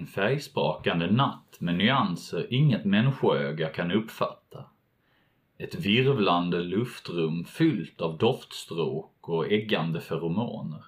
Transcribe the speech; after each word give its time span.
En 0.00 0.06
färgsprakande 0.06 1.10
natt 1.10 1.56
med 1.60 1.74
nyanser 1.74 2.46
inget 2.52 2.84
människoöga 2.84 3.68
kan 3.68 3.92
uppfatta. 3.92 4.64
Ett 5.58 5.74
virvlande 5.74 6.60
luftrum 6.60 7.44
fyllt 7.44 8.00
av 8.00 8.18
doftstråk 8.18 9.28
och 9.28 9.52
äggande 9.52 10.00
feromoner. 10.00 10.84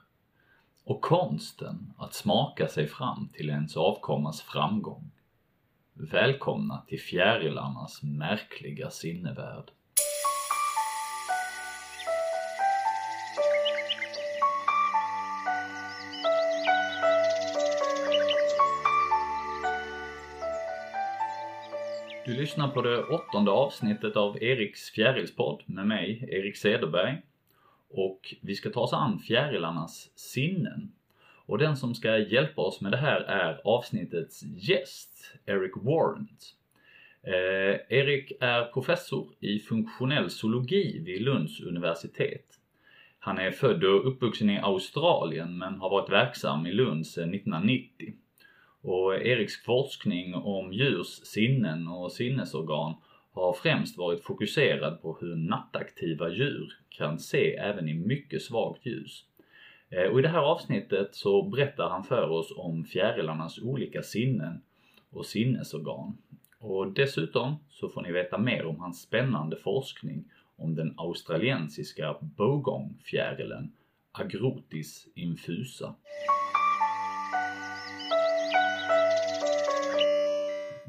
Och 0.84 1.00
konsten 1.00 1.92
att 1.98 2.14
smaka 2.14 2.68
sig 2.68 2.86
fram 2.86 3.28
till 3.32 3.50
ens 3.50 3.76
avkommas 3.76 4.42
framgång. 4.42 5.10
Välkomna 5.92 6.84
till 6.88 7.00
fjärilarnas 7.00 8.02
märkliga 8.02 8.90
sinnevärld. 8.90 9.70
Du 22.28 22.34
lyssnar 22.34 22.68
på 22.68 22.82
det 22.82 23.02
åttonde 23.04 23.50
avsnittet 23.50 24.16
av 24.16 24.42
Eriks 24.42 24.90
fjärilspodd 24.90 25.62
med 25.66 25.86
mig, 25.86 26.28
Erik 26.30 26.56
Cederberg. 26.56 27.22
Och 27.90 28.34
vi 28.40 28.54
ska 28.54 28.70
ta 28.70 28.80
oss 28.80 28.92
an 28.92 29.18
fjärilarnas 29.18 30.10
sinnen. 30.14 30.92
Och 31.46 31.58
den 31.58 31.76
som 31.76 31.94
ska 31.94 32.18
hjälpa 32.18 32.62
oss 32.62 32.80
med 32.80 32.92
det 32.92 32.96
här 32.96 33.20
är 33.20 33.60
avsnittets 33.64 34.42
gäst, 34.42 35.34
Eric 35.46 35.72
Warrant. 35.76 36.54
Eh, 37.22 37.98
Erik 37.98 38.32
är 38.40 38.64
professor 38.64 39.26
i 39.40 39.58
funktionell 39.58 40.30
zoologi 40.30 41.02
vid 41.04 41.22
Lunds 41.22 41.60
universitet. 41.60 42.46
Han 43.18 43.38
är 43.38 43.50
född 43.50 43.84
och 43.84 44.08
uppvuxen 44.08 44.50
i 44.50 44.58
Australien 44.58 45.58
men 45.58 45.80
har 45.80 45.90
varit 45.90 46.10
verksam 46.10 46.66
i 46.66 46.72
Lund 46.72 47.06
sedan 47.06 47.34
1990. 47.34 48.14
Och 48.82 49.14
Eriks 49.14 49.64
forskning 49.64 50.34
om 50.34 50.72
djurs 50.72 51.06
sinnen 51.06 51.88
och 51.88 52.12
sinnesorgan 52.12 52.94
har 53.32 53.52
främst 53.52 53.98
varit 53.98 54.24
fokuserad 54.24 55.02
på 55.02 55.18
hur 55.20 55.36
nattaktiva 55.36 56.28
djur 56.28 56.72
kan 56.88 57.18
se 57.18 57.56
även 57.56 57.88
i 57.88 57.94
mycket 57.94 58.42
svagt 58.42 58.86
ljus. 58.86 59.24
Eh, 59.90 60.02
och 60.02 60.18
I 60.18 60.22
det 60.22 60.28
här 60.28 60.42
avsnittet 60.42 61.14
så 61.14 61.42
berättar 61.42 61.88
han 61.88 62.04
för 62.04 62.28
oss 62.28 62.52
om 62.56 62.84
fjärilarnas 62.84 63.58
olika 63.58 64.02
sinnen 64.02 64.62
och 65.10 65.26
sinnesorgan. 65.26 66.18
Och 66.60 66.92
dessutom 66.92 67.56
så 67.70 67.88
får 67.88 68.02
ni 68.02 68.12
veta 68.12 68.38
mer 68.38 68.66
om 68.66 68.80
hans 68.80 69.02
spännande 69.02 69.56
forskning 69.56 70.24
om 70.56 70.74
den 70.74 70.94
australiensiska 70.96 72.16
bogongfjärilen 72.20 73.72
Agrotis 74.12 75.08
infusa. 75.14 75.94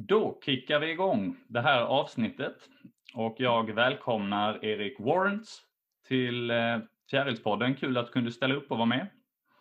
Då 0.10 0.40
kickar 0.46 0.80
vi 0.80 0.92
igång 0.92 1.38
det 1.48 1.62
här 1.62 1.82
avsnittet 1.82 2.56
och 3.14 3.36
jag 3.40 3.74
välkomnar 3.74 4.66
Erik 4.66 5.00
Warrants 5.00 5.62
till 6.08 6.52
eh, 6.52 6.78
Fjärilspodden. 7.10 7.76
Kul 7.76 7.98
att 7.98 8.06
du 8.06 8.12
kunde 8.12 8.32
ställa 8.32 8.56
upp 8.56 8.72
och 8.72 8.78
vara 8.78 8.86
med. 8.86 9.08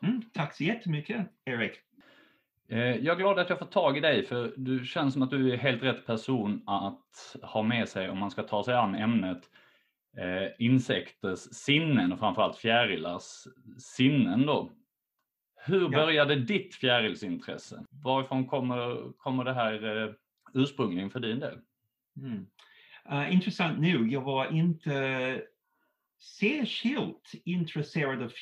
Mm, 0.03 0.23
tack 0.33 0.55
så 0.55 0.65
jättemycket 0.65 1.27
Erik. 1.45 1.73
Eh, 2.69 2.79
jag 2.79 3.07
är 3.07 3.17
glad 3.17 3.39
att 3.39 3.51
jag 3.51 3.59
får 3.59 3.67
tag 3.67 3.97
i 3.97 4.01
dig 4.01 4.27
för 4.27 4.53
du 4.57 4.85
känns 4.85 5.13
som 5.13 5.23
att 5.23 5.31
du 5.31 5.53
är 5.53 5.57
helt 5.57 5.83
rätt 5.83 6.07
person 6.07 6.62
att 6.67 7.37
ha 7.43 7.62
med 7.62 7.89
sig 7.89 8.11
om 8.11 8.19
man 8.19 8.31
ska 8.31 8.43
ta 8.43 8.65
sig 8.65 8.75
an 8.75 8.95
ämnet 8.95 9.43
eh, 10.19 10.67
insekters 10.67 11.39
sinnen 11.39 12.12
och 12.12 12.19
framförallt 12.19 12.57
fjärilars 12.57 13.47
sinnen 13.79 14.47
då. 14.47 14.73
Hur 15.67 15.89
började 15.89 16.35
ja. 16.35 16.41
ditt 16.41 16.75
fjärilsintresse? 16.75 17.85
Varifrån 18.05 18.47
kommer, 18.47 19.12
kommer 19.19 19.45
det 19.45 19.53
här 19.53 20.15
ursprungligen 20.55 21.11
för 21.11 21.21
din 21.21 21.41
del? 21.41 21.59
Mm. 22.17 22.47
Uh, 23.13 23.35
intressant 23.35 23.81
nog, 23.81 24.13
jag 24.13 24.21
var 24.21 24.53
inte 24.53 25.43
särskilt 26.41 27.33
intresserad 27.45 28.22
av 28.22 28.33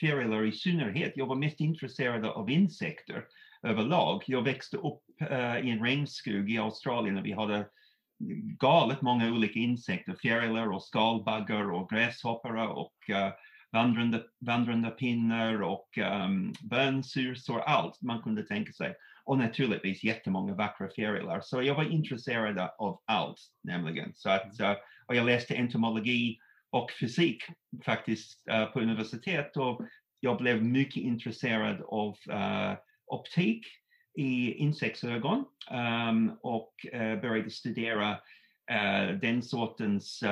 fjärilar 0.00 0.44
i 0.44 0.52
synnerhet. 0.52 1.12
Jag 1.16 1.26
var 1.26 1.36
mest 1.36 1.60
intresserad 1.60 2.24
av 2.24 2.50
insekter 2.50 3.24
överlag. 3.62 4.22
Jag 4.26 4.42
växte 4.42 4.76
upp 4.76 5.02
uh, 5.30 5.66
i 5.66 5.70
en 5.70 5.84
regnskog 5.84 6.50
i 6.50 6.58
Australien 6.58 7.18
och 7.18 7.26
vi 7.26 7.32
hade 7.32 7.66
galet 8.58 9.02
många 9.02 9.32
olika 9.32 9.58
insekter, 9.58 10.14
fjärilar 10.22 10.72
och 10.72 10.82
skalbaggar 10.82 11.72
och 11.72 11.90
gräshoppare 11.90 12.68
och 12.68 12.94
uh, 13.10 13.32
vandrande, 13.72 14.22
vandrande 14.40 14.90
pinnar 14.90 15.62
och 15.62 15.98
ehm, 15.98 16.22
um, 16.22 16.52
bönsursor, 16.60 17.60
allt 17.60 18.02
man 18.02 18.22
kunde 18.22 18.42
tänka 18.42 18.72
sig 18.72 18.94
och 19.24 19.38
naturligtvis 19.38 20.04
jättemånga 20.04 20.54
vackra 20.54 20.88
fjärilar. 20.88 21.40
Så 21.40 21.62
jag 21.62 21.74
var 21.74 21.92
intresserad 21.92 22.70
av 22.78 23.02
allt 23.04 23.40
nämligen. 23.62 24.12
Så 24.14 24.30
att, 24.30 24.60
uh, 24.60 24.72
och 25.06 25.14
jag 25.14 25.26
läste 25.26 25.56
entomologi 25.56 26.38
och 26.70 26.90
fysik 27.00 27.42
faktiskt 27.84 28.48
uh, 28.50 28.64
på 28.64 28.80
universitet 28.80 29.56
och 29.56 29.80
jag 30.20 30.38
blev 30.38 30.62
mycket 30.62 31.02
intresserad 31.02 31.82
av 31.82 32.16
uh, 32.30 32.74
optik 33.06 33.66
i 34.16 34.52
insektsögon 34.52 35.44
um, 36.10 36.38
och 36.42 36.74
började 36.92 37.50
studera 37.50 38.18
den 39.20 39.42
sortens 39.42 40.24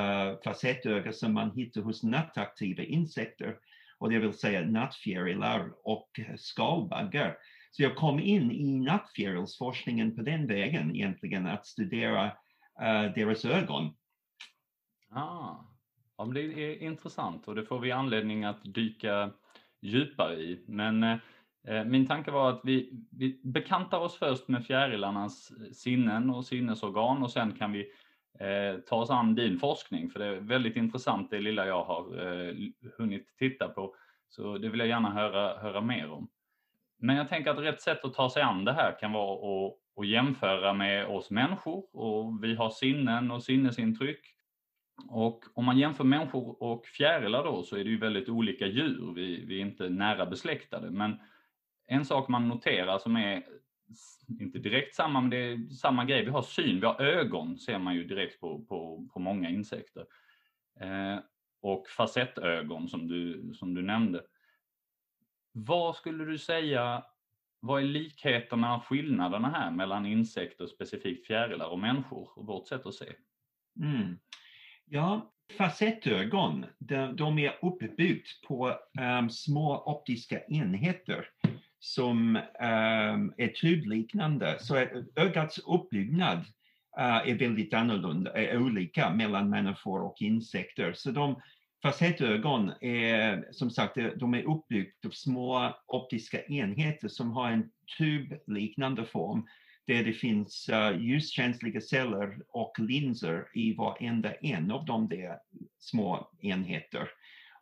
facettöga 0.45 1.13
som 1.13 1.35
man 1.35 1.51
hittar 1.51 1.81
hos 1.81 2.03
nattaktiva 2.03 2.83
insekter 2.83 3.57
och 3.99 4.11
det 4.11 4.19
vill 4.19 4.33
säga 4.33 4.61
nattfjärilar 4.61 5.73
och 5.85 6.21
skalbaggar. 6.37 7.37
Så 7.73 7.83
jag 7.83 7.97
kom 7.97 8.21
in 8.21 8.51
i 8.51 8.79
nattfjärilsforskningen 8.79 10.17
på 10.17 10.23
den 10.23 10.47
vägen 10.47 10.97
egentligen, 10.97 11.47
att 11.47 11.67
studera 11.67 12.27
uh, 12.27 13.15
deras 13.15 13.45
ögon. 13.45 13.95
Ah. 15.11 15.57
Ja, 16.17 16.25
men 16.25 16.35
det 16.35 16.41
är 16.41 16.83
intressant 16.83 17.49
och 17.49 17.55
det 17.55 17.65
får 17.65 17.79
vi 17.79 17.93
anledning 17.93 18.45
att 18.45 18.65
dyka 18.65 19.31
djupare 19.81 20.35
i. 20.35 20.65
Men 20.67 21.03
eh, 21.03 21.19
eh 21.69 21.85
min 21.85 22.07
tanke 22.07 22.31
var 22.31 22.51
att 22.51 22.61
vi, 22.65 23.05
vi 23.11 23.41
bekantar 23.45 23.99
oss 23.99 24.19
först 24.19 24.49
med 24.49 24.67
fjärilarnas 24.67 25.51
eh, 25.51 25.73
sinnen 25.73 26.31
och 26.31 26.45
sinnesorgan 26.45 27.23
och 27.23 27.31
sen 27.31 27.53
kan 27.53 27.73
vi 27.73 27.81
eh, 28.39 28.81
ta 28.81 28.97
oss 28.97 29.11
an 29.11 29.35
din 29.35 29.59
forskning 29.59 30.11
för 30.11 30.19
det 30.19 30.27
är 30.27 30.41
väldigt 30.41 30.77
intressant 30.77 31.31
det 31.31 31.41
lilla 31.41 31.67
jag 31.67 31.85
har 31.85 32.27
eh, 32.27 32.55
hunnit 32.99 33.37
titta 33.39 33.69
på. 33.69 33.95
Så 34.29 34.59
det 34.59 34.69
vill 34.69 34.81
jag 34.81 34.89
gärna 34.89 35.11
höra, 35.11 35.59
höra 35.59 35.81
mer 35.81 36.11
om. 36.11 36.29
Men 37.05 37.17
jag 37.17 37.29
tänker 37.29 37.51
att 37.51 37.59
rätt 37.59 37.81
sätt 37.81 38.05
att 38.05 38.15
ta 38.15 38.31
sig 38.31 38.43
an 38.43 38.65
det 38.65 38.73
här 38.73 38.99
kan 39.01 39.13
vara 39.13 39.67
att, 39.67 39.75
att 39.97 40.09
jämföra 40.09 40.73
med 40.73 41.07
oss 41.07 41.31
människor 41.31 41.97
och 41.97 42.45
vi 42.45 42.55
har 42.55 42.71
sinnen 42.71 43.31
och 43.31 43.43
sinnesintryck. 43.43 44.21
Och 45.09 45.45
om 45.55 45.65
man 45.65 45.79
jämför 45.79 46.05
människor 46.05 46.63
och 46.63 46.87
fjärilar 46.87 47.45
då 47.45 47.63
så 47.63 47.77
är 47.77 47.85
det 47.85 47.91
ju 47.91 47.99
väldigt 47.99 48.29
olika 48.29 48.67
djur, 48.67 49.13
vi, 49.15 49.45
vi 49.45 49.57
är 49.57 49.67
inte 49.67 49.89
nära 49.89 50.27
besläktade. 50.27 50.91
Men 50.91 51.21
en 51.87 52.05
sak 52.05 52.29
man 52.29 52.49
noterar 52.49 52.99
som 52.99 53.17
är 53.17 53.43
inte 54.41 54.59
direkt 54.59 54.95
samma, 54.95 55.21
men 55.21 55.31
det 55.31 55.37
är 55.37 55.69
samma 55.69 56.05
grej. 56.05 56.25
Vi 56.25 56.31
har 56.31 56.43
syn, 56.43 56.81
vi 56.81 56.87
har 56.87 57.01
ögon, 57.01 57.59
ser 57.59 57.79
man 57.79 57.95
ju 57.95 58.05
direkt 58.05 58.41
på, 58.41 58.65
på, 58.65 59.09
på 59.13 59.21
många 59.21 59.51
insekter. 59.51 60.07
Eh, 60.81 61.19
och 61.63 61.89
facettögon 61.89 62.89
som 62.89 63.09
du, 63.09 63.53
som 63.55 63.75
du 63.75 63.83
nämnde. 63.83 64.23
Vad 65.53 65.97
skulle 65.97 66.25
du 66.25 66.39
säga, 66.39 67.05
vad 67.61 67.83
är 67.83 67.87
likheterna 67.87 68.77
och 68.77 68.85
skillnaderna 68.85 69.51
här 69.51 69.71
mellan 69.71 70.07
insekter, 70.07 70.67
specifikt 70.67 71.27
fjärilar 71.27 71.67
och 71.67 71.79
människor 71.79 72.29
och 72.39 72.47
vårt 72.47 72.69
sätt 72.69 72.87
att 72.87 72.95
se? 72.95 73.13
Mm. 73.81 74.19
Ja, 74.85 75.33
facettögon, 75.59 76.67
de, 76.79 77.17
de 77.17 77.39
är 77.39 77.59
uppbyggt 77.63 78.43
på 78.49 78.75
um, 79.19 79.31
små 79.31 79.83
optiska 79.87 80.41
enheter 80.45 81.29
som 81.79 82.37
um, 82.37 83.35
är 83.37 83.49
tubliknande. 83.61 84.57
Så 84.61 84.77
eh, 84.77 84.89
ögats 85.17 85.59
uppbyggnad 85.59 86.39
uh, 86.99 87.29
är 87.29 87.39
väldigt 87.39 87.75
annorlunda, 87.75 88.33
är 88.33 88.59
olika 88.59 89.11
mellan 89.11 89.51
människor 89.51 90.03
och 90.03 90.23
insekter. 90.23 90.93
Så 90.93 91.11
de 91.11 91.41
Facetögon 91.83 92.73
är 92.81 93.33
eh, 93.33 93.39
som 93.51 93.71
sagt 93.71 93.97
eh, 93.97 94.07
de 94.07 94.35
är 94.35 94.43
uppbyggda 94.43 95.09
av 95.09 95.11
små 95.11 95.77
optiska 95.87 96.43
enheter 96.43 97.09
som 97.09 97.33
har 97.33 97.51
en 97.51 97.71
tubliknande 97.99 99.05
form 99.05 99.47
där 99.87 100.05
det 100.05 100.13
finns 100.13 100.69
eh, 100.69 101.01
ljuskänsliga 101.01 101.81
celler 101.81 102.39
och 102.49 102.73
linser 102.79 103.49
i 103.55 103.75
varenda 103.75 104.35
en 104.35 104.71
av 104.71 104.85
de 104.85 105.09
där 105.09 105.39
små 105.79 106.31
enheter. 106.41 107.09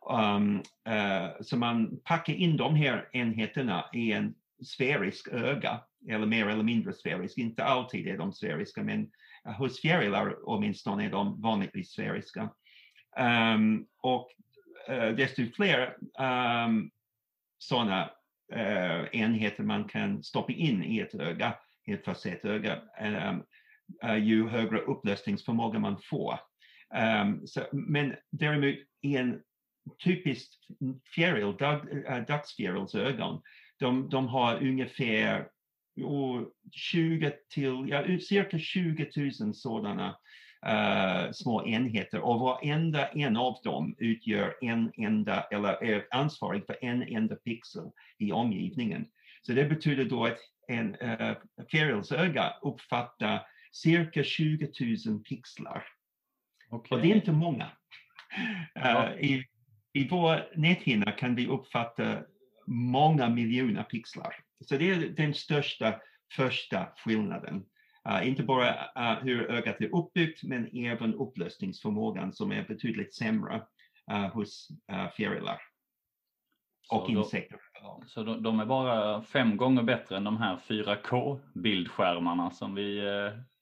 Um, 0.09 0.55
uh, 0.89 1.41
så 1.41 1.57
man 1.57 1.99
packar 2.03 2.33
in 2.33 2.57
de 2.57 2.75
här 2.75 3.09
enheterna 3.11 3.85
i 3.93 4.11
en 4.11 4.35
sfärisk 4.63 5.27
öga, 5.27 5.79
eller 6.09 6.25
mer 6.25 6.47
eller 6.47 6.63
mindre 6.63 6.93
sfärisk. 6.93 7.37
Inte 7.37 7.63
alltid 7.63 8.07
är 8.07 8.17
de 8.17 8.33
sfäriska, 8.33 8.83
men 8.83 9.11
hos 9.57 9.81
fjärilar 9.81 10.35
åtminstone 10.43 11.05
är 11.05 11.09
de 11.09 11.41
vanligtvis 11.41 11.91
sfäriska. 11.91 12.49
Um, 13.19 13.85
och 14.01 14.29
uh, 14.89 15.15
desto 15.15 15.45
fler 15.55 15.97
ehm, 16.19 16.69
um, 16.69 16.91
sådana 17.57 18.11
uh, 18.53 18.61
eh, 18.61 19.05
enheter 19.11 19.63
man 19.63 19.87
kan 19.87 20.23
stoppa 20.23 20.53
in 20.53 20.83
i 20.83 20.99
ett 20.99 21.15
öga, 21.15 21.55
i 21.85 21.91
ett 21.91 22.05
facett 22.05 22.45
öga, 22.45 22.81
um, 23.01 23.43
uh, 24.03 24.17
ju 24.17 24.47
högre 24.47 24.79
upplösningsförmåga 24.79 25.79
man 25.79 26.01
får. 26.03 26.39
Um, 27.23 27.47
så, 27.47 27.61
men 27.71 28.15
däremot 28.31 28.75
i 29.01 29.17
en 29.17 29.41
typisk 30.03 30.51
fjäril, 31.15 31.57
dag, 31.57 31.93
uh, 31.93 32.25
dagsfjärils 32.27 32.95
ögon, 32.95 33.41
de, 33.79 34.09
de 34.09 34.27
har 34.27 34.63
ungefär 34.63 35.47
oh, 36.01 36.43
20 36.71 37.33
till, 37.49 37.85
ja, 37.87 38.19
cirka 38.19 38.59
20 38.59 39.11
000 39.41 39.53
sådana 39.55 40.17
uh, 40.67 41.31
små 41.31 41.65
enheter 41.65 42.19
och 42.19 42.39
varenda 42.39 43.07
en 43.07 43.37
av 43.37 43.57
dem 43.63 43.95
utgör 43.97 44.55
en 44.61 44.91
enda, 44.97 45.41
eller 45.41 45.83
är 45.83 46.07
ansvarig 46.11 46.65
för 46.65 46.77
en 46.81 47.03
enda 47.03 47.35
pixel 47.35 47.91
i 48.17 48.31
omgivningen. 48.31 49.07
Så 49.41 49.51
det 49.51 49.65
betyder 49.65 50.05
då 50.05 50.25
att 50.25 50.37
en 50.67 50.95
uh, 50.95 51.37
fjärilsöga 51.71 52.53
uppfattar 52.61 53.47
cirka 53.71 54.23
20 54.23 54.71
000 55.07 55.19
pixlar. 55.19 55.83
Okay. 56.69 56.97
Och 56.97 57.03
det 57.03 57.11
är 57.11 57.15
inte 57.15 57.31
många. 57.31 57.71
Uh, 58.77 59.11
i, 59.19 59.45
I 59.93 60.07
vår 60.07 60.49
näthinna 60.55 61.11
kan 61.11 61.35
vi 61.35 61.47
uppfatta 61.47 62.21
många 62.67 63.29
miljoner 63.29 63.83
pixlar. 63.83 64.35
Så 64.65 64.77
det 64.77 64.89
är 64.89 64.95
den 64.95 65.33
största 65.33 66.01
första 66.35 66.87
skillnaden. 66.97 67.65
Uh, 68.09 68.27
inte 68.27 68.43
bara 68.43 68.71
uh, 68.97 69.23
hur 69.23 69.51
ögat 69.51 69.81
är 69.81 69.95
uppbyggt, 69.95 70.43
men 70.43 70.77
även 70.77 71.13
upplösningsförmågan 71.13 72.33
som 72.33 72.51
är 72.51 72.67
betydligt 72.67 73.13
sämre 73.13 73.65
uh, 74.11 74.27
hos 74.27 74.67
fjärilar 75.15 75.61
och 76.91 77.05
så 77.05 77.11
insekter. 77.11 77.59
Då, 77.81 78.03
så 78.07 78.23
de, 78.23 78.43
de, 78.43 78.59
är 78.59 78.65
bara 78.65 79.23
fem 79.23 79.57
gånger 79.57 79.83
bättre 79.83 80.17
än 80.17 80.23
de 80.23 80.37
här 80.37 80.57
4K-bildskärmarna 80.57 82.49
som 82.49 82.75
vi 82.75 83.01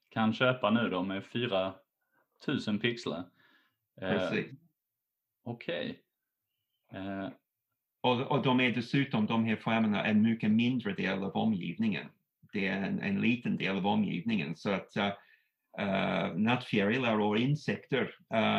kan 0.10 0.34
köpa 0.34 0.70
nu 0.70 0.90
då 0.90 1.04
med 1.04 1.24
4000 1.26 2.80
pixlar? 2.80 3.24
Precis. 4.00 4.46
Okej. 5.44 6.02
Okay. 6.90 7.32
Och, 8.02 8.22
och 8.22 8.44
de 8.44 8.60
är 8.60 8.72
dessutom, 8.72 9.26
de 9.26 9.46
här 9.46 9.56
skärmarna, 9.56 10.06
en 10.06 10.22
mycket 10.22 10.52
mindre 10.52 10.94
del 10.94 11.24
av 11.24 11.36
omgivningen. 11.36 12.08
Det 12.54 12.68
är 12.68 12.82
en, 12.84 13.02
en 13.02 13.22
liten 13.22 13.58
del 13.58 13.78
av 13.78 13.88
omgivningen. 13.88 14.56
Så 14.56 14.72
att 14.72 14.98
uh, 14.98 15.12
uh, 15.80 16.38
nattfjärilar 16.38 17.20
och 17.20 17.38
insekter, 17.38 18.16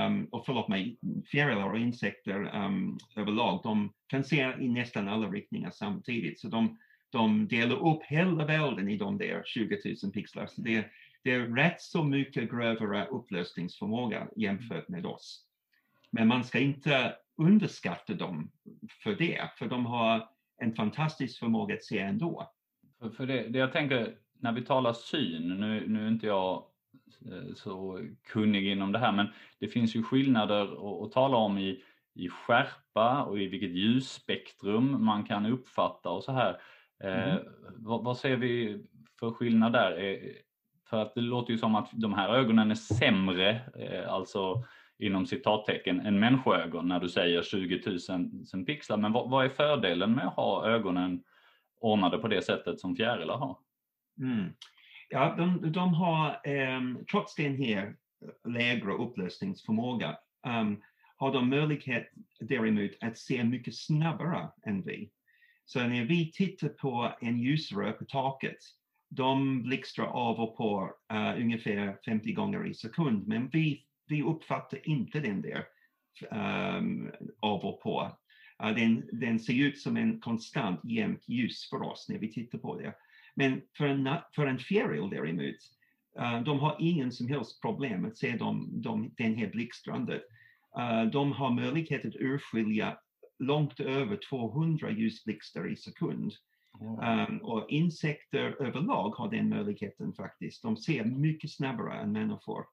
um, 0.07 0.25
och 0.25 0.47
förlåt 0.47 0.69
mig, 0.69 0.99
fjärilar 1.31 1.71
och 1.71 1.79
insekter 1.79 2.65
um, 2.65 2.99
överlag, 3.17 3.61
de 3.63 3.93
kan 4.07 4.25
se 4.25 4.53
i 4.61 4.69
nästan 4.69 5.09
alla 5.09 5.29
riktningar 5.29 5.71
samtidigt. 5.71 6.41
Så 6.41 6.49
de, 6.49 6.79
de 7.11 7.49
delar 7.49 7.89
upp 7.89 8.03
hela 8.03 8.47
världen 8.47 8.89
i 8.89 8.97
de 8.97 9.19
där 9.19 9.43
20 9.47 9.79
000 10.03 10.13
pixlar. 10.13 10.47
Så 10.47 10.61
det, 10.61 10.87
det 11.23 11.33
är 11.33 11.41
rätt 11.41 11.81
så 11.81 12.05
mycket 12.05 12.51
grövre 12.51 13.07
upplösningsförmåga 13.07 14.29
jämfört 14.37 14.89
med 14.89 15.07
oss. 15.07 15.47
Men 16.11 16.29
man 16.29 16.45
ska 16.45 16.59
inte 16.59 17.15
underskatta 17.37 18.15
dem 18.15 18.51
för 19.03 19.15
det, 19.15 19.51
för 19.59 19.67
de 19.67 19.87
har 19.87 20.29
en 20.63 20.75
fantastisk 20.75 21.39
förmåga 21.39 21.75
att 21.75 21.85
se 21.85 21.99
ändå. 21.99 22.53
För, 23.01 23.11
för 23.11 23.27
det, 23.27 23.49
det 23.49 23.59
jag 23.59 23.73
tänker, 23.73 24.15
när 24.39 24.53
vi 24.53 24.63
talar 24.63 24.93
syn, 24.93 25.49
nu, 25.49 25.85
nu 25.87 26.05
är 26.05 26.09
inte 26.09 26.27
jag 26.27 26.65
eh, 27.33 27.55
så 27.55 28.01
kunnig 28.33 28.67
inom 28.67 28.93
det 28.93 28.99
här, 28.99 29.13
men 29.13 29.27
det 29.59 29.69
finns 29.69 29.97
ju 29.97 30.03
skillnader 30.03 30.63
att, 30.63 31.03
att 31.03 31.13
tala 31.13 31.37
om 31.37 31.59
i, 31.59 31.83
i 32.15 32.29
skärpa 32.29 33.23
och 33.23 33.39
i 33.39 33.47
vilket 33.47 33.71
ljusspektrum 33.71 35.05
man 35.05 35.25
kan 35.25 35.47
uppfatta 35.47 36.11
och 36.11 36.25
så 36.25 36.33
här. 36.33 36.61
Eh, 37.05 37.33
mm. 37.33 37.45
vad, 37.77 38.05
vad, 38.05 38.19
ser 38.19 38.37
vi 38.37 38.83
för 39.21 39.31
skillnad 39.31 39.73
där? 39.73 40.21
För 40.91 41.03
att 41.03 41.15
det 41.15 41.21
låter 41.21 41.53
ju 41.53 41.59
som 41.59 41.75
att 41.75 41.89
de 41.93 42.15
här 42.15 42.29
ögonen 42.29 42.71
är 42.71 42.75
sämre, 42.75 43.61
eh, 43.79 44.13
alltså 44.13 44.65
inom 44.99 45.27
citattecken 45.27 46.01
en 46.01 46.21
människoögon 46.21 46.89
när 46.89 47.01
du 47.01 47.09
säger 47.09 47.43
20 47.43 47.83
000 48.55 48.65
pixlar. 48.65 48.97
Men 48.97 49.13
vad, 49.13 49.31
vad, 49.31 49.45
är 49.45 49.49
fördelen 49.49 50.15
med 50.15 50.27
att 50.27 50.35
ha 50.35 50.67
ögonen 50.67 51.23
ordnade 51.81 52.19
på 52.19 52.29
det 52.29 52.43
sättet 52.43 52.81
som 52.81 52.97
fjärilar 52.97 53.37
har? 53.37 53.59
Mm. 54.21 54.53
Ja, 55.09 55.35
de, 55.39 55.73
de 55.73 55.95
har, 55.95 56.41
um, 56.77 57.05
trots 57.11 57.35
den 57.35 57.57
här 57.57 57.97
lägre 58.49 58.93
upplösningsförmåga, 58.93 60.19
um, 60.47 60.83
har 61.17 61.33
de 61.33 61.49
möjlighet 61.49 62.11
däremot 62.41 62.91
att 63.01 63.19
se 63.19 63.45
mycket 63.45 63.77
snabbare 63.77 64.49
än 64.67 64.83
vi. 64.83 65.11
Så 65.65 65.81
när 65.81 66.05
vi 66.05 66.33
tittar 66.33 66.69
på 66.69 67.13
en 67.21 67.39
ljusrör 67.39 67.93
på 67.93 68.05
taket, 68.05 68.59
de 69.09 69.63
blixtrar 69.63 70.07
av 70.07 70.41
och 70.41 70.57
på 70.57 70.93
uh, 71.13 71.41
ungefär 71.41 71.99
50 72.05 72.33
gånger 72.33 72.67
i 72.67 72.75
sekund, 72.75 73.29
men 73.29 73.49
vi 73.49 73.85
vi 74.11 74.23
uppfattar 74.23 74.89
inte 74.89 75.21
den 75.21 75.43
där 75.43 75.65
um, 76.79 77.13
av 77.41 77.65
och 77.65 77.81
på. 77.81 78.17
Den, 78.63 79.09
den 79.13 79.39
ser 79.39 79.67
ut 79.67 79.79
som 79.79 79.97
en 79.97 80.21
konstant 80.21 80.81
jämnt 80.85 81.29
ljus 81.29 81.69
för 81.71 81.83
oss 81.83 82.07
när 82.09 82.19
vi 82.19 82.33
tittar 82.33 82.59
på 82.59 82.79
det. 82.79 82.95
Men 83.35 83.63
för 83.77 83.87
en, 83.87 84.09
för 84.35 84.47
en 84.47 84.59
fjäril 84.59 85.11
däremot, 85.11 85.57
uh, 86.21 86.43
de 86.45 86.59
har 86.59 86.77
ingen 86.79 87.13
som 87.13 87.29
helst 87.29 87.61
problem 87.63 88.05
att 88.05 88.19
se 88.19 88.37
dem, 88.37 88.69
de, 88.73 89.15
den 89.17 89.35
här 89.35 89.51
blixtrandet. 89.51 90.23
Uh, 90.79 91.11
de 91.11 91.33
har 91.33 91.51
möjlighet 91.51 92.05
att 92.05 92.15
urskilja 92.15 92.99
långt 93.39 93.81
över 93.81 94.19
200 94.31 94.91
ljusblixtar 94.91 95.73
i 95.73 95.77
sekund. 95.77 96.33
Um, 96.81 97.39
och 97.39 97.71
insekter 97.71 98.63
överlag 98.63 99.11
har 99.11 99.31
den 99.31 99.49
möjligheten 99.49 100.13
faktiskt. 100.13 100.63
De 100.63 100.77
ser 100.77 101.05
mycket 101.05 101.53
snabbare 101.53 102.01
än 102.01 102.13
människor. 102.13 102.65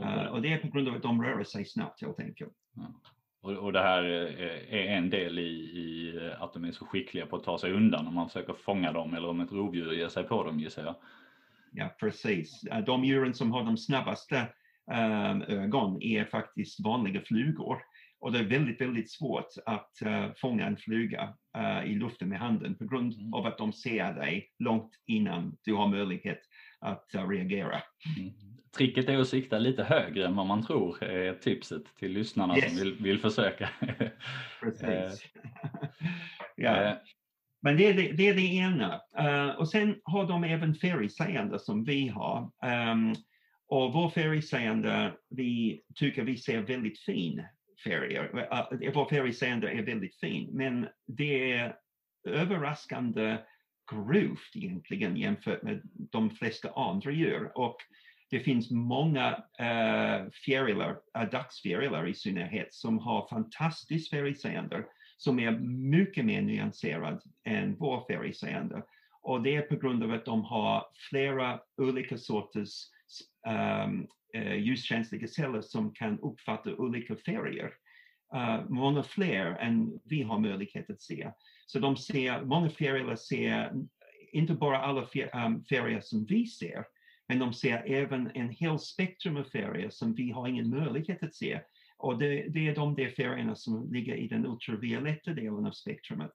Uh, 0.00 0.24
och 0.24 0.42
det 0.42 0.52
är 0.52 0.58
på 0.58 0.68
grund 0.68 0.88
av 0.88 0.94
att 0.94 1.02
de 1.02 1.22
rör 1.22 1.44
sig 1.44 1.64
snabbt 1.64 2.02
helt 2.02 2.20
enkelt. 2.20 2.52
Ja. 2.74 3.00
Och, 3.48 3.54
och 3.64 3.72
det 3.72 3.82
här 3.82 4.02
är 4.70 4.96
en 4.96 5.10
del 5.10 5.38
i, 5.38 5.42
i, 5.42 6.20
att 6.38 6.52
de 6.52 6.64
är 6.64 6.72
så 6.72 6.84
skickliga 6.84 7.26
på 7.26 7.36
att 7.36 7.44
ta 7.44 7.58
sig 7.58 7.72
undan 7.72 8.06
om 8.06 8.14
man 8.14 8.28
försöker 8.28 8.54
fånga 8.54 8.92
dem 8.92 9.14
eller 9.14 9.28
om 9.28 9.40
ett 9.40 9.52
rovdjur 9.52 9.92
ger 9.92 10.08
sig 10.08 10.24
på 10.24 10.44
dem 10.44 10.60
gissar 10.60 10.84
jag. 10.84 10.94
Ja 11.72 11.88
precis. 12.00 12.64
De 12.86 13.04
djuren 13.04 13.34
som 13.34 13.52
har 13.52 13.64
de 13.64 13.76
snabbaste 13.76 14.46
um, 14.90 15.42
ögon 15.42 16.02
är 16.02 16.24
faktiskt 16.24 16.80
vanliga 16.80 17.20
flugor. 17.20 17.78
Och 18.20 18.32
det 18.32 18.38
är 18.38 18.44
väldigt, 18.44 18.80
väldigt 18.80 19.10
svårt 19.10 19.48
att 19.66 19.92
uh, 20.06 20.26
fånga 20.36 20.66
en 20.66 20.76
fluga 20.76 21.34
uh, 21.58 21.90
i 21.90 21.94
luften 21.94 22.28
med 22.28 22.38
handen 22.38 22.74
på 22.74 22.84
grund 22.84 23.12
mm. 23.12 23.34
av 23.34 23.46
att 23.46 23.58
de 23.58 23.72
ser 23.72 24.14
dig 24.14 24.50
långt 24.58 24.90
innan 25.06 25.56
du 25.64 25.74
har 25.74 25.88
möjlighet 25.88 26.40
att 26.80 27.10
uh, 27.14 27.28
reagera. 27.28 27.82
Mm 28.18 28.32
tricket 28.78 29.08
är 29.08 29.18
att 29.18 29.28
sikta 29.28 29.58
lite 29.58 29.84
högre 29.84 30.26
än 30.26 30.36
vad 30.36 30.46
man 30.46 30.62
tror 30.62 31.02
är 31.04 31.34
tipset 31.34 31.96
till 31.98 32.12
lyssnarna 32.12 32.56
yes. 32.56 32.68
som 32.68 32.84
vill, 32.84 33.02
vill 33.02 33.18
försöka. 33.18 33.70
Precis. 34.60 34.84
Eh, 34.84 35.10
ja. 36.56 36.82
Eh. 36.82 36.96
Men 37.62 37.76
det 37.76 37.86
är 37.86 37.94
det, 37.94 38.12
det, 38.12 38.28
är 38.28 38.34
det 38.34 38.54
ena. 38.54 39.00
Uh, 39.20 39.58
och 39.58 39.68
sen 39.68 40.00
har 40.04 40.26
de 40.26 40.44
även 40.44 40.74
färgseende 40.74 41.58
som 41.58 41.84
vi 41.84 42.08
har. 42.08 42.50
Um, 42.90 43.14
och 43.68 43.92
vår 43.92 44.10
färgseende, 44.10 45.12
vi 45.30 45.82
tycker 45.94 46.22
vi 46.22 46.36
ser 46.36 46.60
väldigt 46.60 47.00
fin 47.00 47.44
färger. 47.84 48.24
Uh, 48.34 48.92
vår 48.94 49.08
färgseende 49.08 49.70
är 49.70 49.82
väldigt 49.82 50.20
fin, 50.20 50.50
men 50.52 50.88
det 51.06 51.52
är 51.52 51.74
överraskande 52.28 53.38
grovt 53.90 54.56
egentligen 54.56 55.16
jämfört 55.16 55.62
med 55.62 55.80
de 55.94 56.30
flesta 56.30 56.70
andra 56.70 57.10
djur. 57.10 57.52
Och 57.54 57.76
det 58.30 58.40
finns 58.40 58.70
många 58.70 59.30
uh, 59.36 60.30
fjärilar, 60.30 60.90
uh, 60.90 61.30
dagsfjärilar 61.30 62.08
i 62.08 62.14
synnerhet, 62.14 62.74
som 62.74 62.98
har 62.98 63.28
fantastiskt 63.28 64.10
färgseende 64.10 64.84
som 65.18 65.38
är 65.38 65.50
mycket 65.90 66.24
mer 66.24 66.42
nyanserad 66.42 67.22
än 67.44 67.76
vår 67.78 68.04
färgseende. 68.06 68.82
Och 69.22 69.42
det 69.42 69.56
är 69.56 69.62
på 69.62 69.76
grund 69.76 70.02
av 70.02 70.12
att 70.12 70.24
de 70.24 70.44
har 70.44 70.86
flera 71.10 71.60
olika 71.76 72.18
sorters 72.18 72.84
um, 73.86 74.06
uh, 74.36 74.56
ljuskänsliga 74.56 75.28
celler 75.28 75.60
som 75.60 75.94
kan 75.94 76.20
uppfatta 76.20 76.76
olika 76.76 77.16
färger. 77.16 77.72
Uh, 78.34 78.64
många 78.68 79.02
fler 79.02 79.46
än 79.46 80.00
vi 80.04 80.22
har 80.22 80.38
möjlighet 80.38 80.90
att 80.90 81.00
se. 81.00 81.30
Så 81.70 81.78
de 81.78 81.96
ser, 81.96 82.44
många 82.44 82.70
fjärilar 82.70 83.16
ser 83.16 83.72
inte 84.32 84.54
bara 84.54 84.78
alla 84.78 85.06
färger 85.06 86.00
som 86.00 86.24
vi 86.24 86.46
ser, 86.46 86.84
men 87.28 87.38
de 87.38 87.52
ser 87.52 87.82
även 87.86 88.30
en 88.34 88.48
hel 88.48 88.78
spektrum 88.78 89.36
av 89.36 89.44
färger 89.44 89.90
som 89.90 90.14
vi 90.14 90.30
har 90.30 90.48
ingen 90.48 90.70
möjlighet 90.70 91.22
att 91.22 91.34
se. 91.34 91.60
Och 91.96 92.18
det, 92.18 92.48
det 92.48 92.68
är 92.68 92.74
de 92.74 92.94
där 92.94 93.10
färgerna 93.10 93.54
som 93.54 93.92
ligger 93.92 94.14
i 94.14 94.28
den 94.28 94.46
ultravioletta 94.46 95.32
delen 95.32 95.66
av 95.66 95.70
spektrumet. 95.70 96.30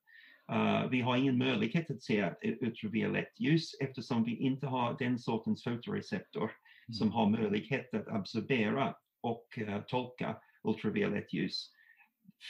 Uh, 0.52 0.90
vi 0.90 1.02
har 1.02 1.18
ingen 1.18 1.38
möjlighet 1.38 1.92
att 1.92 2.02
se 2.02 2.34
ultraviolett 2.62 3.40
ljus 3.40 3.76
eftersom 3.80 4.24
vi 4.24 4.36
inte 4.36 4.68
har 4.68 4.96
den 5.00 5.20
sortens 5.20 5.64
fotoreceptor 5.64 6.44
mm. 6.44 6.94
som 6.94 7.12
har 7.12 7.30
möjlighet 7.30 7.94
att 7.94 8.08
absorbera 8.08 8.96
och 9.22 9.48
uh, 9.58 9.82
tolka 9.82 10.38
ultraviolett 10.64 11.34
ljus 11.34 11.72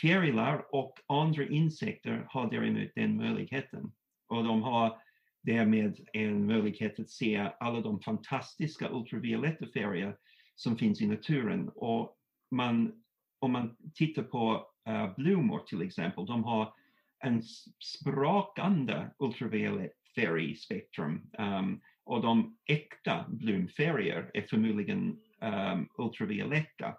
fjärilar 0.01 0.75
och 0.75 0.99
andra 1.07 1.47
insekter 1.47 2.25
har 2.29 2.51
däremot 2.51 2.91
den 2.95 3.17
möjligheten. 3.17 3.91
Och 4.27 4.43
de 4.43 4.63
har 4.63 4.97
därmed 5.43 6.07
en 6.13 6.45
möjlighet 6.45 6.99
att 6.99 7.09
se 7.09 7.51
alla 7.59 7.81
de 7.81 7.99
fantastiska 7.99 8.89
ultravioletta 8.91 9.65
färger 9.73 10.17
som 10.55 10.77
finns 10.77 11.01
i 11.01 11.07
naturen. 11.07 11.69
Och 11.75 12.17
man, 12.51 13.03
om 13.39 13.51
man 13.51 13.75
tittar 13.93 14.23
på 14.23 14.67
uh, 14.89 15.15
blommor 15.15 15.59
till 15.59 15.81
exempel, 15.81 16.25
de 16.25 16.43
har 16.43 16.73
en 17.19 17.43
sprakande 17.79 19.09
ultraviolett 19.19 19.93
färgspektrum. 20.15 21.29
Um, 21.37 21.45
ehm, 21.45 21.79
och 22.03 22.21
de 22.21 22.57
äkta 22.65 23.25
blomfärger 23.29 24.31
är 24.33 24.41
förmodligen 24.41 25.19
um, 25.41 25.89
ultravioletta 25.97 26.95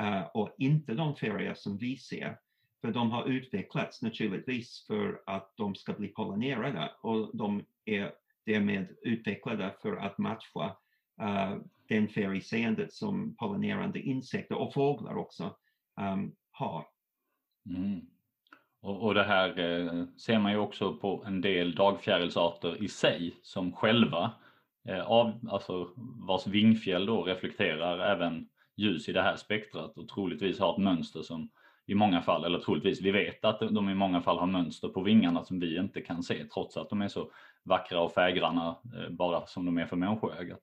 uh, 0.00 0.22
och 0.34 0.54
inte 0.58 0.94
de 0.94 1.16
färger 1.16 1.54
som 1.54 1.78
vi 1.78 1.96
ser. 1.96 2.38
För 2.80 2.92
de 2.92 3.10
har 3.10 3.24
utvecklats 3.24 4.02
naturligtvis 4.02 4.84
för 4.86 5.22
att 5.26 5.52
de 5.56 5.74
ska 5.74 5.92
bli 5.92 6.08
pollinerade 6.08 6.90
och 7.00 7.36
de 7.36 7.64
är 7.84 8.12
därmed 8.46 8.88
utvecklade 9.02 9.74
för 9.82 9.96
att 9.96 10.18
matcha 10.18 10.76
uh, 11.22 11.56
den 11.88 12.08
färgseendet 12.08 12.92
som 12.92 13.36
pollinerande 13.36 14.00
insekter 14.00 14.54
och 14.54 14.74
fåglar 14.74 15.16
också 15.16 15.56
um, 16.00 16.34
har. 16.50 16.86
Mm. 17.66 18.00
Och, 18.80 19.02
och, 19.02 19.14
det 19.14 19.24
här 19.24 19.58
eh, 19.58 20.04
ser 20.16 20.38
man 20.38 20.52
ju 20.52 20.58
också 20.58 20.96
på 20.96 21.24
en 21.26 21.40
del 21.40 21.74
dagfjärilsarter 21.74 22.82
i 22.82 22.88
sig 22.88 23.34
som 23.42 23.72
själva 23.72 24.32
eh, 24.88 25.06
av, 25.06 25.40
alltså 25.50 25.90
vars 26.28 26.46
vingfjäll 26.46 27.06
då 27.06 27.22
reflekterar 27.22 27.98
även 27.98 28.48
ljus 28.76 29.08
i 29.08 29.12
det 29.12 29.22
här 29.22 29.36
spektrat 29.36 29.98
och 29.98 30.08
troligtvis 30.08 30.58
har 30.58 30.72
ett 30.72 30.82
mönster 30.84 31.22
som 31.22 31.50
i 31.86 31.94
många 31.94 32.22
fall, 32.22 32.44
eller 32.44 32.58
troligtvis, 32.58 33.00
vi 33.00 33.10
vet 33.10 33.44
att 33.44 33.60
de 33.60 33.88
i 33.88 33.94
många 33.94 34.22
fall 34.22 34.38
har 34.38 34.46
mönster 34.46 34.88
på 34.88 35.02
vingarna 35.02 35.44
som 35.44 35.60
vi 35.60 35.76
inte 35.76 36.00
kan 36.00 36.22
se 36.22 36.44
trots 36.44 36.76
att 36.76 36.90
de 36.90 37.02
är 37.02 37.08
så 37.08 37.30
vackra 37.62 38.00
och 38.00 38.12
färggranna 38.12 38.68
eh, 38.68 39.10
bara 39.10 39.46
som 39.46 39.64
de 39.64 39.78
är 39.78 39.86
för 39.86 39.96
människoögat. 39.96 40.60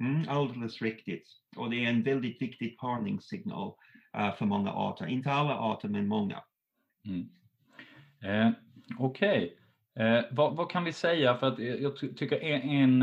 Mm, 0.00 0.28
alldeles 0.28 0.82
riktigt. 0.82 1.28
Och 1.56 1.70
det 1.70 1.84
är 1.84 1.90
en 1.90 2.02
väldigt 2.02 2.42
viktig 2.42 2.78
parningssignal 2.78 3.72
uh, 4.18 4.34
för 4.34 4.46
många 4.46 4.70
arter. 4.70 5.06
Inte 5.06 5.32
alla 5.32 5.58
arter, 5.58 5.88
men 5.88 6.08
många. 6.08 6.42
Mm. 7.04 7.28
Eh, 8.22 8.52
Okej, 8.98 9.56
okay. 9.94 10.06
eh, 10.06 10.24
vad, 10.30 10.56
vad, 10.56 10.70
kan 10.70 10.84
vi 10.84 10.92
säga 10.92 11.36
för 11.36 11.46
att 11.46 11.58
jag 11.58 11.96
tycker 11.96 12.40
en, 12.40 13.02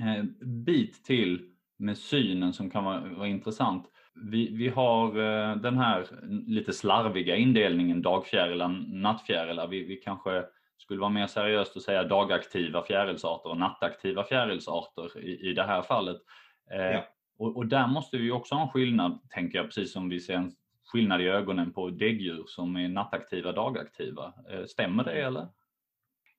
eh, 0.00 0.24
bit 0.46 1.04
till 1.04 1.50
med 1.80 1.98
synen 1.98 2.52
som 2.52 2.70
kan 2.70 2.84
vara, 2.84 3.00
vara 3.00 3.28
intressant. 3.28 3.86
Vi, 4.14 4.56
vi 4.56 4.68
har 4.68 5.06
eh, 5.06 5.56
den 5.56 5.76
här 5.76 6.06
lite 6.46 6.72
slarviga 6.72 7.36
indelningen 7.36 8.02
dagfjärilar, 8.02 8.68
nattfjärilar. 8.88 9.68
Vi, 9.68 9.84
vi 9.84 9.96
kanske 9.96 10.44
skulle 10.78 11.00
vara 11.00 11.10
mer 11.10 11.26
seriöst 11.26 11.76
att 11.76 11.82
säga 11.82 12.04
dagaktiva 12.04 12.82
fjärilsarter 12.82 13.50
och 13.50 13.56
nattaktiva 13.56 14.24
fjärilsarter 14.24 15.18
i, 15.18 15.50
i 15.50 15.52
det 15.52 15.62
här 15.62 15.82
fallet. 15.82 16.16
Eh, 16.70 16.80
ja. 16.80 17.04
och, 17.38 17.56
och, 17.56 17.66
där 17.66 17.86
måste 17.86 18.18
vi 18.18 18.30
också 18.30 18.54
ha 18.54 18.62
en 18.62 18.68
skillnad, 18.68 19.20
tänker 19.30 19.58
jag, 19.58 19.66
precis 19.66 19.92
som 19.92 20.08
vi 20.08 20.20
ser 20.20 20.34
en 20.34 20.52
skillnad 20.92 21.20
i 21.20 21.24
ögonen 21.24 21.72
på 21.72 21.90
däggdjur 21.90 22.44
som 22.46 22.76
är 22.76 22.88
nattaktiva 22.88 23.52
dagaktiva. 23.52 24.32
Eh, 24.50 24.64
stämmer 24.64 25.04
det 25.04 25.22
eller? 25.22 25.48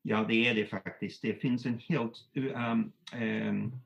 Ja, 0.01 0.25
det 0.27 0.48
är 0.48 0.55
det 0.55 0.65
faktiskt. 0.65 1.21
Det 1.21 1.33
finns 1.33 1.65
en 1.65 1.79
helt 1.79 2.17
um, 2.36 2.91
um, 3.21 3.81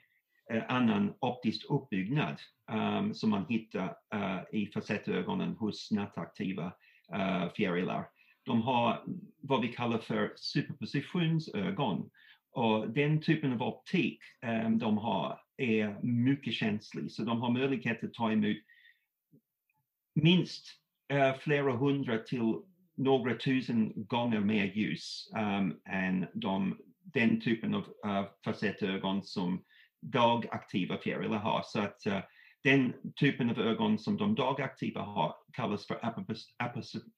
Eh, 0.50 0.64
annan 0.68 1.14
optisk 1.20 1.66
uppbyggnad 1.70 2.42
um, 2.72 3.14
som 3.14 3.30
man 3.30 3.46
hittar 3.50 3.98
uh, 4.16 4.42
i 4.52 4.68
facettögonen 4.68 5.56
hos 5.56 5.92
nattaktiva 5.92 6.74
uh, 7.16 7.44
eh, 7.44 7.54
fjärilar. 7.54 8.08
De 8.44 8.62
har 8.62 9.04
vad 9.42 9.62
vi 9.62 9.68
kallar 9.68 9.98
för 9.98 10.34
superpositionsögon 10.36 12.10
och 12.52 12.90
den 12.90 13.22
typen 13.22 13.54
av 13.54 13.62
optik 13.62 14.20
um, 14.66 14.80
de 14.80 14.98
har 14.98 15.40
är 15.58 16.04
mycket 16.04 16.54
känslig 16.54 17.12
så 17.12 17.24
de 17.24 17.42
har 17.42 17.50
möjlighet 17.50 18.04
att 18.04 18.14
ta 18.14 18.32
emot 18.32 18.58
minst 20.16 20.66
uh, 21.14 21.38
flera 21.40 21.72
hundra 21.72 22.18
till 22.18 22.56
några 22.96 23.36
tusen 23.36 23.94
gånger 23.96 24.40
mer 24.40 24.66
ljus 24.66 25.32
um, 25.36 25.80
än 25.86 26.26
de, 26.34 26.78
den 27.04 27.42
typen 27.42 27.74
av 27.74 27.82
uh, 28.06 28.26
facettögon 28.44 29.24
som 29.24 29.64
dagaktiva 30.02 30.98
fjärilar 30.98 31.38
har. 31.38 31.62
Så 31.66 31.80
att 31.80 32.08
uh, 32.08 32.20
den 32.64 32.94
typen 33.16 33.50
av 33.50 33.60
ögon 33.60 34.00
som 34.00 34.18
de 34.18 34.36
dagaktiva 34.36 35.02
har 35.02 35.36
kallas 35.54 35.88
för 35.88 36.00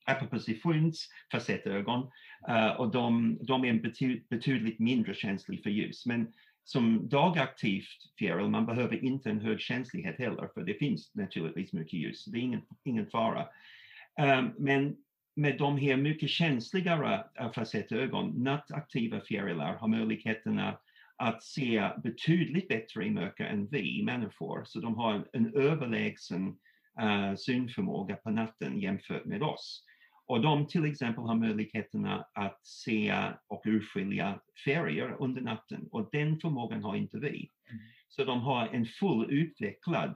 apoppositionsfacettögon 0.05 2.09
uh, 2.49 2.55
eh, 2.55 2.71
och 2.71 2.91
de, 2.91 3.37
de 3.41 3.65
är 3.65 3.73
betydligt 4.29 4.79
mindre 4.79 5.13
känsliga 5.13 5.63
för 5.63 5.69
ljus. 5.69 6.05
Men 6.05 6.33
som 6.63 7.09
dagaktivt 7.09 8.13
fjäril, 8.19 8.49
man 8.49 8.65
behöver 8.65 9.03
inte 9.03 9.29
en 9.29 9.41
hög 9.41 9.59
känslighet 9.59 10.17
heller, 10.17 10.49
för 10.53 10.63
det 10.63 10.73
finns 10.73 11.15
naturligtvis 11.15 11.73
mycket 11.73 11.93
ljus, 11.93 12.25
det 12.25 12.37
är 12.37 12.41
ingen, 12.41 12.61
ingen 12.83 13.09
fara. 13.09 13.47
Um, 14.21 14.53
men 14.57 14.95
med 15.35 15.57
de 15.57 15.77
här 15.77 15.97
mycket 15.97 16.29
känsligare 16.29 17.23
facettögon, 17.55 18.43
nattaktiva 18.43 19.21
fjärilar 19.21 19.75
har 19.75 19.87
möjligheterna 19.87 20.77
att 21.17 21.43
se 21.43 21.89
betydligt 22.03 22.67
bättre 22.67 23.05
i 23.05 23.11
mörker 23.11 23.45
än 23.45 23.67
vi 23.67 24.03
människor. 24.03 24.63
Så 24.65 24.79
de 24.79 24.95
har 24.95 25.13
en, 25.13 25.25
en 25.33 25.53
överlägsen 25.55 26.47
uh, 27.01 27.35
synförmåga 27.35 28.15
på 28.15 28.29
natten 28.29 28.79
jämfört 28.79 29.25
med 29.25 29.43
oss. 29.43 29.83
Och 30.27 30.41
de 30.41 30.67
till 30.67 30.85
exempel 30.85 31.23
har 31.23 31.35
möjligheterna 31.35 32.25
att 32.33 32.65
se 32.65 33.15
och 33.47 33.61
urskilja 33.65 34.39
färger 34.65 35.15
under 35.19 35.41
natten 35.41 35.87
och 35.91 36.09
den 36.11 36.39
förmågan 36.39 36.83
har 36.83 36.95
inte 36.95 37.19
vi. 37.19 37.51
Mm. 37.69 37.83
Så 38.09 38.23
de 38.23 38.41
har 38.41 38.67
en 38.67 38.85
fullutvecklad 38.85 40.15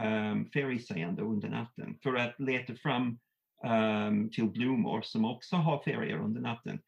um, 0.00 0.50
färgseende 0.50 1.22
under 1.22 1.48
natten 1.48 1.98
för 2.02 2.14
att 2.14 2.40
leta 2.40 2.74
fram 2.74 3.18
um, 3.64 4.30
till 4.30 4.50
blommor 4.50 5.02
som 5.02 5.24
också 5.24 5.56
har 5.56 5.82
färger 5.84 6.16
under 6.16 6.40
natten. 6.40 6.80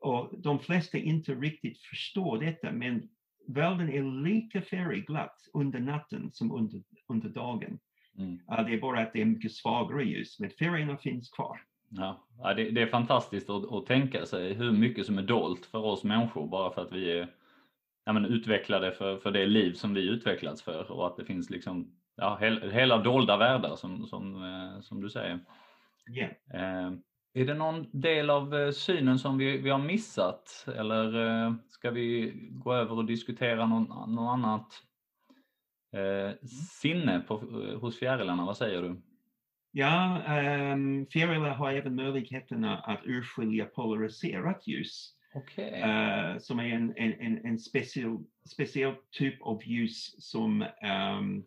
Och 0.00 0.30
de 0.38 0.58
flesta 0.58 0.98
inte 0.98 1.34
riktigt 1.34 1.78
förstår 1.78 2.38
detta 2.38 2.72
men 2.72 3.08
världen 3.46 3.90
är 3.90 4.22
lika 4.22 4.62
färgglatt 4.62 5.48
under 5.52 5.80
natten 5.80 6.30
som 6.32 6.52
under, 6.52 6.82
under 7.08 7.28
dagen. 7.28 7.78
Mm. 8.18 8.32
Uh, 8.32 8.66
det 8.66 8.74
är 8.74 8.80
bara 8.80 9.00
att 9.00 9.12
det 9.12 9.20
är 9.20 9.24
mycket 9.24 9.52
svagare 9.52 10.04
ljus 10.04 10.40
men 10.40 10.50
färgerna 10.50 10.96
finns 10.96 11.30
kvar. 11.30 11.60
Ja, 11.90 12.54
det, 12.56 12.70
det 12.70 12.82
är 12.82 12.86
fantastiskt 12.86 13.50
att, 13.50 13.72
att, 13.72 13.86
tänka 13.86 14.26
sig 14.26 14.54
hur 14.54 14.72
mycket 14.72 15.06
som 15.06 15.18
är 15.18 15.22
dolt 15.22 15.66
för 15.66 15.78
oss 15.78 16.04
människor 16.04 16.46
bara 16.46 16.72
för 16.72 16.82
att 16.82 16.92
vi 16.92 17.12
är 17.12 17.28
ja, 18.04 18.12
men, 18.12 18.24
utvecklade 18.24 18.92
för, 18.92 19.18
för 19.18 19.30
det 19.30 19.46
liv 19.46 19.72
som 19.72 19.94
vi 19.94 20.08
utvecklats 20.08 20.62
för 20.62 20.90
och 20.90 21.06
att 21.06 21.16
det 21.16 21.24
finns 21.24 21.50
liksom 21.50 21.92
ja, 22.16 22.38
hel, 22.40 22.70
hela 22.70 22.98
dolda 22.98 23.36
världar 23.36 23.76
som, 23.76 24.06
som, 24.06 24.44
eh, 24.44 24.80
som 24.80 25.00
du 25.00 25.10
säger. 25.10 25.40
Yeah. 26.10 26.86
Eh, 26.86 26.92
är 27.32 27.44
det 27.44 27.54
någon 27.54 28.00
del 28.00 28.30
av 28.30 28.54
eh, 28.54 28.70
synen 28.70 29.18
som 29.18 29.38
vi, 29.38 29.58
vi 29.58 29.70
har 29.70 29.78
missat 29.78 30.66
eller 30.76 31.26
eh, 31.26 31.54
ska 31.68 31.90
vi 31.90 32.32
gå 32.50 32.74
över 32.74 32.96
och 32.96 33.04
diskutera 33.04 33.66
någon, 33.66 34.14
någon 34.14 34.28
annat 34.28 34.82
eh, 35.92 36.48
sinne 36.80 37.20
på, 37.20 37.36
hos 37.80 37.98
fjärilarna? 37.98 38.44
Vad 38.44 38.56
säger 38.56 38.82
du? 38.82 39.00
Ja, 39.72 40.22
um, 40.72 41.06
fjärilar 41.06 41.54
har 41.54 41.72
även 41.72 41.94
möjligheterna 41.94 42.78
att 42.78 43.00
urskilja 43.04 43.64
polariserat 43.64 44.66
ljus. 44.66 45.14
Okay. 45.34 45.82
Uh, 45.82 46.30
eh, 46.30 46.38
som 46.38 46.58
är 46.58 46.64
en, 46.64 46.96
en, 46.96 47.46
en 47.46 47.58
speciell, 47.58 48.18
speciell 48.48 48.94
typ 49.10 49.42
av 49.42 49.62
ljus 49.64 50.14
som 50.18 50.62
um, 51.18 51.44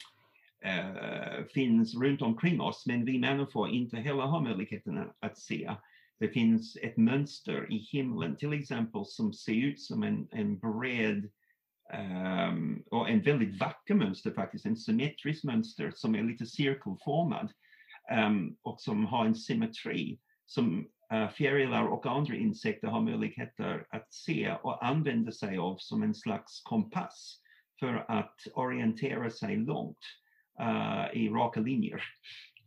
Eh, 0.63 1.43
finns 1.53 1.95
runt 1.95 2.21
omkring 2.21 2.61
oss, 2.61 2.85
men 2.87 3.05
vi 3.05 3.19
människor 3.19 3.69
inte 3.69 3.97
heller 3.97 4.23
har 4.23 4.41
möjligheten 4.41 5.09
att 5.19 5.37
se. 5.37 5.71
Det 6.19 6.27
finns 6.27 6.77
ett 6.81 6.97
mönster 6.97 7.71
i 7.71 7.77
himlen 7.77 8.35
till 8.35 8.53
exempel 8.53 9.05
som 9.05 9.33
ser 9.33 9.53
ut 9.53 9.81
som 9.81 10.03
en, 10.03 10.27
en 10.31 10.59
bred 10.59 11.29
um, 12.49 12.83
och 12.91 13.09
en 13.09 13.21
väldigt 13.21 13.59
vacker 13.59 13.93
mönster 13.93 14.31
faktiskt, 14.31 14.65
en 14.65 14.77
symmetrisk 14.77 15.43
mönster 15.43 15.91
som 15.95 16.15
är 16.15 16.23
lite 16.23 16.45
cirkelformad 16.45 17.51
um, 18.25 18.57
och 18.61 18.81
som 18.81 19.05
har 19.05 19.25
en 19.25 19.35
symmetri 19.35 20.19
som 20.45 20.87
uh, 21.13 21.29
fjärilar 21.29 21.83
och 21.83 22.05
andra 22.05 22.35
insekter 22.35 22.87
har 22.87 23.01
möjligheter 23.01 23.85
att 23.89 24.13
se 24.13 24.51
och 24.51 24.85
använda 24.85 25.31
sig 25.31 25.57
av 25.57 25.77
som 25.79 26.03
en 26.03 26.15
slags 26.15 26.61
kompass 26.61 27.39
för 27.79 28.05
att 28.11 28.47
orientera 28.53 29.29
sig 29.29 29.57
långt 29.57 29.97
uh, 29.97 30.22
i 31.13 31.29
raka 31.29 31.59
linjer. 31.59 32.01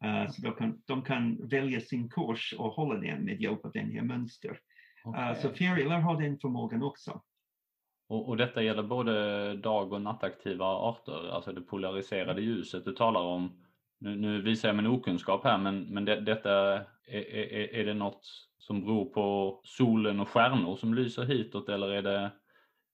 Uh, 0.04 0.30
så 0.30 0.42
de 0.42 0.54
kan, 0.54 0.82
de 0.86 1.02
kan 1.02 1.48
välja 1.48 1.80
sin 1.80 2.08
kurs 2.08 2.54
och 2.58 2.72
hålla 2.72 3.00
den 3.00 3.24
med 3.24 3.40
hjälp 3.40 3.64
av 3.64 3.72
den 3.72 3.90
här 3.90 4.02
mönster. 4.02 4.60
Okay. 5.04 5.34
så 5.34 5.50
fjärilar 5.50 6.00
har 6.00 6.22
den 6.22 6.38
förmågan 6.38 6.82
också. 6.82 7.22
Och, 8.08 8.28
och, 8.28 8.36
detta 8.36 8.62
gäller 8.62 8.82
både 8.82 9.56
dag 9.56 9.92
och 9.92 10.02
nattaktiva 10.02 10.64
arter, 10.64 11.30
alltså 11.30 11.52
det 11.52 11.60
polariserade 11.60 12.42
ljuset 12.42 12.84
du 12.84 12.92
talar 12.92 13.20
om 13.20 13.66
nu, 13.98 14.16
nu 14.16 14.42
visar 14.42 14.68
jag 14.68 14.76
min 14.76 14.86
okunskap 14.86 15.44
här 15.44 15.58
men, 15.58 15.82
men 15.82 16.04
det, 16.04 16.20
detta 16.20 16.50
är, 17.06 17.34
är, 17.34 17.74
är 17.74 17.84
det 17.84 17.94
något 17.94 18.26
som 18.58 18.80
beror 18.80 19.04
på 19.04 19.60
solen 19.64 20.20
och 20.20 20.28
stjärnor 20.28 20.76
som 20.76 20.94
lyser 20.94 21.24
hitåt 21.24 21.68
eller 21.68 21.88
är 21.88 22.02
det? 22.02 22.32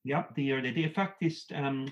Ja, 0.02 0.32
det 0.34 0.42
gör 0.42 0.62
det. 0.62 0.70
Det 0.70 0.84
är 0.84 0.88
faktiskt 0.88 1.52
um, 1.52 1.88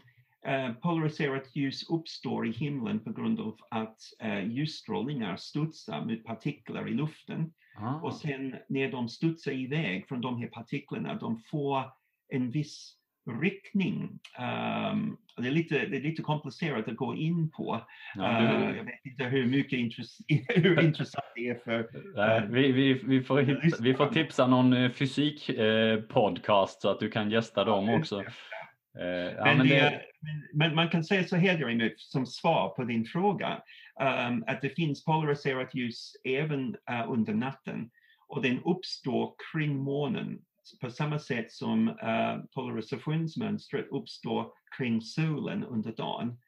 polariserat 0.82 1.56
ljus 1.56 1.90
uppstår 1.90 2.46
i 2.46 2.50
himlen 2.50 3.00
på 3.00 3.12
grund 3.12 3.40
av 3.40 3.56
att 3.70 3.98
uh, 4.24 4.52
ljusstrålningar 4.52 5.36
studsar 5.36 6.04
mot 6.04 6.24
partiklar 6.24 6.88
i 6.88 6.94
luften. 6.94 7.52
Ah, 7.76 7.94
Och 7.94 8.14
sen 8.14 8.56
när 8.68 8.90
de 8.90 9.08
studsar 9.08 9.52
iväg 9.52 10.08
från 10.08 10.20
de 10.20 10.40
här 10.40 10.48
partiklarna, 10.48 11.14
de 11.14 11.38
får 11.38 11.84
en 12.28 12.50
viss 12.50 12.96
riktning. 13.42 14.20
Um, 14.38 15.16
det, 15.36 15.48
är 15.48 15.52
lite, 15.52 15.86
det 15.86 15.96
är 15.96 16.00
lite 16.00 16.22
komplicerat 16.22 16.88
att 16.88 16.96
gå 16.96 17.14
in 17.16 17.50
på. 17.50 17.80
ja, 18.14 18.40
Uh, 18.40 18.76
jag 18.76 18.84
vet 18.84 19.04
inte 19.04 19.24
hur 19.24 19.46
mycket 19.46 19.78
intress 19.78 20.18
hur 20.48 20.82
intressant 20.82 21.26
det 21.34 21.48
är 21.48 21.54
för 21.54 21.88
nej, 22.16 22.46
vi, 22.50 22.72
vi, 22.72 22.92
vi, 22.92 23.22
får 23.22 23.40
hitta, 23.40 23.82
vi 23.82 23.94
får 23.94 24.06
tipsa 24.06 24.46
någon 24.46 24.72
eh, 24.72 24.90
fysik 24.90 25.48
eh, 25.48 26.00
podcast 26.00 26.80
så 26.82 26.88
att 26.88 27.00
du 27.00 27.10
kan 27.10 27.30
gästa 27.30 27.64
dem 27.64 27.88
också. 27.88 28.22
Eh, 28.98 29.06
ja, 29.06 29.44
Men, 29.44 29.58
men 29.58 29.68
det, 29.68 30.02
men, 30.52 30.74
man 30.74 30.88
kan 30.88 31.04
säga 31.04 31.24
så 31.24 31.36
här 31.36 31.58
Jeremy, 31.58 31.94
som 31.96 32.26
svar 32.26 32.68
på 32.68 32.84
din 32.84 33.04
fråga, 33.04 33.62
um, 34.28 34.44
att 34.46 34.60
det 34.60 34.70
finns 34.70 35.04
polariserat 35.04 35.74
ljus 35.74 36.12
även 36.24 36.76
uh, 36.90 37.10
under 37.10 37.34
natten 37.34 37.90
och 38.28 38.42
den 38.42 38.62
uppstår 38.64 39.34
kring 39.52 39.76
månen 39.76 40.38
på 40.80 40.90
samma 40.90 41.18
sätt 41.18 41.52
som 41.52 41.88
uh, 41.88 42.44
polarisationsmönstret 42.54 43.86
uppstår 43.90 44.52
kring 44.78 45.02
solen 45.02 45.64
under 45.64 45.92
dagen. 45.92 46.38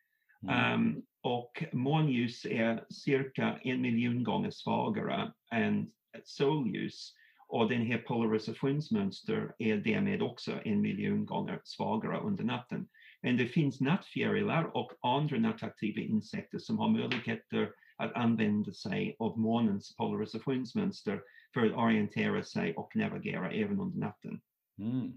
mm, 0.43 0.75
Um, 0.75 1.03
och 1.23 1.65
månljus 1.73 2.47
är 2.47 2.85
cirka 2.91 3.59
en 3.63 3.81
miljon 3.81 4.25
gånger 4.25 4.51
svagare 4.51 5.33
än 5.53 5.91
solljus. 6.25 7.15
Och 7.53 7.69
den 7.69 7.87
här 7.87 7.99
polarisationsmönster 7.99 9.55
är 9.59 9.77
därmed 9.77 10.23
också 10.23 10.53
en 10.65 10.81
miljon 10.81 11.27
gånger 11.27 11.61
svagare 11.65 12.19
under 12.21 12.45
natten. 12.45 12.89
Men 13.23 13.37
det 13.37 13.47
finns 13.47 13.81
nattfjärilar 13.81 14.77
och 14.77 14.93
andra 15.03 15.39
nattaktiva 15.39 16.01
insekter 16.01 16.59
som 16.59 16.79
har 16.79 16.89
möjligheter 16.89 17.71
att 17.97 18.13
använda 18.13 18.73
sig 18.73 19.17
av 19.19 19.39
månens 19.39 19.97
polarisationsmönster 19.97 21.21
för 21.55 21.67
att 21.67 21.73
orientera 21.73 22.43
sig 22.43 22.75
och 22.75 22.97
navigera 22.97 23.51
även 23.53 23.81
under 23.81 23.99
natten. 23.99 24.41
mm. 24.79 25.13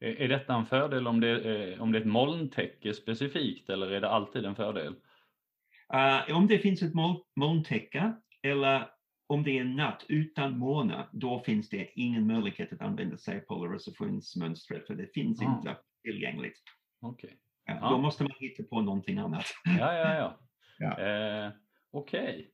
Är, 0.00 0.28
detta 0.28 0.54
en 0.54 0.66
fördel 0.66 1.06
om 1.06 1.20
det, 1.20 1.28
är- 1.28 1.80
om 1.80 1.92
det 1.92 1.98
är 1.98 2.02
ett 2.02 2.06
molntäcke 2.08 2.94
specifikt 2.94 3.70
eller 3.70 3.90
är 3.90 4.00
det 4.00 4.08
alltid 4.08 4.44
en 4.44 4.54
fördel? 4.56 4.94
Uh, 5.94 6.36
om 6.36 6.46
det 6.46 6.58
finns 6.58 6.82
ett 6.82 6.94
mol- 6.94 7.22
molntäcke 7.36 8.12
eller 8.42 8.88
om 9.26 9.42
det 9.42 9.58
är 9.58 9.60
en 9.60 9.76
natt 9.76 10.04
utan 10.08 10.58
måne, 10.58 11.06
då 11.12 11.40
finns 11.40 11.68
det 11.68 11.90
ingen 11.94 12.26
möjlighet 12.26 12.72
att 12.72 12.80
använda 12.82 13.16
sig 13.16 13.36
av 13.36 13.40
polarisationsmönstret, 13.40 14.86
för 14.86 14.94
det 14.94 15.06
finns 15.14 15.42
Ah. 15.42 15.44
inte 15.56 15.76
tillgängligt. 16.04 16.58
Okej. 17.00 17.38
Ja, 17.64 17.78
Ja. 17.80 17.90
Då 17.90 17.98
måste 17.98 18.22
man 18.22 18.32
hitta 18.40 18.62
på 18.62 18.80
någonting 18.80 19.18
annat. 19.18 19.44
Ja, 19.78 19.94
ja, 19.94 20.14
ja. 20.14 20.38
Ja. 20.78 20.98
Eh, 20.98 21.50
Okej. 21.92 22.50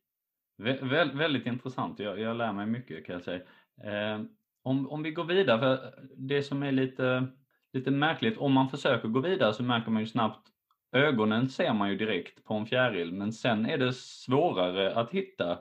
Vä- 0.62 0.88
väl, 0.88 1.16
väldigt 1.16 1.46
intressant. 1.46 1.98
Jag, 1.98 2.20
jag 2.20 2.37
lär 2.37 2.52
mig 2.52 2.66
mycket 2.66 3.06
kan 3.06 3.12
jag 3.12 3.22
säga. 3.22 3.40
Eh, 3.84 4.20
om, 4.62 4.88
om 4.90 5.02
vi 5.02 5.10
går 5.10 5.25
vidare, 5.25 5.58
för 5.58 5.94
det 6.16 6.42
som 6.42 6.62
är 6.62 6.72
lite, 6.72 7.26
lite 7.72 7.90
märkligt, 7.90 8.38
om 8.38 8.52
man 8.52 8.68
försöker 8.70 9.08
gå 9.08 9.20
vidare 9.20 9.54
så 9.54 9.62
märker 9.62 9.90
man 9.90 10.02
ju 10.02 10.06
snabbt 10.06 10.48
ögonen 10.92 11.48
ser 11.48 11.72
man 11.75 11.90
ju 11.90 11.96
direkt 11.96 12.44
på 12.44 12.54
en 12.54 12.66
fjäril, 12.66 13.12
men 13.12 13.32
sen 13.32 13.66
är 13.66 13.78
det 13.78 13.92
svårare 13.92 14.94
att 14.94 15.10
hitta 15.10 15.58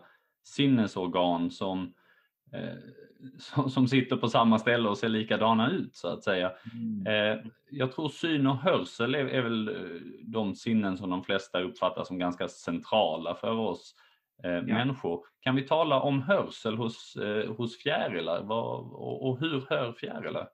sinnesorgan 0.47 1.51
som, 1.51 1.93
eh, 2.53 2.77
som, 3.39 3.69
som 3.69 3.87
sitter 3.87 4.17
på 4.17 4.27
samma 4.27 4.59
ställe 4.59 4.89
och 4.89 4.97
ser 4.97 5.09
likadana 5.09 5.71
ut 5.71 5.95
så 5.95 6.07
att 6.07 6.23
säga. 6.23 6.51
Eh, 7.07 7.45
jag 7.69 7.91
tror 7.91 8.09
syn 8.09 8.47
och 8.47 8.57
hörsel 8.57 9.15
är, 9.15 9.25
är 9.25 9.41
väl 9.41 9.67
eh, 9.67 10.01
de 10.21 10.55
sinnen 10.55 10.97
som 10.97 11.09
de 11.09 11.23
flesta 11.23 11.61
uppfattar 11.61 12.03
som 12.03 12.19
ganska 12.19 12.47
centrala 12.47 13.35
för 13.35 13.51
oss 13.51 13.95
eh, 14.43 14.61
människor. 14.61 15.23
Kan 15.41 15.55
vi 15.55 15.61
tala 15.61 16.01
om 16.01 16.21
hörsel 16.21 16.77
hos, 16.77 17.15
eh, 17.15 17.55
hos 17.55 17.77
fjärilar 17.77 18.43
Vad, 18.43 18.79
och, 18.79 19.29
och 19.29 19.39
hur 19.39 19.65
hör 19.69 19.93
fjärilar? 19.93 20.47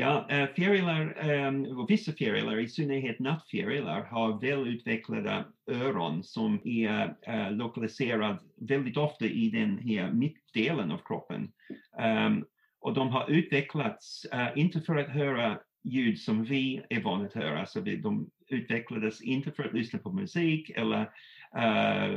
Ja, 0.00 0.26
eh, 0.30 0.48
fjärilar, 0.56 1.16
ehm, 1.30 1.64
och 1.64 1.90
vissa 1.90 2.12
fjärilar, 2.12 2.58
i 2.58 2.68
synnerhet 2.68 3.18
nattfjärilar, 3.18 4.02
har 4.02 4.40
välutvecklade 4.40 5.44
öron 5.66 6.22
som 6.22 6.60
är 6.64 7.14
eh, 7.22 7.50
lokaliserade 7.50 8.38
väldigt 8.56 8.96
ofta 8.96 9.24
i 9.24 9.50
den 9.50 9.78
här 9.78 10.12
mittdelen 10.12 10.90
av 10.90 10.98
kroppen. 11.04 11.52
Ehm, 11.98 12.44
och 12.80 12.94
de 12.94 13.08
har 13.08 13.30
utvecklats, 13.30 14.24
eh, 14.24 14.48
inte 14.56 14.80
för 14.80 14.96
att 14.96 15.08
höra 15.08 15.58
ljud 15.84 16.18
som 16.18 16.44
vi 16.44 16.82
är 16.90 17.02
vana 17.02 17.24
att 17.24 17.34
höra, 17.34 17.66
så 17.66 17.80
vi, 17.80 17.96
de 17.96 18.30
utvecklades 18.48 19.22
inte 19.22 19.52
för 19.52 19.64
att 19.64 19.74
lyssna 19.74 19.98
på 19.98 20.12
musik 20.12 20.70
eller 20.70 21.10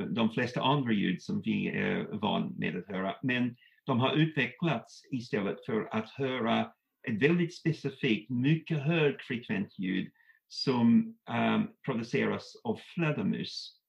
de 0.09 0.29
flesta 0.33 0.61
andra 0.61 0.91
ljud 0.91 1.21
som 1.21 1.41
vi 1.41 1.67
är 1.67 2.19
vana 2.19 2.51
med 2.57 2.77
att 2.77 2.87
höra, 2.87 3.15
men 3.23 3.55
de 3.83 3.99
har 3.99 4.15
utvecklats 4.15 5.07
istället 5.11 5.65
för 5.65 5.87
att 5.91 6.09
höra 6.09 6.71
ett 7.07 7.21
väldigt 7.21 7.53
specifikt, 7.55 8.29
mycket 8.29 8.83
högfrekvent 8.83 9.79
ljud 9.79 10.11
som 10.47 11.15
um, 11.29 11.67
produceras 11.85 12.55
av 12.63 12.79
fladdermus. 12.95 13.79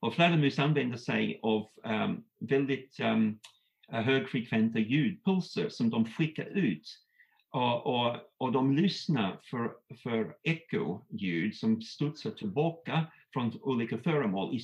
Och 0.00 0.14
fladdermus 0.14 0.58
använder 0.58 0.96
sig 0.96 1.40
av 1.42 1.68
um, 1.84 2.24
väldigt 2.40 3.00
um, 3.00 3.38
högfrekventa 3.88 4.78
ljudpulser 4.78 5.68
som 5.68 5.90
de 5.90 6.04
skickar 6.04 6.46
ut. 6.46 6.98
Och, 7.50 7.86
och, 7.86 8.16
och 8.38 8.52
de 8.52 8.76
lyssnar 8.76 9.40
för, 9.44 9.72
för 10.02 10.36
ekoljud 10.42 11.56
som 11.56 11.82
studsar 11.82 12.30
tillbaka 12.30 13.06
från 13.32 13.52
olika 13.62 13.98
föremål. 13.98 14.60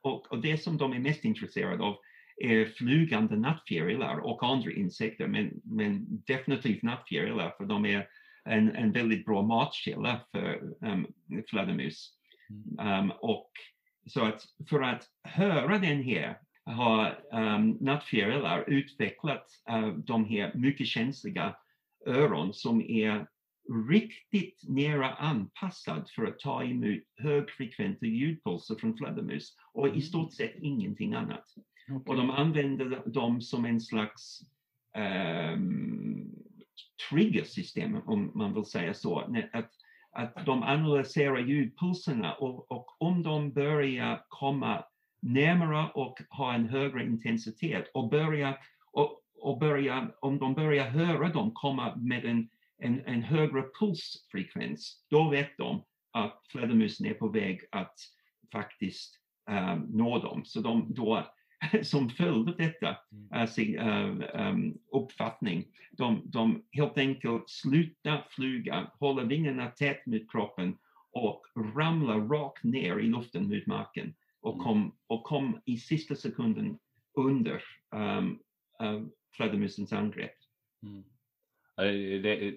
Och, 0.00 0.32
och 0.32 0.40
det 0.40 0.58
som 0.58 0.76
de 0.76 0.92
är 0.92 0.98
mest 0.98 1.24
intresserade 1.24 1.82
av 1.82 1.96
är 2.36 2.64
flygande 2.64 3.36
nattfjärilar 3.36 4.16
och 4.18 4.42
andra 4.42 4.72
insekter, 4.72 5.26
men, 5.26 5.60
men 5.64 6.06
definitivt 6.26 6.82
nattfjärilar 6.82 7.54
för 7.58 7.64
de 7.64 7.86
är 7.86 8.08
en, 8.44 8.76
en 8.76 8.92
väldigt 8.92 9.24
bra 9.24 9.42
matkälla 9.42 10.20
för 10.32 10.74
um, 10.80 11.06
fladdermus. 11.48 12.12
Um, 12.80 13.10
och 13.10 13.50
så 14.06 14.24
att 14.24 14.42
för 14.68 14.82
att 14.82 15.04
höra 15.22 15.78
den 15.78 16.02
här 16.02 16.38
har 16.64 17.18
um, 17.32 17.70
nattfjärilar 17.70 18.64
utvecklat 18.66 19.46
uh, 19.70 19.88
de 19.88 20.24
här 20.24 20.52
mycket 20.54 20.86
känsliga 20.86 21.56
öron 22.06 22.54
som 22.54 22.80
är 22.80 23.26
riktigt 23.88 24.60
nära 24.68 25.14
anpassad 25.14 26.10
för 26.10 26.26
att 26.26 26.38
ta 26.38 26.64
emot 26.64 27.02
högfrekventa 27.16 28.06
ljudpulser 28.06 28.74
från 28.74 28.96
fladdermus 28.96 29.56
och 29.72 29.96
i 29.96 30.00
stort 30.00 30.32
sett 30.32 30.54
ingenting 30.56 31.14
annat. 31.14 31.44
Och 32.06 32.16
de 32.16 32.30
använder 32.30 33.02
dem 33.06 33.40
som 33.40 33.64
en 33.64 33.80
slags 33.80 34.40
um, 35.54 36.34
triggersystem, 37.10 37.96
om 38.06 38.30
man 38.34 38.54
vill 38.54 38.64
säga 38.64 38.94
så. 38.94 39.18
Att, 39.52 39.70
att 40.12 40.46
de 40.46 40.62
analyserar 40.62 41.38
ljudpulserna 41.38 42.34
och, 42.34 42.70
och 42.72 43.02
om 43.02 43.22
de 43.22 43.52
börjar 43.52 44.24
komma 44.28 44.84
närmare 45.20 45.90
och 45.94 46.18
ha 46.30 46.54
en 46.54 46.68
högre 46.68 47.04
intensitet 47.04 47.90
och 47.94 48.10
börja, 48.10 48.58
och, 48.92 49.22
och 49.38 49.58
börja, 49.58 50.10
om 50.20 50.38
de 50.38 50.54
börjar 50.54 50.88
höra 50.88 51.28
dem 51.28 51.50
komma 51.54 51.96
med 51.96 52.24
en, 52.24 52.48
en, 52.78 53.00
en 53.06 53.22
högre 53.22 53.64
pulsfrekvens, 53.80 55.04
då 55.10 55.28
vet 55.30 55.56
de 55.58 55.82
att 56.10 56.42
fladdermusen 56.48 57.06
är 57.06 57.14
på 57.14 57.28
väg 57.28 57.60
att 57.70 57.94
faktiskt 58.52 59.20
um, 59.50 59.78
nå 59.78 60.18
dem. 60.18 60.44
Så 60.44 60.60
de 60.60 60.94
då 60.94 61.26
som 61.82 62.10
följd 62.10 62.48
av 62.48 62.56
detta 62.56 62.96
uh, 63.36 63.46
sin, 63.46 63.78
um, 63.78 64.78
uppfattning. 64.92 65.64
De, 65.90 66.22
de 66.24 66.64
helt 66.72 66.98
enkelt 66.98 67.50
slutar 67.50 68.26
flyga, 68.30 68.90
håller 69.00 69.24
vingarna 69.24 69.66
tätt 69.66 70.06
mot 70.06 70.30
kroppen 70.30 70.76
och 71.12 71.42
ramlar 71.76 72.20
rakt 72.20 72.64
ner 72.64 72.98
i 72.98 73.06
luften 73.06 73.48
mot 73.48 73.66
marken 73.66 74.14
och 74.40 74.58
kom, 74.58 74.96
och 75.06 75.24
kom 75.24 75.60
i 75.64 75.76
sista 75.76 76.14
sekunden 76.14 76.78
under 77.14 77.62
um, 77.94 78.38
uh, 78.82 79.06
fladdermusens 79.36 79.92
angrepp. 79.92 80.36
Mm. 80.82 81.04
Det, 81.76 82.18
det, 82.18 82.54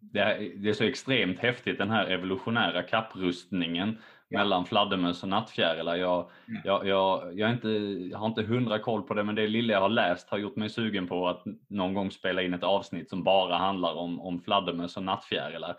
det, 0.00 0.20
är, 0.20 0.54
det 0.56 0.68
är 0.68 0.72
så 0.72 0.84
extremt 0.84 1.38
häftigt 1.38 1.78
den 1.78 1.90
här 1.90 2.06
evolutionära 2.06 2.82
kapprustningen 2.82 3.98
ja. 4.34 4.38
mellan 4.38 4.66
fladdermöss 4.66 5.22
och 5.22 5.28
nattfjärilar. 5.28 5.96
Jag, 5.96 6.30
ja. 6.46 6.60
jag, 6.64 6.86
jag, 6.86 7.38
jag, 7.38 7.50
inte, 7.50 7.68
jag 8.10 8.18
har 8.18 8.26
inte 8.26 8.42
hundra 8.42 8.78
koll 8.78 9.02
på 9.02 9.14
det 9.14 9.24
men 9.24 9.34
det 9.34 9.46
lilla 9.46 9.72
jag 9.72 9.80
har 9.80 9.88
läst 9.88 10.30
har 10.30 10.38
gjort 10.38 10.56
mig 10.56 10.70
sugen 10.70 11.06
på 11.06 11.28
att 11.28 11.42
någon 11.68 11.94
gång 11.94 12.10
spela 12.10 12.42
in 12.42 12.54
ett 12.54 12.62
avsnitt 12.62 13.10
som 13.10 13.24
bara 13.24 13.56
handlar 13.56 13.94
om, 13.94 14.20
om 14.20 14.40
fladdermöss 14.40 14.96
och 14.96 15.02
nattfjärilar. 15.02 15.76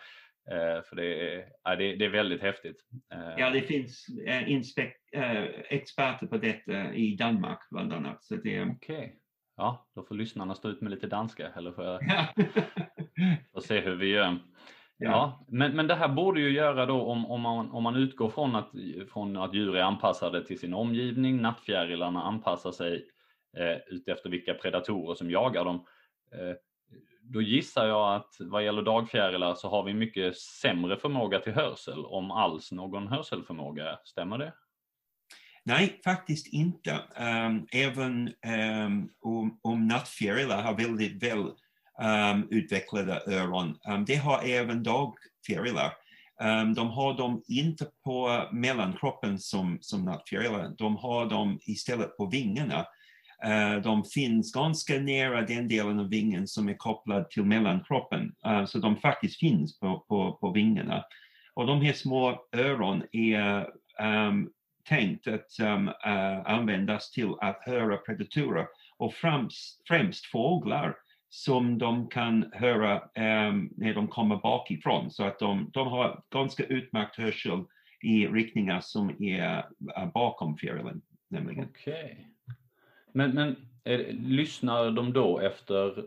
Uh, 0.52 0.84
för 0.84 0.96
det 0.96 1.34
är, 1.34 1.38
uh, 1.38 1.78
det, 1.78 1.96
det, 1.96 2.06
är 2.06 2.10
väldigt 2.10 2.42
häftigt. 2.42 2.78
Uh, 3.16 3.34
ja, 3.38 3.50
det 3.50 3.62
finns 3.62 4.08
experter 5.70 6.28
på 6.28 6.38
detta 6.38 6.94
i 6.94 7.16
Danmark 7.16 7.60
bland 7.72 7.94
annat. 7.94 8.24
Så 8.24 8.36
det, 8.36 8.62
okay. 8.62 9.10
Ja, 9.58 9.88
då 9.96 10.04
får 10.04 10.16
lyssnarna 10.16 10.56
stå 10.56 10.70
ut 10.70 10.82
med 10.82 10.92
lite 10.92 11.08
danska 11.08 11.50
eller 11.56 11.72
får 11.72 11.86
jag 11.86 12.00
Ja. 12.04 13.62
se 13.62 13.80
hur 13.80 13.96
vi 13.96 14.08
gör. 14.08 14.38
Ja. 14.98 15.46
Men, 15.48 15.76
men 15.76 15.88
det 15.88 15.96
här 15.96 16.08
borde 16.08 16.40
ju 16.42 16.50
göra 16.50 16.86
då 16.86 17.02
om, 17.02 17.26
om, 17.26 17.42
man, 17.42 17.72
om 17.72 17.84
man 17.84 17.96
utgår 17.96 18.30
från 18.30 18.56
att, 18.56 18.70
från 19.14 19.38
att 19.38 19.54
djur 19.54 19.76
är 19.76 19.82
anpassade 19.82 20.46
till 20.46 20.60
sin 20.60 20.74
omgivning, 20.74 21.42
nattfjärilarna 21.42 22.24
anpassar 22.24 22.72
sig 22.72 23.06
eh, 23.58 23.78
utefter 23.88 24.30
vilka 24.30 24.54
predatorer 24.54 25.16
som 25.16 25.32
jagar 25.32 25.66
dem. 25.66 25.86
Eh, 26.32 26.56
då 27.22 27.42
gissar 27.42 27.88
jag 27.88 28.16
att 28.16 28.36
vad 28.40 28.64
gäller 28.64 28.82
dagfjärilar 28.82 29.56
så 29.56 29.70
har 29.70 29.84
vi 29.84 29.94
mycket 29.94 30.38
sämre 30.38 30.98
förmåga 30.98 31.40
till 31.40 31.54
hörsel, 31.54 32.06
om 32.06 32.32
alls 32.32 32.72
någon 32.72 33.08
hörselförmåga. 33.08 34.00
Stämmer 34.04 34.38
det? 34.38 34.54
Nej, 35.64 36.02
faktiskt 36.04 36.54
inte. 36.54 36.92
Um, 37.20 37.68
även 37.72 38.34
um, 38.86 39.10
om, 39.22 39.60
om 39.62 39.88
nattfjärilar 39.88 40.64
har 40.64 40.74
väldigt 40.74 41.24
väl 41.24 41.52
um, 42.02 42.48
utvecklade 42.52 43.22
öron. 43.28 43.78
Um, 43.88 44.06
det 44.06 44.16
har 44.16 44.44
även 44.44 44.84
dagfjärilar. 44.84 45.94
Um, 46.44 46.74
de 46.74 46.90
har 46.90 47.14
dem 47.14 47.44
inte 47.48 47.88
på 48.04 48.44
mellankroppen 48.52 49.40
som, 49.40 49.78
som 49.82 50.06
nattfjärilar, 50.06 50.76
de 50.78 50.96
har 50.96 51.26
dem 51.26 51.60
istället 51.62 52.18
på 52.18 52.26
vingarna. 52.26 52.86
Uh, 53.46 53.82
de 53.82 54.04
finns 54.04 54.54
ganska 54.54 54.94
nära 55.00 55.42
den 55.42 55.68
delen 55.68 56.00
av 56.00 56.10
vingen 56.10 56.48
som 56.48 56.70
är 56.70 56.74
kopplad 56.74 57.30
till 57.30 57.44
mellankroppen, 57.44 58.32
uh, 58.48 58.66
så 58.66 58.80
de 58.80 58.98
faktiskt 58.98 59.40
finns 59.40 59.80
på, 59.80 60.06
på, 60.08 60.38
på 60.42 60.52
vingarna. 60.52 61.04
Och 61.54 61.68
de 61.68 61.82
här 61.82 61.94
små 61.94 62.46
öron 62.56 63.04
är 63.12 63.68
um, 64.02 64.50
tänkt 64.90 65.28
att 65.28 65.60
um, 65.62 65.88
uh, 65.88 66.42
användas 66.46 67.12
till 67.12 67.34
att 67.42 67.64
höra 67.66 67.98
predatorer 67.98 68.68
och 68.98 69.14
främst, 69.14 69.82
främst 69.88 70.26
fåglar 70.26 70.96
som 71.36 71.78
de 71.78 72.08
kan 72.08 72.52
höra 72.54 72.96
um, 72.96 73.74
när 73.78 73.94
de 73.94 74.08
kommer 74.08 74.36
bakifrån. 74.36 75.12
Så 75.12 75.24
att 75.24 75.40
de, 75.40 75.70
de 75.74 75.88
har 75.88 76.24
ganska 76.30 76.66
utmärkt 76.66 77.16
hörsel 77.16 77.64
i 78.02 78.28
riktningar 78.28 78.80
som 78.82 79.24
är 79.24 79.58
uh, 79.58 80.12
bakom 80.14 80.58
fjärilen. 80.58 81.02
Nämligen. 81.28 81.66
Okay. 81.66 82.16
Men, 83.14 83.32
men 83.32 83.56
är, 83.84 84.14
lyssnar 84.14 84.92
de 84.92 85.14
då 85.14 85.40
efter, 85.40 86.06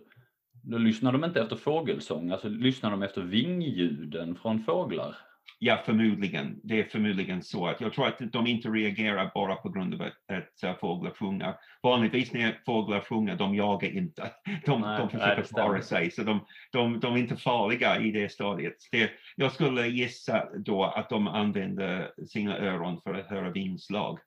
då 0.62 0.78
lyssnar 0.78 1.12
de 1.12 1.24
inte 1.24 1.40
efter 1.40 1.56
fågelsång, 1.56 2.30
alltså 2.30 2.48
lyssnar 2.48 2.90
de 2.90 3.02
efter 3.02 3.22
vingljuden 3.22 4.36
från 4.36 4.62
fåglar? 4.62 5.16
Ja, 5.60 5.82
förmodligen. 5.84 6.60
Det 6.62 6.80
är 6.80 6.84
förmodligen 6.84 7.42
så 7.42 7.66
att 7.66 7.80
jag 7.80 7.92
tror 7.92 8.06
att 8.06 8.32
de 8.32 8.46
inte 8.46 8.68
reagerar 8.68 9.30
bara 9.34 9.56
på 9.56 9.68
grund 9.68 9.94
av 9.94 10.02
att, 10.02 10.36
att 10.36 10.64
uh, 10.64 10.78
fåglar 10.80 11.10
sjunger. 11.10 11.54
Vanligtvis 11.82 12.32
när 12.32 12.60
fåglar 12.66 13.00
sjunger, 13.00 13.36
de 13.36 13.54
jagar 13.54 13.88
inte. 13.88 14.30
De, 14.66 14.80
Nej, 14.80 14.98
de 14.98 15.10
försöker 15.10 15.42
klara 15.42 15.82
sig, 15.82 16.10
så 16.10 16.22
de, 16.22 16.46
de, 16.72 17.00
de 17.00 17.14
är 17.14 17.18
inte 17.18 17.36
farliga 17.36 18.00
i 18.00 18.10
det 18.10 18.32
stadiet. 18.32 18.76
Det, 18.92 19.10
jag 19.36 19.52
skulle 19.52 19.86
gissa 19.86 20.48
då 20.56 20.84
att 20.84 21.08
de 21.08 21.28
använder 21.28 22.10
sina 22.26 22.58
öron 22.58 23.00
för 23.00 23.14
att 23.14 23.26
höra 23.26 23.50
vingslag. 23.50 24.18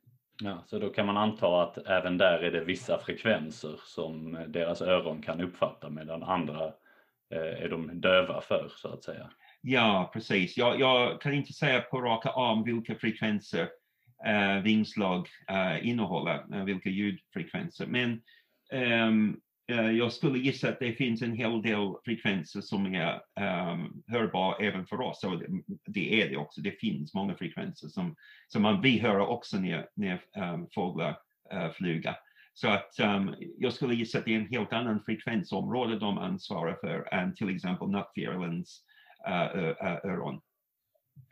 Ja, 0.43 0.63
så 0.67 0.79
då 0.79 0.89
kan 0.89 1.05
man 1.05 1.17
anta 1.17 1.61
att 1.61 1.77
även 1.77 2.17
där 2.17 2.39
är 2.39 2.51
det 2.51 2.63
vissa 2.63 2.99
frekvenser 2.99 3.79
som 3.83 4.45
deras 4.47 4.81
öron 4.81 5.21
kan 5.21 5.41
uppfatta 5.41 5.89
medan 5.89 6.23
andra 6.23 6.65
eh, 7.33 7.63
är 7.63 7.69
de 7.69 8.01
döva 8.01 8.41
för 8.41 8.71
så 8.75 8.87
att 8.87 9.03
säga. 9.03 9.29
Ja, 9.61 10.09
precis. 10.13 10.57
Jag, 10.57 10.79
jag 10.79 11.21
kan 11.21 11.33
inte 11.33 11.53
säga 11.53 11.81
på 11.81 12.01
raka 12.01 12.29
arm 12.29 12.63
vilka 12.63 12.95
frekvenser 12.95 13.69
eh, 14.25 14.61
vingslag 14.63 15.27
eh, 15.49 15.87
innehåller, 15.87 16.45
eh, 16.53 16.63
vilka 16.63 16.89
ljudfrekvenser. 16.89 17.85
Men 17.85 18.21
ehm, 18.71 19.37
eh, 19.71 19.91
jag 19.91 20.13
skulle 20.13 20.39
gissa 20.39 20.69
att 20.69 20.79
det 20.79 20.93
finns 20.93 21.21
en 21.21 21.33
hel 21.33 21.61
del 21.61 21.93
frekvenser 22.05 22.61
som 22.61 22.95
är 22.95 23.21
ehm, 23.39 23.69
um, 23.69 24.03
hörbara 24.07 24.55
även 24.65 24.85
för 24.85 25.01
oss. 25.01 25.23
Och 25.23 25.39
det, 25.39 25.47
det 25.85 26.21
är 26.21 26.29
det 26.29 26.37
också. 26.37 26.61
Det 26.61 26.79
finns 26.79 27.13
många 27.13 27.35
frekvenser 27.35 27.87
som, 27.87 28.15
som 28.47 28.61
man, 28.61 28.81
vi 28.81 28.99
hör 28.99 29.19
också 29.19 29.57
när, 29.57 29.87
när 29.95 30.21
um, 30.53 30.67
fåglar 30.75 31.17
eh, 31.51 31.65
uh, 31.65 31.71
flyger. 31.71 32.15
Så 32.53 32.67
att 32.67 32.99
um, 32.99 33.35
jag 33.57 33.73
skulle 33.73 33.95
gissa 33.95 34.17
att 34.17 34.25
det 34.25 34.35
är 34.35 34.39
en 34.39 34.49
helt 34.49 34.73
annan 34.73 35.03
frekvensområde 35.05 35.99
de 35.99 36.17
ansvarar 36.17 36.77
för 36.81 37.13
än 37.13 37.35
till 37.35 37.55
exempel 37.55 37.89
nattfjärilens 37.89 38.85
öron. 40.03 40.41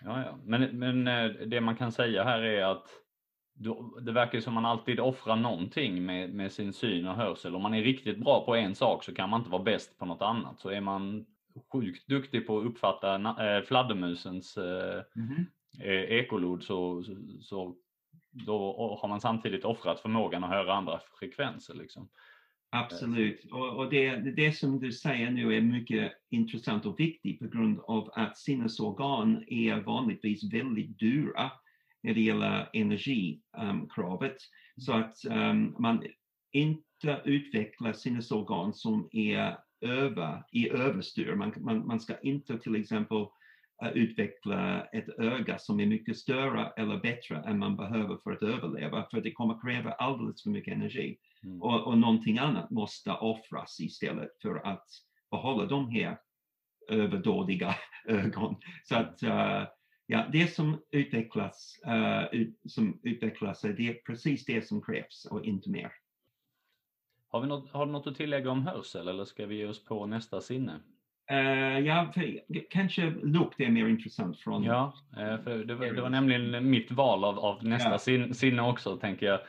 Ja, 0.04 0.24
ja. 0.26 0.38
Men, 0.44 0.80
men 0.80 1.08
eh, 1.08 1.32
det 1.48 1.62
man 1.62 1.76
kan 1.76 1.92
säga 1.92 2.24
här 2.24 2.42
är 2.42 2.64
att 2.64 2.88
det 4.02 4.12
verkar 4.12 4.40
som 4.40 4.54
man 4.54 4.66
alltid 4.66 5.00
offrar 5.00 5.36
någonting 5.36 6.06
med, 6.06 6.34
med 6.34 6.52
sin 6.52 6.74
syn 6.74 7.08
och 7.08 7.16
hörsel. 7.16 7.56
Om 7.56 7.62
man 7.62 7.74
är 7.74 7.84
riktigt 7.84 8.18
bra 8.18 8.46
på 8.46 8.56
en 8.56 8.76
sak 8.76 9.04
så 9.04 9.14
kan 9.14 9.30
man 9.30 9.40
inte 9.40 9.52
vara 9.52 9.64
bäst 9.64 9.98
på 9.98 10.06
något 10.06 10.22
annat. 10.22 10.60
Så 10.60 10.70
är 10.70 10.82
man 10.82 11.26
sjukt 11.72 12.08
duktig 12.08 12.48
på 12.48 12.60
att 12.60 12.66
uppfatta 12.66 13.16
eh, 13.16 13.64
fladdermusens 13.64 14.58
eh, 14.58 15.04
eh, 15.80 16.04
ekolod 16.04 16.64
så, 16.64 17.04
så, 17.04 17.16
så 17.42 17.76
då 18.32 18.98
har 19.02 19.08
man 19.08 19.22
samtidigt 19.22 19.66
offrat 19.66 20.00
förmågan 20.00 20.44
att 20.44 20.50
höra 20.50 20.74
andra 20.74 21.00
frekvenser. 21.20 21.74
Liksom. 21.74 22.10
Absolut. 22.72 23.46
Och, 23.52 23.78
och 23.78 23.90
det, 23.90 24.16
det 24.16 24.52
som 24.52 24.80
du 24.80 24.92
säger 24.92 25.32
nu 25.32 25.56
är 25.56 25.62
mycket 25.62 26.12
intressant 26.30 26.86
och 26.86 27.00
viktigt 27.00 27.40
på 27.40 27.48
grund 27.48 27.80
av 27.80 28.10
att 28.14 28.38
sinnesorgan 28.38 29.44
är 29.48 29.82
vanligtvis 29.82 30.54
väldigt 30.54 31.00
dyra 31.00 31.52
när 32.04 32.14
det 32.14 32.22
gäller 32.22 32.70
energikravet. 32.74 34.36
Så 34.78 34.94
att 34.94 35.16
um, 35.30 35.76
man 35.80 36.04
inte 36.52 37.22
utvecklar 37.26 37.94
sinnesorgan 37.94 38.74
som 38.74 39.10
är 39.12 39.58
över, 39.82 40.44
i 40.52 40.70
överstyr. 40.70 41.36
Man, 41.36 41.54
man, 41.58 41.88
man 41.88 42.00
ska 42.00 42.20
inte 42.20 42.58
till 42.58 42.76
exempel 42.76 43.18
uh, 43.86 43.92
utveckla 43.94 44.86
ett 44.86 45.20
öga 45.20 45.58
som 45.58 45.80
är 45.80 45.86
mycket 45.86 46.18
större 46.18 46.68
eller 46.78 47.00
bättre 47.00 47.38
än 47.38 47.60
man 47.60 47.76
behöver 47.78 48.18
för 48.24 48.32
att 48.32 48.44
överleva, 48.44 49.08
för 49.12 49.22
det 49.22 49.32
kommer 49.32 49.62
kräva 49.62 49.92
alldeles 49.92 50.44
för 50.44 50.50
mycket 50.50 50.74
energi. 50.74 51.18
Mm. 51.44 51.62
Och, 51.62 51.88
och 51.88 51.98
någonting 51.98 52.38
annat 52.38 52.70
måste 52.70 53.12
offras 53.12 53.80
istället 53.80 54.42
för 54.42 54.68
att 54.68 54.88
behålla 55.32 55.66
de 55.66 55.90
här 55.90 56.18
överdådiga 56.90 57.76
ögon. 58.08 58.56
Så 58.84 58.96
att 58.96 59.24
uh, 59.24 59.64
ja, 60.06 60.26
det 60.32 60.54
som 60.54 60.82
utvecklas, 60.92 61.80
uh, 61.88 62.40
ut, 62.42 62.60
som 62.66 63.00
utvecklas 63.04 63.62
det 63.62 63.88
är 63.88 63.94
precis 63.94 64.46
det 64.46 64.68
som 64.68 64.82
krävs 64.82 65.26
och 65.26 65.46
inte 65.46 65.70
mer. 65.70 65.92
Har, 67.32 67.42
vi 67.42 67.48
något, 67.48 67.72
har 67.72 67.86
du 67.86 67.92
något 67.92 68.08
att 68.08 68.16
tillägga 68.16 68.52
om 68.52 68.68
hörsel 68.68 69.08
eller 69.08 69.26
ska 69.26 69.46
vi 69.46 69.56
ge 69.56 69.66
oss 69.66 69.86
på 69.86 70.06
nästa 70.06 70.42
sinne? 70.42 70.80
Uh, 71.32 71.80
ja, 71.80 72.12
för, 72.14 72.40
kanske 72.70 73.10
lukt 73.24 73.60
är 73.60 73.70
mer 73.70 73.88
intressant 73.88 74.40
från... 74.40 74.64
Ja, 74.64 74.94
för 75.16 75.64
det 75.64 75.76
var, 75.76 75.86
det 75.86 76.02
var 76.02 76.10
nämligen 76.10 76.70
mitt 76.70 76.92
val 76.92 77.24
av, 77.24 77.40
av 77.40 77.64
nästa 77.64 77.92
Ja. 77.92 77.98
sin, 77.98 78.34
sinne 78.34 78.62
också, 78.62 78.98
tänker 78.98 79.26
jag. 79.26 79.40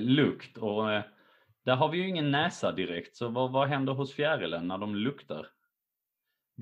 Lukt. 0.00 0.58
Och, 0.58 1.02
där 1.66 1.76
har 1.76 1.88
vi 1.88 1.98
ju 1.98 2.08
ingen 2.08 2.30
näsa 2.30 2.72
direkt, 2.72 3.16
så 3.16 3.28
vad, 3.28 3.52
vad 3.52 3.68
händer 3.68 3.92
hos 3.92 4.14
fjärilen 4.14 4.68
när 4.68 4.78
de 4.78 4.94
luktar? 4.96 5.46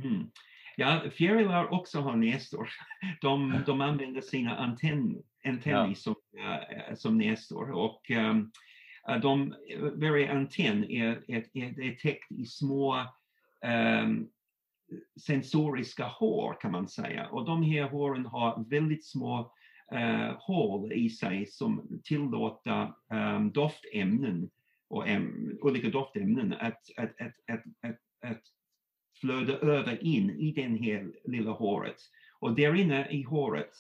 Mm. 0.05 0.31
Ja, 0.77 1.03
fjärilar 1.11 1.73
också 1.73 2.01
har 2.01 2.17
näsor. 2.17 2.69
De, 3.21 3.63
de 3.67 3.81
använder 3.81 4.21
sina 4.21 4.57
antenn, 4.57 5.23
antenner 5.45 5.89
Ja. 5.89 5.95
som, 5.95 6.15
uh, 6.39 6.95
som 6.95 7.19
näsor. 7.19 7.71
Och 7.71 8.11
um, 8.11 8.53
de, 9.23 9.55
varje 9.95 10.33
antenn 10.33 10.85
är, 10.85 11.31
är, 11.31 11.45
är, 11.53 11.81
är 11.81 11.95
täckt 11.95 12.33
i 12.33 12.45
små 12.45 13.07
um, 14.03 14.29
sensoriska 15.21 16.07
hår 16.07 16.57
kan 16.61 16.73
man 16.73 16.89
säga. 16.89 17.29
Och 17.29 17.45
de 17.45 17.63
här 17.63 17.83
håren 17.83 18.27
har 18.27 18.65
väldigt 18.71 19.07
små 19.07 19.53
uh, 19.95 20.33
hål 20.39 20.93
i 20.93 21.11
sig 21.11 21.47
som 21.47 22.01
tillåter 22.05 22.93
um, 23.13 23.53
doftämnen 23.53 24.51
och 24.89 25.09
äm, 25.09 25.59
olika 25.63 25.89
doftämnen 25.89 26.53
att, 26.53 26.81
att, 26.97 27.21
att, 27.21 27.35
att, 27.53 27.91
att, 27.91 28.31
att 28.31 28.43
flöda 29.21 29.59
över 29.59 30.05
in 30.05 30.31
i 30.31 30.53
den 30.53 30.79
här 30.79 31.13
lilla 31.25 31.51
håret. 31.51 31.97
Och 32.39 32.55
där 32.55 32.75
inne 32.75 33.09
i 33.11 33.23
håret 33.23 33.73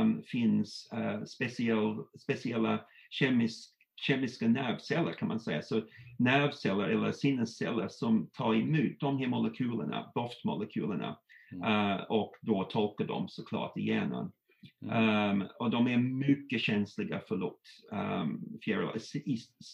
um, 0.00 0.22
finns 0.22 0.90
uh, 0.94 1.24
speciell, 1.24 1.96
speciella 2.18 2.84
kemisk, 3.10 3.70
kemiska 3.96 4.48
nervceller 4.48 5.12
kan 5.12 5.28
man 5.28 5.40
säga. 5.40 5.62
Så 5.62 5.82
nervceller 6.18 6.88
eller 6.88 7.12
sinnesceller 7.12 7.88
som 7.88 8.30
tar 8.32 8.54
emot 8.54 9.00
de 9.00 9.18
här 9.18 9.26
molekylerna, 9.26 10.12
doftmolekylerna 10.14 11.18
uh, 11.54 12.02
och 12.08 12.34
då 12.40 12.64
tolkar 12.64 13.04
dem 13.04 13.28
såklart 13.28 13.76
i 13.76 13.88
hjärnan. 13.88 14.32
Mm. 14.82 15.40
Um, 15.40 15.48
och 15.58 15.70
de 15.70 15.86
är 15.86 15.98
mycket 15.98 16.60
känsliga 16.60 17.20
för 17.28 17.36
lukt, 17.36 17.68
um, 17.92 18.58
fjärilar, 18.64 18.98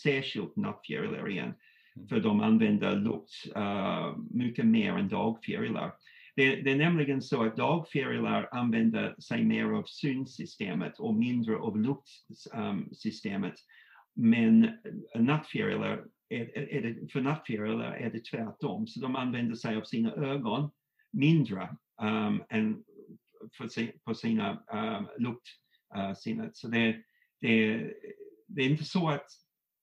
särskilt 0.03 0.57
nattfjärilar 0.57 1.29
igen. 1.29 1.55
Mm. 1.97 2.09
För 2.09 2.21
de 2.21 2.41
använder 2.41 2.97
lukt 2.97 3.31
uh, 3.57 4.19
mycket 4.31 4.67
mer 4.67 4.93
än 4.93 5.09
dagfjärilar. 5.09 5.93
Det, 6.37 6.57
det 6.57 6.71
är 6.71 6.77
nämligen 6.77 7.23
så 7.23 7.43
att 7.45 7.57
dagfjärilar 7.57 8.49
använder 8.53 9.15
sig 9.21 9.45
mer 9.45 9.65
av 9.65 9.85
synsystemet 9.87 10.99
och 10.99 11.15
mindre 11.15 11.57
av 11.57 11.79
luktsystemet. 11.79 13.55
Men 14.15 14.71
nattfjärilar 15.15 16.05
är, 16.29 16.59
är 16.59 16.83
det, 16.83 17.13
för 17.13 17.21
nattfjärilar 17.21 17.93
är 17.93 18.11
det 18.11 18.25
tvärtom, 18.25 18.87
så 18.87 19.01
de 19.01 19.17
använder 19.17 19.55
sig 19.55 19.77
av 19.77 19.83
sina 19.83 20.13
ögon 20.13 20.71
mindre 21.13 21.77
um, 22.03 22.43
än 22.49 22.85
för, 23.53 23.99
på 24.05 24.15
sina 24.15 24.63
um, 24.73 25.09
luktsinnet. 25.19 26.57
Så 26.57 26.69
det, 26.69 26.97
det, 27.41 27.77
det 28.47 28.63
är 28.63 28.69
inte 28.71 28.85
så 28.85 29.09
att 29.09 29.27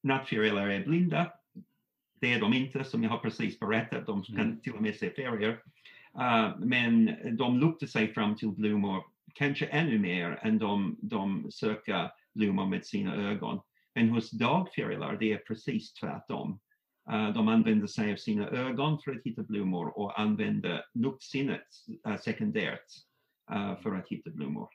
nattfjärilar 0.03 0.67
är 0.67 0.85
blinda. 0.85 1.31
Det 2.21 2.33
är 2.33 2.39
de 2.39 2.53
inte, 2.53 2.83
som 2.83 3.03
jag 3.03 3.09
har 3.09 3.17
precis 3.17 3.59
berättat. 3.59 4.05
De 4.05 4.23
kan 4.23 4.39
mm. 4.39 4.59
till 4.59 4.73
och 4.73 4.81
med 4.81 4.95
se 4.95 5.09
färger. 5.09 5.51
Uh, 6.17 6.59
men 6.59 7.15
de 7.37 7.59
luktar 7.59 7.87
sig 7.87 8.13
fram 8.13 8.35
till 8.35 8.51
blommor, 8.51 9.03
kanske 9.33 9.65
ännu 9.65 9.99
mer 9.99 10.39
än 10.41 10.57
de, 10.57 10.97
de 11.01 11.51
söker 11.51 12.11
blommor 12.33 12.65
med 12.65 12.85
sina 12.85 13.15
ögon. 13.15 13.59
Men 13.95 14.09
hos 14.09 14.31
dagfjärilar 14.31 15.17
det 15.19 15.33
är 15.33 15.37
precis 15.37 15.93
tvärtom. 15.93 16.59
Uh, 17.11 17.33
de 17.33 17.47
använder 17.47 17.87
sig 17.87 18.11
av 18.11 18.15
sina 18.15 18.47
ögon 18.47 18.99
för 18.99 19.11
att 19.11 19.23
hitta 19.23 19.43
blommor 19.43 19.97
och 19.99 20.19
använder 20.19 20.85
luktsinnet 20.93 21.67
uh, 22.07 22.17
sekundärt 22.17 22.85
Eh, 23.51 23.79
för 23.79 23.95
att 23.95 24.07
hitta 24.07 24.29
blommor. 24.29 24.69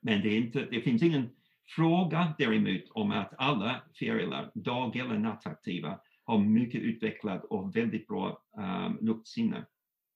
Men 0.00 0.22
det, 0.22 0.36
inte, 0.36 0.66
det, 0.70 0.80
finns 0.80 1.02
ingen 1.02 1.30
fråga 1.66 2.34
däremot 2.38 2.90
om 2.90 3.10
att 3.10 3.34
alla 3.38 3.82
fjärilar, 3.94 4.50
dag 4.54 4.96
eller 4.96 5.18
nattaktiva, 5.18 6.00
har 6.24 6.38
mycket 6.38 6.80
utvecklat 6.80 7.44
och 7.44 7.76
väldigt 7.76 8.06
bra 8.06 8.42
um, 8.56 8.98
luktsinne. 9.00 9.64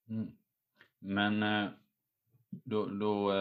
Mm. 0.09 0.31
Men 0.99 1.43
eh, 1.43 1.71
då, 2.51 2.87
då, 2.87 3.33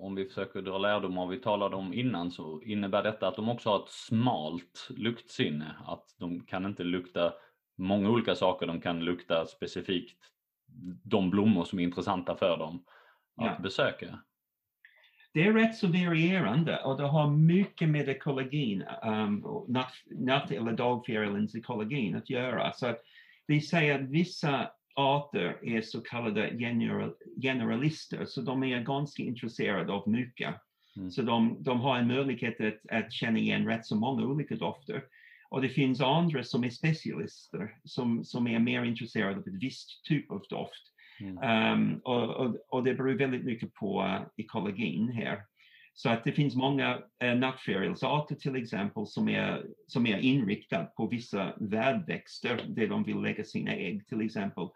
om 0.00 0.14
vi 0.14 0.24
försöker 0.24 0.62
dra 0.62 0.78
lärdom 0.78 1.18
av 1.18 1.28
vad 1.28 1.36
vi 1.36 1.42
talade 1.42 1.76
om 1.76 1.92
innan 1.92 2.30
så 2.30 2.62
innebär 2.62 3.02
detta 3.02 3.28
att 3.28 3.36
de 3.36 3.48
också 3.48 3.70
har 3.70 3.82
ett 3.82 3.90
smalt 3.90 4.88
luktsinne. 4.90 5.76
Att 5.86 6.14
de 6.18 6.40
kan 6.40 6.66
inte 6.66 6.84
lukta 6.84 7.32
många 7.76 8.10
olika 8.10 8.34
saker, 8.34 8.66
de 8.66 8.80
kan 8.80 9.04
lukta 9.04 9.46
specifikt 9.46 10.18
de 11.04 11.30
blommor 11.30 11.64
som 11.64 11.78
är 11.78 11.82
intressanta 11.82 12.36
för 12.36 12.58
dem 12.58 12.84
att 13.36 13.46
ja. 13.46 13.58
besöka. 13.62 14.18
Det 15.32 15.46
är 15.46 15.52
rätt 15.52 15.76
så 15.76 15.86
varierande 15.86 16.78
och 16.78 16.96
det 16.96 17.06
har 17.06 17.30
mycket 17.30 17.88
med 17.88 18.08
ekologin, 18.08 18.84
um, 19.02 19.44
natt, 19.68 19.94
natt 20.10 20.50
eller 20.50 20.72
dagfjärilens 20.72 21.54
ekologin 21.54 22.16
att 22.16 22.30
göra. 22.30 22.72
Så 22.72 22.86
att 22.86 23.00
vi 23.46 23.60
säger 23.60 23.94
att 24.02 24.10
vissa 24.10 24.70
arter 24.94 25.58
är 25.62 25.82
så 25.82 26.00
kallade 26.00 26.48
general, 26.48 27.14
generalister, 27.42 28.24
så 28.24 28.40
de 28.40 28.64
är 28.64 28.80
ganska 28.80 29.22
intresserade 29.22 29.92
av 29.92 30.08
mycket. 30.08 30.54
Mm. 30.96 31.10
Så 31.10 31.22
de, 31.22 31.56
de, 31.62 31.80
har 31.80 31.98
en 31.98 32.06
möjlighet 32.06 32.60
att, 32.60 33.04
att 33.04 33.12
känna 33.12 33.38
igen 33.38 33.66
rätt 33.66 33.86
så 33.86 33.96
många 33.96 34.22
olika 34.24 34.54
dofter. 34.54 35.04
Och 35.48 35.62
det 35.62 35.68
finns 35.68 36.00
andra 36.00 36.44
som 36.44 36.64
är 36.64 36.70
specialister, 36.70 37.76
som, 37.84 38.24
som 38.24 38.46
är 38.46 38.58
mer 38.58 38.84
intresserade 38.84 39.36
av 39.36 39.48
ett 39.48 39.62
visst 39.62 40.04
typ 40.04 40.30
av 40.30 40.42
doft. 40.50 40.93
Mm. 41.20 41.72
Um, 41.72 42.00
och, 42.04 42.30
och, 42.30 42.56
och, 42.68 42.84
det 42.84 42.94
beror 42.94 43.18
väldigt 43.18 43.44
mycket 43.44 43.74
på 43.74 44.02
uh, 44.02 44.22
ekologin 44.36 45.08
här. 45.08 45.42
Så 45.96 46.08
att 46.08 46.24
det 46.24 46.32
finns 46.32 46.54
många 46.54 46.98
eh, 47.22 47.34
nattfjärilsarter 47.34 48.34
till 48.34 48.56
exempel 48.56 49.06
som 49.06 49.28
är, 49.28 49.66
som 49.86 50.06
är 50.06 50.18
inriktade 50.18 50.90
på 50.96 51.06
vissa 51.06 51.52
värdväxter 51.60 52.64
där 52.68 52.86
de 52.86 53.04
vill 53.04 53.20
lägga 53.20 53.44
sina 53.44 53.72
ägg 53.74 54.06
till 54.06 54.20
exempel. 54.20 54.68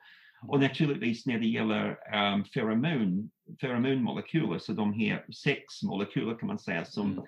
Och 0.43 0.61
naturligtvis 0.61 1.27
när 1.27 1.39
det 1.39 1.47
gäller 1.47 1.89
um, 2.35 2.45
feromon, 2.45 3.31
feromonmolekyler, 3.61 4.59
så 4.59 4.73
de 4.73 4.93
här 4.93 5.25
sex 5.33 5.83
molekyler 5.83 6.39
kan 6.39 6.47
man 6.47 6.59
säga 6.59 6.85
som 6.85 7.27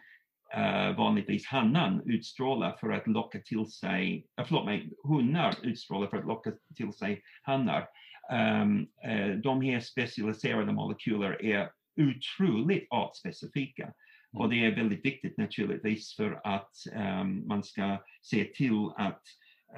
eh, 0.54 0.96
vanligtvis 0.96 1.46
hannan 1.46 2.02
utstrålar 2.04 2.76
för 2.80 2.90
att 2.90 3.06
locka 3.06 3.38
till 3.38 3.66
sig, 3.66 4.26
uh, 4.40 4.46
förlåt 4.46 4.64
mig, 4.64 4.92
hundar 5.04 5.54
utstrålar 5.62 6.06
för 6.06 6.16
att 6.16 6.26
locka 6.26 6.52
till 6.76 6.92
sig 6.92 7.22
hannar. 7.42 7.88
Um, 8.32 8.86
eh, 9.04 9.28
de 9.28 9.62
här 9.62 9.80
specialiserade 9.80 10.72
molekyler 10.72 11.44
är 11.44 11.70
otroligt 12.00 12.86
artspecifika. 12.90 13.92
Och 14.32 14.50
det 14.50 14.66
är 14.66 14.76
väldigt 14.76 15.04
viktigt 15.04 15.38
naturligtvis 15.38 16.16
för 16.16 16.40
att 16.44 16.72
um, 16.96 17.48
man 17.48 17.62
ska 17.62 18.04
se 18.22 18.44
till 18.44 18.90
att, 18.96 19.22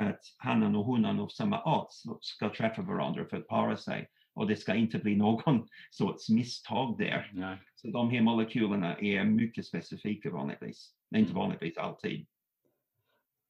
att 0.00 0.20
hannen 0.38 0.76
och 0.76 0.84
honan 0.84 1.20
av 1.20 1.28
samma 1.28 1.60
art 1.62 1.88
ska 2.20 2.48
träffa 2.48 2.82
varandra 2.82 3.24
för 3.30 3.36
att 3.36 3.48
para 3.48 3.76
sig. 3.76 4.06
Och 4.34 4.46
det 4.46 4.56
ska 4.56 4.74
inte 4.74 4.98
bli 4.98 5.16
någon 5.16 5.68
sorts 5.90 6.28
misstag 6.28 6.98
där. 6.98 7.30
Nej. 7.34 7.58
Så 7.74 7.88
de 7.88 8.10
här 8.10 8.20
molekylerna 8.20 8.96
är 8.96 9.24
mycket 9.24 9.66
specifika 9.66 10.30
vanligtvis, 10.30 10.94
men 11.10 11.20
inte 11.20 11.32
mm. 11.32 11.40
vanligtvis 11.40 11.78
alltid. 11.78 12.26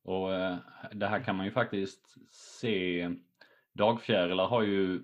Och 0.05 0.35
eh, 0.35 0.57
det 0.93 1.07
här 1.07 1.23
kan 1.23 1.37
man 1.37 1.47
ju 1.47 1.53
faktiskt 1.53 2.17
se. 2.31 3.11
Dagfjärilar 3.73 4.47
har 4.47 4.63
ju 4.63 5.03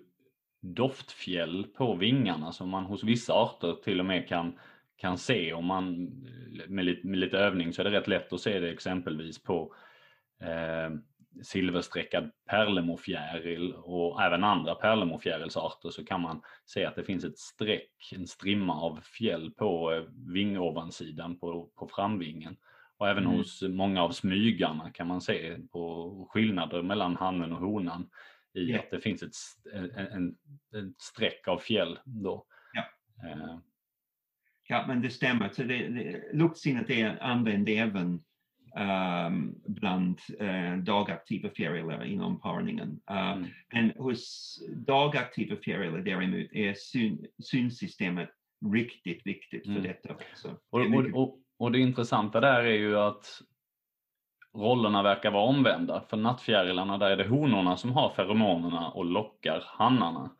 doftfjäll 0.60 1.66
på 1.76 1.94
vingarna 1.94 2.52
som 2.52 2.68
man 2.68 2.84
hos 2.84 3.04
vissa 3.04 3.32
arter 3.32 3.76
till 3.84 4.00
och 4.00 4.06
med 4.06 4.28
kan, 4.28 4.58
kan 4.96 5.18
se 5.18 5.52
om 5.52 5.64
man 5.64 6.04
med 6.68 6.84
lite, 6.84 7.06
med 7.06 7.18
lite 7.18 7.38
övning 7.38 7.72
så 7.72 7.82
är 7.82 7.84
det 7.84 7.98
rätt 7.98 8.08
lätt 8.08 8.32
att 8.32 8.40
se 8.40 8.60
det 8.60 8.70
exempelvis 8.70 9.42
på 9.42 9.74
eh, 10.40 10.90
silverstreckad 11.42 12.30
pärlemorfjäril 12.50 13.74
och 13.74 14.22
även 14.22 14.44
andra 14.44 14.74
pärlemorfjärilsarter 14.74 15.90
så 15.90 16.04
kan 16.04 16.20
man 16.20 16.42
se 16.66 16.84
att 16.84 16.96
det 16.96 17.04
finns 17.04 17.24
ett 17.24 17.38
streck, 17.38 18.12
en 18.14 18.26
strimma 18.26 18.80
av 18.80 19.00
fjäll 19.00 19.50
på 19.50 19.92
eh, 19.92 20.02
vingovansidan 20.32 21.38
på, 21.38 21.70
på 21.76 21.88
framvingen. 21.88 22.56
Och 22.98 23.08
även 23.08 23.24
mm. 23.24 23.36
hos 23.36 23.62
många 23.62 24.02
av 24.02 24.10
smygarna 24.10 24.90
kan 24.90 25.06
man 25.06 25.20
se 25.20 25.58
på 25.72 26.28
skillnader 26.30 26.82
mellan 26.82 27.16
hannen 27.16 27.52
och 27.52 27.60
honan 27.60 28.10
i 28.54 28.70
ja. 28.70 28.78
att 28.78 28.90
det 28.90 29.00
finns 29.00 29.22
ett 29.22 29.34
en, 29.96 30.36
en, 30.72 30.94
streck 30.98 31.48
av 31.48 31.58
fjäll 31.58 31.98
då. 32.04 32.46
Ja, 32.72 32.84
uh. 33.28 33.58
ja 34.68 34.84
men 34.88 35.02
det 35.02 35.10
stämmer. 35.10 35.48
Så 35.48 35.62
det, 35.62 35.88
det, 35.88 36.32
luktsinnet 36.32 36.90
är 36.90 37.22
använd 37.22 37.68
även 37.68 38.24
um, 38.78 39.54
bland 39.66 40.20
uh, 40.40 40.76
dagaktiva 40.76 41.48
fjärilar 41.50 42.04
inom 42.04 42.40
parningen. 42.40 43.00
Uh, 43.10 43.30
mm. 43.30 43.48
Men 43.72 43.92
hos 43.96 44.58
dagaktiva 44.86 45.56
fjärilar 45.56 45.98
däremot 45.98 46.52
är 46.52 46.74
syn, 46.74 47.26
synsystemet 47.42 48.30
riktigt 48.72 49.26
viktigt 49.26 49.64
för 49.64 49.70
mm. 49.70 49.82
detta. 49.82 50.14
Så 50.34 50.48
och, 50.70 50.90
det 50.90 51.12
och, 51.12 51.38
och 51.58 51.72
det 51.72 51.78
intressanta 51.78 52.40
där 52.40 52.64
är 52.64 52.78
ju 52.78 52.98
att 52.98 53.42
rollerna 54.54 55.02
verkar 55.02 55.30
vara 55.30 55.44
omvända. 55.44 56.04
För 56.10 56.16
nattfjärilarna 56.16 56.98
där 56.98 57.10
är 57.10 57.16
det 57.16 57.28
honorna 57.28 57.76
som 57.76 57.92
har 57.92 58.10
feromonerna 58.10 58.88
och 58.88 59.04
lockar 59.04 59.64
hannarna. 59.66 60.30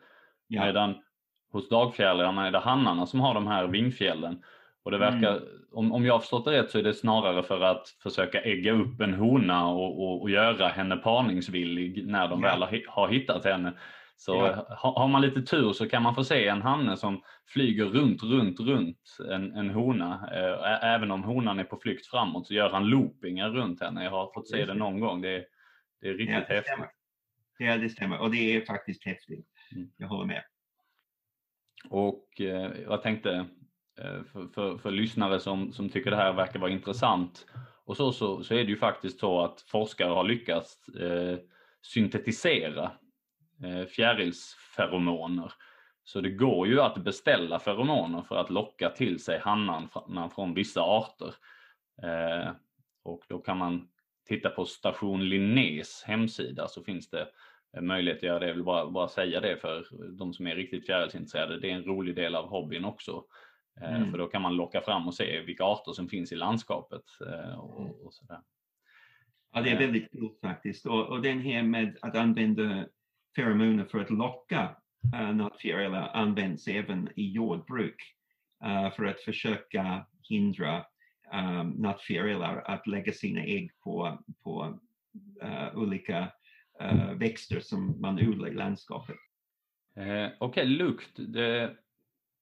Ja. 0.46 0.64
Medan 0.64 0.94
hos 1.52 1.68
dagfjärilarna 1.68 2.46
är 2.46 2.50
det 2.50 2.58
hannarna 2.58 3.06
som 3.06 3.20
har 3.20 3.34
de 3.34 3.46
här 3.46 3.66
vingfjällen. 3.66 4.42
Och 4.88 4.92
det 4.92 4.98
verkar, 4.98 5.36
mm. 5.36 5.48
om, 5.72 5.92
om 5.92 6.04
jag 6.04 6.14
har 6.14 6.20
förstått 6.20 6.44
det 6.44 6.50
rätt 6.50 6.70
så 6.70 6.78
är 6.78 6.82
det 6.82 6.94
snarare 6.94 7.42
för 7.42 7.60
att 7.60 7.88
försöka 8.02 8.40
ägga 8.42 8.72
upp 8.72 9.00
en 9.00 9.14
hona 9.14 9.68
och, 9.68 10.02
och, 10.02 10.22
och 10.22 10.30
göra 10.30 10.68
henne 10.68 10.96
parningsvillig 10.96 12.06
när 12.06 12.28
de 12.28 12.42
ja. 12.42 12.48
väl 12.48 12.62
har, 12.62 12.82
har 12.88 13.08
hittat 13.08 13.44
henne. 13.44 13.72
Så 14.16 14.32
ja. 14.34 14.66
har 14.94 15.08
man 15.08 15.22
lite 15.22 15.42
tur 15.42 15.72
så 15.72 15.88
kan 15.88 16.02
man 16.02 16.14
få 16.14 16.24
se 16.24 16.48
en 16.48 16.62
hanne 16.62 16.96
som 16.96 17.22
flyger 17.46 17.84
runt, 17.84 18.22
runt, 18.22 18.60
runt 18.60 19.16
en, 19.30 19.52
en 19.52 19.70
hona. 19.70 20.28
Även 20.82 21.10
om 21.10 21.22
honan 21.22 21.58
är 21.58 21.64
på 21.64 21.76
flykt 21.76 22.06
framåt 22.06 22.46
så 22.46 22.54
gör 22.54 22.70
han 22.70 22.84
loopingar 22.84 23.50
runt 23.50 23.80
henne. 23.80 24.04
Jag 24.04 24.10
har 24.10 24.32
fått 24.34 24.48
se 24.48 24.64
det 24.64 24.74
någon 24.74 25.00
gång. 25.00 25.20
Det 25.20 25.36
är, 25.36 25.44
det 26.00 26.08
är 26.08 26.14
riktigt 26.14 26.34
ja, 26.34 26.44
det 26.48 26.54
häftigt. 26.54 26.72
Stämmer. 26.72 26.90
Ja, 27.58 27.76
det 27.76 27.88
stämmer 27.88 28.18
och 28.18 28.30
det 28.30 28.56
är 28.56 28.60
faktiskt 28.60 29.04
häftigt. 29.04 29.46
Mm. 29.72 29.90
Jag 29.96 30.08
håller 30.08 30.26
med. 30.26 30.42
Och 31.90 32.40
eh, 32.40 32.70
jag 32.82 33.02
tänkte 33.02 33.32
eh, 33.32 33.44
Eh, 33.98 34.22
för, 34.32 34.46
för, 34.54 34.78
för, 34.78 34.90
lyssnare 34.90 35.40
som, 35.40 35.72
som 35.72 35.88
tycker 35.88 36.10
det 36.10 36.16
här 36.16 36.32
verkar 36.32 36.60
vara 36.60 36.70
intressant 36.70 37.46
och 37.84 37.96
så, 37.96 38.12
så, 38.12 38.44
så 38.44 38.54
är 38.54 38.64
det 38.64 38.70
ju 38.70 38.76
faktiskt 38.76 39.20
så 39.20 39.40
att 39.40 39.60
forskare 39.60 40.08
har 40.08 40.24
lyckats 40.24 40.88
eh, 40.88 41.38
syntetisera 41.82 42.90
Eh, 43.64 43.86
fjärilsferomoner. 43.86 45.52
Så 46.04 46.20
det 46.20 46.30
går 46.30 46.68
ju 46.68 46.80
att 46.80 47.04
beställa 47.04 47.58
feromoner 47.58 48.22
för 48.22 48.36
att 48.36 48.50
locka 48.50 48.90
till 48.90 49.24
sig 49.24 49.38
hannarna 49.38 50.30
från 50.34 50.54
vissa 50.54 50.80
arter. 50.80 51.34
Eh, 52.02 52.50
och 53.04 53.24
då 53.28 53.38
kan 53.38 53.58
man 53.58 53.88
titta 54.28 54.50
på 54.50 54.64
station 54.64 55.28
Linnés 55.28 56.04
hemsida 56.06 56.68
så 56.68 56.84
finns 56.84 57.10
det 57.10 57.28
eh, 57.76 57.82
möjlighet 57.82 58.18
att 58.18 58.22
göra 58.22 58.38
det. 58.38 58.46
Jag 58.46 58.54
vill 58.54 58.64
bara, 58.64 58.90
bara 58.90 59.08
säga 59.08 59.40
det 59.40 59.56
för 59.56 59.86
de 60.18 60.32
som 60.32 60.46
är 60.46 60.54
riktigt 60.54 60.86
fjärilsintresserade. 60.86 61.60
Det 61.60 61.70
är 61.70 61.74
en 61.74 61.84
rolig 61.84 62.14
del 62.14 62.34
av 62.34 62.48
hobbyn 62.48 62.84
också. 62.84 63.24
Eh, 63.82 63.94
mm. 63.94 64.10
För 64.10 64.18
då 64.18 64.26
kan 64.26 64.42
man 64.42 64.56
locka 64.56 64.80
fram 64.80 65.08
och 65.08 65.14
se 65.14 65.40
vilka 65.40 65.64
arter 65.64 65.92
som 65.92 66.08
finns 66.08 66.32
i 66.32 66.36
landskapet. 66.36 67.02
Och, 67.56 68.06
och 68.06 68.14
sådär. 68.14 68.40
Ja, 69.52 69.60
det 69.60 69.70
är 69.70 69.78
väldigt 69.78 70.12
kul 70.12 70.30
faktiskt. 70.42 70.86
Och, 70.86 71.08
och 71.08 71.22
den 71.22 71.40
här 71.40 71.62
med 71.62 71.98
att 72.02 72.16
använda 72.16 72.86
feromoner 73.36 73.84
för 73.84 73.98
att 73.98 74.10
locka 74.10 74.76
uh, 75.14 75.34
nattfjärilar 75.34 76.10
används 76.14 76.68
även 76.68 77.08
i 77.16 77.32
jordbruk 77.32 78.02
uh, 78.64 78.90
för 78.90 79.04
att 79.04 79.20
försöka 79.20 80.06
hindra 80.28 80.84
um, 81.32 81.70
nattfjärilar 81.70 82.62
att 82.66 82.86
lägga 82.86 83.12
sina 83.12 83.40
ägg 83.40 83.70
på, 83.84 84.18
på 84.42 84.78
uh, 85.42 85.78
olika 85.78 86.32
uh, 86.82 87.12
växter 87.12 87.60
som 87.60 88.00
man 88.00 88.28
odlar 88.28 88.48
i 88.48 88.54
landskapet. 88.54 89.16
Eh, 89.96 90.04
Okej, 90.04 90.36
okay, 90.40 90.64
lukt. 90.64 91.12
Det, 91.16 91.76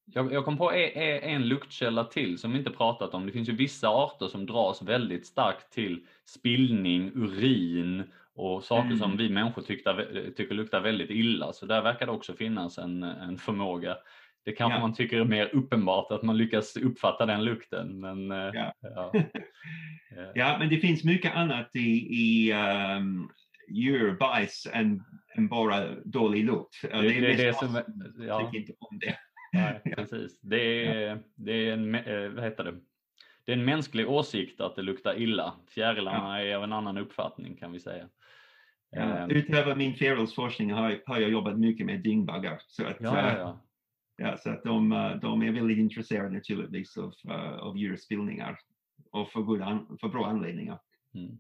jag, 0.06 0.32
jag 0.32 0.44
kom 0.44 0.58
på 0.58 0.72
en, 0.72 1.22
en 1.22 1.48
luktkälla 1.48 2.04
till 2.04 2.38
som 2.38 2.52
vi 2.52 2.58
inte 2.58 2.70
pratat 2.70 3.14
om. 3.14 3.26
Det 3.26 3.32
finns 3.32 3.48
ju 3.48 3.56
vissa 3.56 3.88
arter 3.88 4.28
som 4.28 4.46
dras 4.46 4.82
väldigt 4.82 5.26
starkt 5.26 5.72
till 5.72 6.06
spillning, 6.24 7.10
urin 7.14 8.02
och 8.34 8.64
saker 8.64 8.86
mm. 8.86 8.98
som 8.98 9.16
vi 9.16 9.28
människor 9.28 9.62
tyckte, 9.62 10.06
tycker 10.36 10.54
luktar 10.54 10.80
väldigt 10.80 11.10
illa. 11.10 11.52
Så 11.52 11.66
där 11.66 11.82
verkar 11.82 12.06
det 12.06 12.12
också 12.12 12.34
finnas 12.34 12.78
en, 12.78 13.02
en 13.02 13.38
förmåga. 13.38 13.96
Det 14.44 14.52
kanske 14.52 14.76
ja. 14.76 14.80
man 14.80 14.94
tycker 14.94 15.20
är 15.20 15.24
mer 15.24 15.54
uppenbart 15.54 16.12
att 16.12 16.22
man 16.22 16.36
lyckas 16.36 16.76
uppfatta 16.76 17.26
den 17.26 17.44
lukten. 17.44 18.00
Men, 18.00 18.30
eh, 18.30 18.50
ja. 18.52 18.72
Ja. 18.80 19.12
ja 20.34 20.56
men 20.58 20.68
det 20.68 20.76
finns 20.76 21.04
mycket 21.04 21.34
annat 21.34 21.70
i, 21.76 21.88
i 22.10 22.52
um, 22.52 23.30
djurbajs 23.68 24.66
än, 24.72 25.02
än 25.36 25.48
bara 25.48 25.94
dålig 26.04 26.44
lukt. 26.44 26.82
Det, 26.82 26.88
det 26.88 27.16
är 27.16 27.20
det, 27.20 27.46
det 27.46 27.54
som, 27.54 27.82
ja. 28.18 28.50
inte 28.54 28.72
om 28.78 28.98
det. 28.98 29.16
Nej, 29.56 29.80
precis. 29.96 30.40
Det 30.40 30.86
är, 30.86 31.18
det 31.34 31.52
är 31.52 31.72
en, 31.72 31.94
eh, 31.94 32.28
vad 32.28 32.44
heter 32.44 32.64
det? 32.64 32.74
Det 33.44 33.52
är 33.52 33.56
en 33.56 33.64
mänsklig 33.64 34.10
åsikt 34.10 34.60
att 34.60 34.76
det 34.76 34.82
luktar 34.82 35.18
illa. 35.18 35.54
Fjärilarna 35.68 36.42
är 36.42 36.56
av 36.56 36.64
en 36.64 36.72
annan 36.72 36.98
uppfattning 36.98 37.56
kan 37.56 37.72
vi 37.72 37.80
säga. 37.80 38.08
Ja, 38.90 39.02
ehm. 39.02 39.30
utöver 39.30 39.74
min 39.74 39.94
fjärilsforskning 39.94 40.72
har, 40.72 41.02
har 41.06 41.20
jag 41.20 41.30
jobbat 41.30 41.58
mycket 41.58 41.86
med 41.86 42.00
dyngbaggar. 42.00 42.60
Så 42.66 42.86
att, 42.86 42.96
ja, 43.00 43.30
ja, 43.30 43.38
ja. 43.38 43.60
ja, 44.16 44.36
så 44.36 44.50
att 44.50 44.64
de, 44.64 44.92
eh, 44.92 45.16
de 45.16 45.42
är 45.42 45.52
väldigt 45.52 45.78
intresserade 45.78 46.30
naturligtvis 46.30 46.98
av, 46.98 47.12
av 47.60 47.76
djurspillningar 47.78 48.58
och 49.10 49.28
för, 49.30 49.40
god 49.40 49.62
an, 49.62 49.98
för 50.00 50.08
bra 50.08 50.26
anledningar. 50.26 50.78
Mm. 51.14 51.38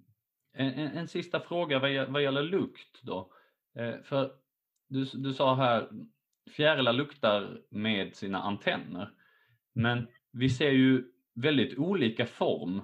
En, 0.52 0.72
en, 0.72 0.96
en, 0.96 1.08
sista 1.08 1.40
fråga 1.40 1.78
vad, 1.78 2.08
vad 2.08 2.22
gäller 2.22 2.42
lukt 2.42 3.02
då. 3.02 3.32
Eh, 3.78 3.94
för 4.02 4.32
du, 4.88 5.04
du 5.04 5.34
sa 5.34 5.54
här, 5.54 5.88
fjärilar 6.50 6.92
luktar 6.92 7.60
med 7.70 8.16
sina 8.16 8.42
antenner. 8.42 9.10
Men 9.74 10.08
vi 10.32 10.50
ser 10.50 10.70
ju 10.70 11.04
väldigt 11.34 11.78
olika 11.78 12.26
form 12.26 12.82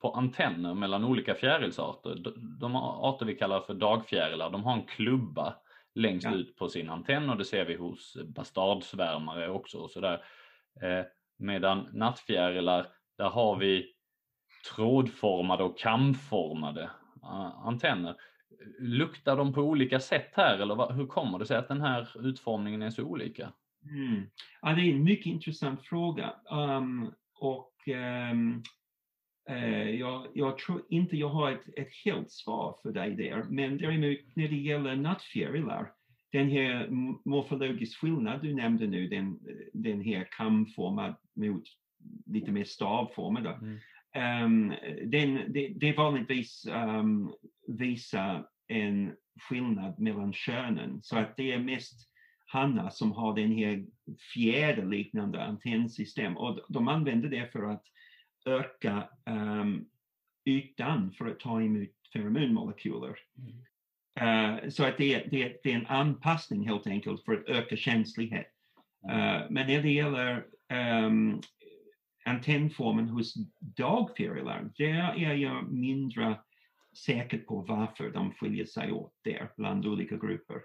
på 0.00 0.12
antenner 0.12 0.74
mellan 0.74 1.04
olika 1.04 1.34
fjärilsarter. 1.34 2.14
De, 2.60 2.76
arter 2.76 3.26
vi 3.26 3.34
kallar 3.34 3.60
för 3.60 3.74
dagfjärilar, 3.74 4.50
de 4.50 4.64
har 4.64 4.72
en 4.72 4.86
klubba 4.86 5.56
längst 5.94 6.26
ja. 6.26 6.34
ut 6.34 6.56
på 6.56 6.68
sin 6.68 6.90
antenn 6.90 7.30
och 7.30 7.36
det 7.36 7.44
ser 7.44 7.64
vi 7.64 7.74
hos 7.74 8.16
bastardsvärmare 8.24 9.48
också. 9.48 9.78
Och 9.78 9.90
sådär. 9.90 10.24
Eh, 10.82 11.04
medan 11.38 11.88
nattfjärilar, 11.92 12.86
där 13.18 13.28
har 13.30 13.56
vi 13.56 13.92
trådformade 14.74 15.64
och 15.64 15.78
kamformade 15.78 16.90
uh, 17.22 17.66
antenner. 17.66 18.16
Luktar 18.78 19.36
de 19.36 19.52
på 19.52 19.62
olika 19.62 20.00
sätt 20.00 20.30
här 20.32 20.58
eller 20.58 20.92
hur 20.92 21.06
kommer 21.06 21.38
det 21.38 21.46
sig 21.46 21.56
att 21.56 21.68
den 21.68 21.80
här 21.80 22.26
utformningen 22.26 22.82
är 22.82 22.90
så 22.90 23.04
olika? 23.04 23.52
Mm. 23.90 24.22
Ja, 24.62 24.74
det 24.74 24.80
är 24.80 24.92
en 24.92 25.04
mycket 25.04 25.26
intressant 25.26 25.82
fråga. 25.82 26.34
Um, 26.50 27.12
och 27.40 27.74
um, 28.30 28.62
uh, 29.50 29.90
jag, 29.90 30.26
jag, 30.34 30.58
tror 30.58 30.82
inte 30.88 31.16
jag 31.16 31.28
har 31.28 31.52
ett, 31.52 31.68
ett 31.76 31.92
helt 32.04 32.30
svar 32.30 32.78
för 32.82 32.92
dig 32.92 33.14
där, 33.14 33.44
men 33.50 33.78
däremot 33.78 34.36
när 34.36 34.48
det 34.48 34.56
gäller 34.56 34.96
nattfjärilar, 34.96 35.92
den 36.32 36.50
här 36.50 36.88
morfologisk 37.24 38.00
skillnad 38.00 38.42
du 38.42 38.54
nämnde 38.54 38.86
nu, 38.86 39.08
den, 39.08 39.38
den 39.72 40.00
här 40.00 40.28
kamformad 40.30 41.14
mot 41.34 41.62
lite 42.26 42.52
mer 42.52 42.64
stavformade, 42.64 43.50
mm. 43.50 44.44
um, 44.44 44.74
den, 45.04 45.52
det, 45.52 45.68
det 45.68 45.92
vanligtvis 45.92 46.66
um, 46.66 47.32
visar 47.68 48.46
en 48.68 49.16
skillnad 49.40 49.98
mellan 49.98 50.32
könen. 50.32 51.02
Så 51.02 51.18
att 51.18 51.36
det 51.36 51.52
är 51.52 51.58
mest 51.58 52.10
hannar 52.46 52.90
som 52.90 53.12
har 53.12 53.34
den 53.34 53.52
här 53.52 53.86
fjäderliknande 54.34 55.44
antennsystem 55.44 56.36
och 56.36 56.60
de 56.68 56.88
använder 56.88 57.28
det 57.28 57.52
för 57.52 57.62
att 57.62 57.84
öka 58.46 59.08
um, 59.26 59.88
ytan 60.44 61.12
för 61.12 61.26
att 61.26 61.40
ta 61.40 61.62
emot 61.62 61.88
feromonmolekyler. 62.12 63.18
Mm. 63.38 63.56
Uh, 64.20 64.68
så 64.68 64.84
att 64.84 64.98
det 64.98 65.14
är, 65.14 65.28
det, 65.30 65.60
det 65.62 65.72
är 65.72 65.76
en 65.76 65.86
anpassning 65.86 66.68
helt 66.68 66.86
enkelt 66.86 67.24
för 67.24 67.32
att 67.32 67.48
öka 67.48 67.76
känslighet. 67.76 68.52
Uh, 69.04 69.50
men 69.50 69.66
när 69.66 69.82
det 69.82 69.90
gäller 69.92 70.46
um, 71.06 71.40
antennformen 72.24 73.08
hos 73.08 73.34
dagfjärilar, 73.60 74.70
där 74.76 75.18
är 75.18 75.34
jag 75.34 75.72
mindre 75.72 76.38
säker 76.96 77.38
på 77.38 77.60
varför 77.60 78.10
de 78.10 78.32
skiljer 78.32 78.64
sig 78.64 78.92
åt 78.92 79.12
där 79.24 79.48
bland 79.56 79.86
olika 79.86 80.16
grupper. 80.16 80.60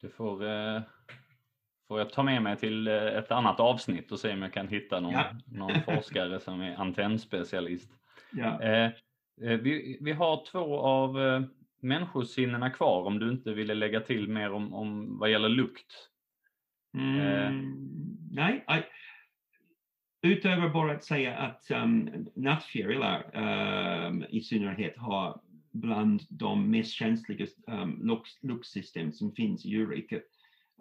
Du 0.00 0.10
får, 0.10 0.44
eh, 0.44 0.82
får 1.88 1.98
jag 1.98 2.10
ta 2.10 2.22
med 2.22 2.42
mig 2.42 2.56
till 2.56 2.88
eh, 2.88 2.94
ett 2.94 3.30
annat 3.30 3.60
avsnitt 3.60 4.12
och 4.12 4.20
se 4.20 4.32
om 4.32 4.42
jag 4.42 4.52
kan 4.52 4.68
hitta 4.68 5.00
någon, 5.00 5.12
ja. 5.12 5.24
någon 5.46 5.82
forskare 5.82 6.40
som 6.40 6.60
är 6.60 6.76
antennspecialist. 6.76 7.92
Ja. 8.32 8.62
Eh, 8.62 8.90
eh, 9.42 9.60
vi, 9.60 9.98
vi 10.00 10.12
har 10.12 10.44
två 10.52 10.78
av 10.78 11.20
eh, 11.20 11.42
människosinnena 11.80 12.70
kvar 12.70 13.06
om 13.06 13.18
du 13.18 13.30
inte 13.30 13.52
ville 13.52 13.74
lägga 13.74 14.00
till 14.00 14.28
mer 14.28 14.52
om, 14.52 14.74
om 14.74 15.18
vad 15.18 15.30
gäller 15.30 15.48
lukt. 15.48 16.08
Mm, 16.94 17.20
eh. 17.20 17.50
nej, 18.30 18.64
utöver 20.22 20.68
bara 20.68 20.92
att 20.92 21.04
säga 21.04 21.36
att 21.36 21.70
um, 21.70 22.26
nattfjärilar 22.34 23.36
um, 24.08 24.24
i 24.28 24.40
synnerhet 24.40 24.96
har 24.96 25.40
bland 25.72 26.22
de 26.28 26.70
mest 26.70 26.92
känsliga 26.92 27.46
um, 27.66 28.20
luktsystem 28.42 29.12
som 29.12 29.34
finns 29.34 29.64
i 29.64 29.68
djurriket 29.68 30.24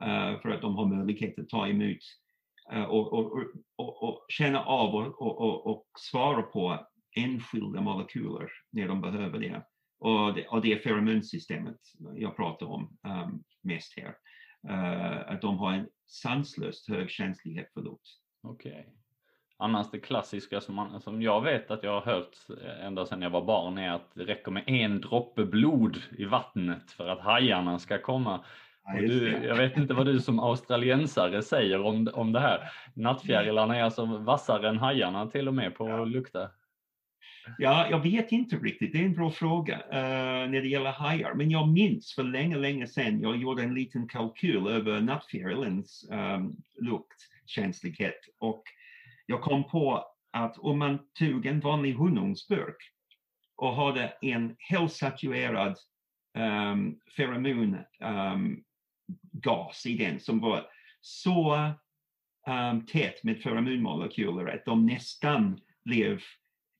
uh, 0.01 0.41
för 0.41 0.49
att 0.49 0.61
de 0.61 0.75
har 0.75 0.85
möjlighet 0.85 1.39
att 1.39 1.49
ta 1.49 1.67
emot 1.67 1.97
uh, 2.73 2.83
och, 2.83 3.13
och, 3.13 3.43
och, 3.75 4.03
och, 4.03 4.25
känna 4.29 4.63
av 4.63 4.95
och, 4.95 5.67
och, 5.71 5.87
svara 5.99 6.41
på 6.41 6.87
enskilda 7.15 7.81
molekyler 7.81 8.49
när 8.71 8.87
de 8.87 9.01
behöver 9.01 9.39
det. 9.39 9.61
Och 9.99 10.33
det, 10.33 10.47
och 10.47 10.61
det 10.61 10.73
är 10.73 10.79
feromonsystemet 10.79 11.79
jag 12.15 12.35
pratar 12.35 12.65
om 12.65 12.97
um, 13.07 13.43
mest 13.61 13.93
här. 13.97 14.15
Uh, 14.69 15.31
att 15.33 15.41
de 15.41 15.57
har 15.57 15.73
en 15.73 15.87
sanslöst 16.07 16.89
hög 16.89 17.09
känslighet 17.09 17.73
för 17.73 17.81
lukt. 17.81 18.07
Okej. 18.43 18.71
Okay. 18.71 19.00
Annars 19.61 19.91
det 19.91 19.99
klassiska 19.99 20.61
som, 20.61 20.75
man, 20.75 21.01
som 21.01 21.21
jag 21.21 21.41
vet 21.41 21.71
att 21.71 21.83
jag 21.83 21.91
har 21.91 22.13
hört 22.13 22.37
ända 22.81 23.05
sedan 23.05 23.21
jag 23.21 23.29
var 23.29 23.45
barn 23.45 23.77
är 23.77 23.91
att 23.91 24.11
det 24.13 24.23
räcker 24.23 24.51
med 24.51 24.63
en 24.67 25.01
droppe 25.01 25.45
blod 25.45 25.97
i 26.17 26.25
vattnet 26.25 26.91
för 26.91 27.07
att 27.07 27.19
hajarna 27.19 27.79
ska 27.79 27.97
komma. 27.97 28.45
Ja, 28.83 29.01
du, 29.01 29.37
jag 29.43 29.55
vet 29.55 29.77
inte 29.77 29.93
vad 29.93 30.05
du 30.05 30.19
som 30.19 30.39
australiensare 30.39 31.41
säger 31.41 31.81
om, 31.81 32.09
om 32.13 32.31
det 32.31 32.39
här. 32.39 32.71
Nattfjärilarna 32.93 33.77
är 33.77 33.83
alltså 33.83 34.05
vassare 34.05 34.69
än 34.69 34.77
hajarna 34.77 35.27
till 35.27 35.47
och 35.47 35.53
med 35.53 35.75
på 35.75 35.89
ja. 35.89 36.01
att 36.01 36.07
lukta. 36.07 36.49
Ja, 37.57 37.87
jag 37.89 37.99
vet 37.99 38.31
inte 38.31 38.55
riktigt. 38.55 38.93
Det 38.93 38.99
är 38.99 39.05
en 39.05 39.13
bra 39.13 39.31
fråga 39.31 39.75
uh, 39.75 40.49
när 40.51 40.61
det 40.61 40.67
gäller 40.67 40.91
hajar. 40.91 41.33
Men 41.33 41.51
jag 41.51 41.67
minns 41.67 42.15
för 42.15 42.23
länge, 42.23 42.57
länge 42.57 42.87
sedan 42.87 43.21
jag 43.21 43.37
gjorde 43.37 43.63
en 43.63 43.73
liten 43.73 44.07
kalkyl 44.07 44.67
över 44.67 45.01
nattfjärilens 45.01 46.09
um, 46.11 46.55
luktkänslighet 46.79 48.19
och 48.39 48.63
jag 49.31 49.41
kom 49.41 49.63
på 49.63 50.05
att 50.31 50.57
om 50.57 50.79
man 50.79 50.99
tog 51.19 51.45
en 51.45 51.59
vanlig 51.59 51.93
honungsburk 51.93 52.77
och 53.55 53.75
hade 53.75 54.13
en 54.21 54.55
helsaturerad 54.59 55.77
um, 56.37 56.99
feromongas 57.15 57.85
um, 59.85 59.91
i 59.91 59.97
den 59.97 60.19
som 60.19 60.39
var 60.39 60.65
så 61.01 61.55
um, 62.47 62.85
tät 62.85 63.23
med 63.23 63.41
feromonmolekyler 63.41 64.55
att 64.55 64.65
de 64.65 64.85
nästan 64.85 65.59
blev 65.85 66.21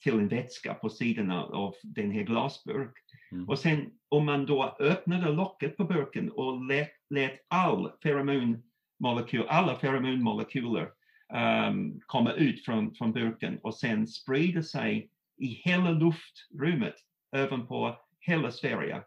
till 0.04 0.14
en 0.14 0.28
vätska 0.28 0.74
på 0.74 0.90
sidorna 0.90 1.44
av 1.44 1.76
den 1.84 2.12
här 2.12 2.24
glasburken. 2.24 3.04
Mm. 3.32 3.50
Och 3.50 3.60
sen 3.60 3.92
om 4.10 4.26
man 4.26 4.46
då 4.46 4.76
öppnade 4.80 5.32
locket 5.32 5.78
på 5.78 5.84
burken 5.84 6.32
och 6.32 6.66
lät, 6.66 6.92
lät 7.10 7.46
all 7.48 7.92
feromonmolekyl, 8.04 9.46
alla 9.48 9.76
feromonmolekyler 9.76 10.90
um, 11.34 12.02
kommer 12.06 12.34
ut 12.34 12.66
från, 12.66 12.96
från 12.96 13.14
burken 13.14 13.60
och 13.64 13.76
sen 13.76 14.08
sprider 14.08 14.62
sig 14.62 15.10
i 15.38 15.48
hela 15.48 15.92
luftrummet 15.92 16.96
ovanpå 17.32 18.00
hela 18.20 18.52
Sverige. 18.52 19.04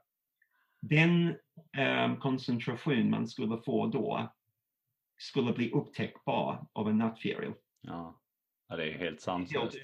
Den 0.80 1.36
um, 1.78 2.16
koncentration 2.16 3.10
man 3.10 3.28
skulle 3.28 3.58
få 3.58 3.86
då 3.86 4.32
skulle 5.18 5.52
bli 5.52 5.70
upptäckbar 5.70 6.66
av 6.72 6.88
en 6.88 6.98
nattfjäril. 6.98 7.52
Ja. 7.80 8.20
ja, 8.68 8.76
det 8.76 8.92
är 8.92 8.98
helt 8.98 9.20
sanslöst. 9.20 9.76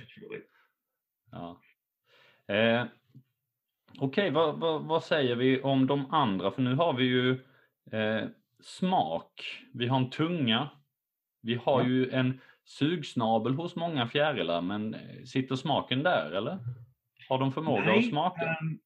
Ja. 1.30 1.61
Eh, 2.55 2.84
Okej, 3.99 4.07
okay, 4.09 4.30
vad, 4.30 4.61
vad, 4.61 4.84
vad, 4.84 5.05
säger 5.05 5.36
vi 5.36 5.62
om 5.62 5.86
de 5.86 6.14
andra? 6.14 6.51
För 6.51 6.62
nu 6.62 6.74
har 6.74 6.93
vi 6.93 7.05
ju 7.05 7.30
eh, 7.93 8.28
smak, 8.61 9.64
vi 9.72 9.86
har 9.86 9.97
en 9.97 10.11
tunga, 10.11 10.70
vi 11.41 11.55
har 11.55 11.82
ja. 11.82 11.88
ju 11.88 12.11
en 12.11 12.41
sugsnabel 12.64 13.55
hos 13.55 13.76
många 13.76 14.09
fjärilar, 14.09 14.62
men 14.62 14.95
eh, 14.95 15.24
sitter 15.24 15.57
smaken 15.57 16.03
där 16.03 16.30
eller? 16.30 16.59
Har 17.28 17.38
de 17.38 17.53
förmåga 17.53 17.84
Nej, 17.84 17.99
att 17.99 18.09
smaka? 18.11 18.57
Um, 18.62 18.78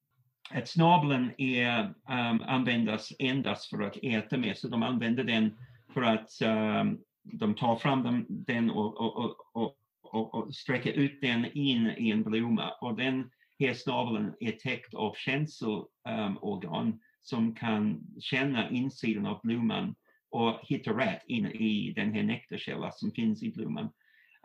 att 0.51 0.69
snabeln 0.69 1.31
är, 1.39 1.81
um, 2.09 2.43
användas 2.47 3.13
endast 3.19 3.71
för 3.71 3.83
att 3.83 3.97
äta 4.03 4.37
med, 4.37 4.59
så 4.59 4.69
de 4.69 4.83
använder 4.83 5.25
den 5.25 5.57
för 5.95 6.03
att 6.03 6.31
um, 6.45 7.01
de 7.23 7.55
tar 7.55 7.77
fram 7.77 8.03
dem, 8.03 8.27
den 8.29 8.71
och, 8.71 9.01
och, 9.01 9.37
och, 9.53 9.77
och, 10.03 10.35
och 10.35 10.55
sträcker 10.55 10.93
ut 10.93 11.21
den 11.21 11.47
in 11.53 11.87
i 11.87 12.11
en 12.11 12.23
blomma. 12.23 12.71
Och 12.81 12.97
den 12.97 13.31
här 13.59 13.75
snabeln 13.75 14.35
är 14.41 14.53
täckt 14.53 14.95
av 14.95 15.15
känselorgan 15.17 17.01
som 17.23 17.55
kan 17.55 18.01
känna 18.21 18.71
insidan 18.71 19.27
av 19.27 19.41
blomman 19.43 19.95
och 20.35 20.61
hitta 20.63 20.91
rätt 20.91 21.23
in 21.27 21.47
i 21.47 21.93
den 21.97 22.13
här 22.13 22.23
nektarkällan 22.23 22.93
som 22.93 23.11
finns 23.13 23.43
i 23.43 23.53
blomman. 23.53 23.91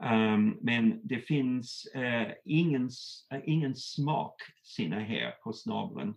Um, 0.04 0.58
men 0.62 1.08
det 1.08 1.20
finns 1.20 1.92
uh, 1.96 2.32
ingen, 2.46 2.90
uh, 3.34 3.40
ingen 3.46 3.76
smaksinne 3.76 5.00
här 5.00 5.32
på 5.44 5.54
snabeln. 5.54 6.16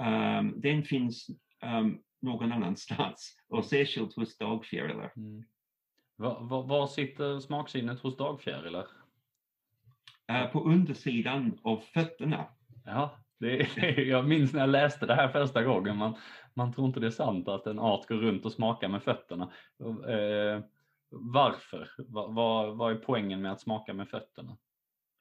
Um, 0.00 0.60
den 0.60 0.82
finns 0.82 1.26
um, 1.62 2.02
någon 2.22 2.52
annanstans 2.52 3.38
och 3.48 3.64
särskilt 3.64 4.16
hos 4.16 4.38
dagfjärilar. 4.38 5.12
Mm. 5.16 5.44
Var, 6.16 6.40
var, 6.40 6.62
var, 6.62 6.86
sitter 6.86 7.40
smaksinnet 7.40 8.00
hos 8.00 8.16
dagfjärilar? 8.16 8.86
Uh, 10.32 10.46
på 10.52 10.64
undersidan 10.64 11.58
av 11.62 11.76
fötterna. 11.94 12.46
Ja, 12.84 13.18
det, 13.38 13.78
jag 13.96 14.28
minns 14.28 14.52
när 14.52 14.60
jag 14.60 14.68
läste 14.68 15.06
det 15.06 15.14
här 15.14 15.28
första 15.28 15.62
gången. 15.62 15.96
Man, 15.96 16.16
man 16.56 16.72
tror 16.72 16.86
inte 16.86 17.00
det 17.00 17.06
är 17.06 17.10
sant 17.10 17.48
att 17.48 17.66
en 17.66 17.78
art 17.78 18.06
går 18.06 18.16
runt 18.16 18.44
och 18.44 18.52
smakar 18.52 18.88
med 18.88 19.02
fötterna. 19.02 19.52
Eh, 20.08 20.64
varför? 21.10 21.88
Vad, 21.98 22.34
va, 22.34 22.70
vad 22.70 22.92
är 22.92 22.96
poängen 22.96 23.42
med 23.42 23.52
att 23.52 23.60
smaka 23.60 23.94
med 23.94 24.08
fötterna? 24.08 24.56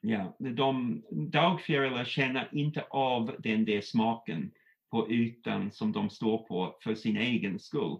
Ja, 0.01 0.35
de 0.39 1.01
dagfjärilar 1.11 2.03
känner 2.03 2.49
inte 2.51 2.83
av 2.89 3.35
den 3.39 3.65
där 3.65 3.81
smaken 3.81 4.51
på 4.91 5.11
ytan 5.11 5.71
som 5.71 5.91
de 5.91 6.09
står 6.09 6.37
på 6.37 6.77
för 6.83 6.95
sin 6.95 7.17
egen 7.17 7.59
skull. 7.59 7.99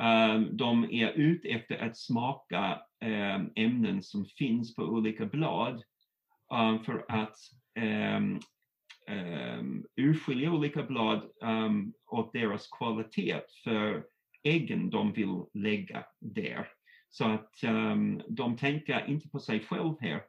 Um, 0.00 0.56
de 0.56 0.84
är 0.84 1.12
ute 1.12 1.48
efter 1.48 1.78
att 1.78 1.96
smaka 1.96 2.80
um, 3.04 3.52
ämnen 3.54 4.02
som 4.02 4.24
finns 4.24 4.74
på 4.74 4.82
olika 4.82 5.26
blad 5.26 5.82
um, 6.52 6.84
för 6.84 7.04
att 7.08 7.36
Ehm, 9.08 9.58
um, 9.58 9.86
urskilja 9.96 10.52
olika 10.52 10.82
blad 10.82 11.30
ehm, 11.42 11.64
um, 11.64 11.92
och 12.06 12.30
deras 12.32 12.68
kvalitet 12.68 13.40
för 13.64 14.04
äggen 14.42 14.90
de 14.90 15.12
vill 15.12 15.44
lägga 15.54 16.04
där. 16.20 16.68
Så 17.08 17.24
att 17.24 17.64
um, 17.64 18.22
de 18.28 18.56
tänker 18.56 19.06
inte 19.08 19.28
på 19.28 19.40
sig 19.40 19.60
själv 19.60 19.94
här, 20.00 20.22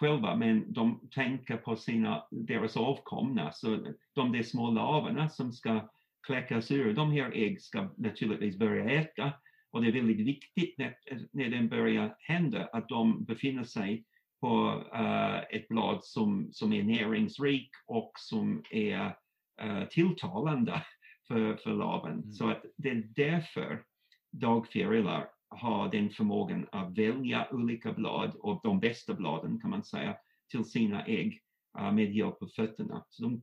själva, 0.00 0.36
men 0.36 0.72
de 0.72 1.08
tänker 1.14 1.56
på 1.56 1.76
sina, 1.76 2.24
deras 2.30 2.76
avkomna. 2.76 3.52
Så 3.52 3.94
de 4.14 4.32
där 4.32 4.42
små 4.42 4.70
larverna 4.70 5.28
som 5.28 5.52
ska 5.52 5.88
kläckas 6.26 6.70
ur, 6.70 6.92
de 6.94 7.12
här 7.12 7.32
ägg 7.34 7.62
ska 7.62 7.94
naturligtvis 7.96 8.58
börja 8.58 8.90
äta. 8.90 9.32
Och 9.70 9.82
det 9.82 9.88
är 9.88 9.92
väldigt 9.92 10.26
viktigt 10.26 10.78
när, 10.78 10.96
när 11.32 11.48
det 11.48 11.62
börjar 11.62 12.16
hända 12.18 12.68
att 12.72 12.88
de 12.88 13.24
befinner 13.24 13.64
sig 13.64 14.04
på 14.40 14.82
uh, 14.94 15.56
ett 15.56 15.68
blad 15.68 16.04
som, 16.04 16.48
som 16.52 16.72
är 16.72 16.82
näringsrik 16.82 17.70
och 17.86 18.12
som 18.18 18.62
är 18.70 19.16
uh, 19.64 19.84
tilltalande 19.90 20.82
för, 21.28 21.56
för 21.56 21.72
larven. 21.72 22.12
Mm. 22.12 22.32
Så 22.32 22.48
att 22.50 22.64
det 22.76 22.88
är 22.90 23.08
därför 23.16 23.84
dagfjärilar 24.30 25.28
har 25.48 25.88
den 25.88 26.10
förmågan 26.10 26.66
att 26.72 26.98
välja 26.98 27.48
olika 27.50 27.92
blad 27.92 28.34
och 28.34 28.60
de 28.62 28.80
bästa 28.80 29.14
bladen 29.14 29.60
kan 29.60 29.70
man 29.70 29.84
säga 29.84 30.16
till 30.50 30.64
sina 30.64 31.04
ägg 31.04 31.40
uh, 31.80 31.92
med 31.92 32.12
hjälp 32.12 32.42
av 32.42 32.48
fötterna. 32.48 33.04
Så 33.08 33.22
de, 33.22 33.42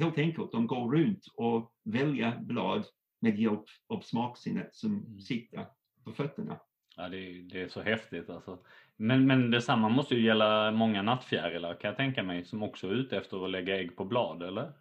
helt 0.00 0.18
enkelt, 0.18 0.52
de 0.52 0.66
går 0.66 0.96
runt 0.96 1.26
och 1.34 1.72
väljer 1.84 2.38
blad 2.38 2.86
med 3.20 3.38
hjälp 3.38 3.64
av 3.86 4.00
smaksinnet 4.00 4.74
som 4.74 4.94
mm. 4.94 5.20
sitter 5.20 5.66
på 6.04 6.12
fötterna. 6.12 6.60
Ja, 6.96 7.08
det 7.08 7.18
är, 7.18 7.42
det 7.42 7.62
är 7.62 7.68
så 7.68 7.82
häftigt 7.82 8.30
alltså. 8.30 8.58
Men, 9.00 9.26
men 9.26 9.50
detsamma 9.50 9.88
måste 9.88 10.14
ju 10.14 10.24
gälla 10.24 10.70
många 10.70 11.02
nattfjärilar 11.02 11.74
kan 11.74 11.88
jag 11.88 11.96
tänka 11.96 12.22
mig 12.22 12.44
som 12.44 12.62
också 12.62 12.86
är 12.86 12.94
ute 12.94 13.16
efter 13.16 13.44
att 13.44 13.50
lägga 13.50 13.80
ägg 13.80 13.96
på 13.96 14.04
blad, 14.04 14.42
eller? 14.42 14.72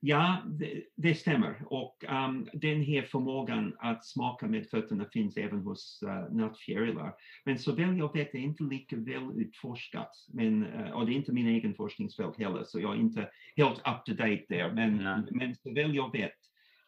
Ja, 0.00 0.36
det, 0.46 0.82
det 0.96 1.14
stämmer. 1.14 1.62
Och 1.66 2.04
um, 2.08 2.48
den 2.52 2.82
här 2.82 3.02
förmågan 3.02 3.76
att 3.78 4.04
smaka 4.04 4.46
med 4.46 4.66
fötterna 4.66 5.04
finns 5.12 5.36
även 5.36 5.60
hos 5.60 6.02
uh, 6.06 6.36
nattfjärilar. 6.36 7.14
Men 7.44 7.58
så 7.58 7.72
väl 7.72 7.98
jag 7.98 8.12
vet 8.12 8.34
är 8.34 8.38
inte 8.38 8.62
lika 8.62 8.96
väl 8.96 9.40
utforskat. 9.40 10.10
Men, 10.32 10.66
uh, 10.66 10.90
och 10.90 11.06
det 11.06 11.12
är 11.12 11.16
inte 11.16 11.32
min 11.32 11.48
egen 11.48 11.74
forskningsfält 11.74 12.38
heller, 12.38 12.64
så 12.64 12.80
jag 12.80 12.92
är 12.92 13.00
inte 13.00 13.30
helt 13.56 13.78
up 13.78 14.04
to 14.04 14.12
date 14.12 14.44
där. 14.48 14.72
Men, 14.72 15.26
men 15.30 15.54
så 15.54 15.74
väl 15.74 15.94
jag 15.94 16.12
vet, 16.12 16.36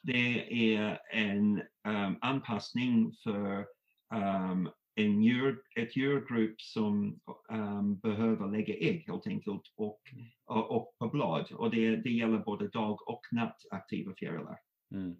det 0.02 0.74
är 0.74 0.98
en 1.12 1.62
um, 1.88 2.18
anpassning 2.20 3.12
för 3.24 3.66
um, 4.14 4.70
en 4.98 5.22
djur, 5.22 5.62
ett 5.76 5.96
djurgrupp 5.96 6.60
som 6.60 7.20
um, 7.48 7.98
behöver 7.98 8.48
lägga 8.50 8.74
ägg 8.74 9.04
helt 9.06 9.26
enkelt 9.26 9.72
och, 9.76 10.00
och, 10.46 10.76
och 10.76 10.96
på 10.98 11.08
blad. 11.08 11.52
Och 11.52 11.70
det, 11.70 11.96
det 11.96 12.10
gäller 12.10 12.38
både 12.38 12.68
dag 12.68 13.08
och 13.08 13.22
nattaktiva 13.30 14.14
fjärilar. 14.14 14.58
Mm. 14.92 15.16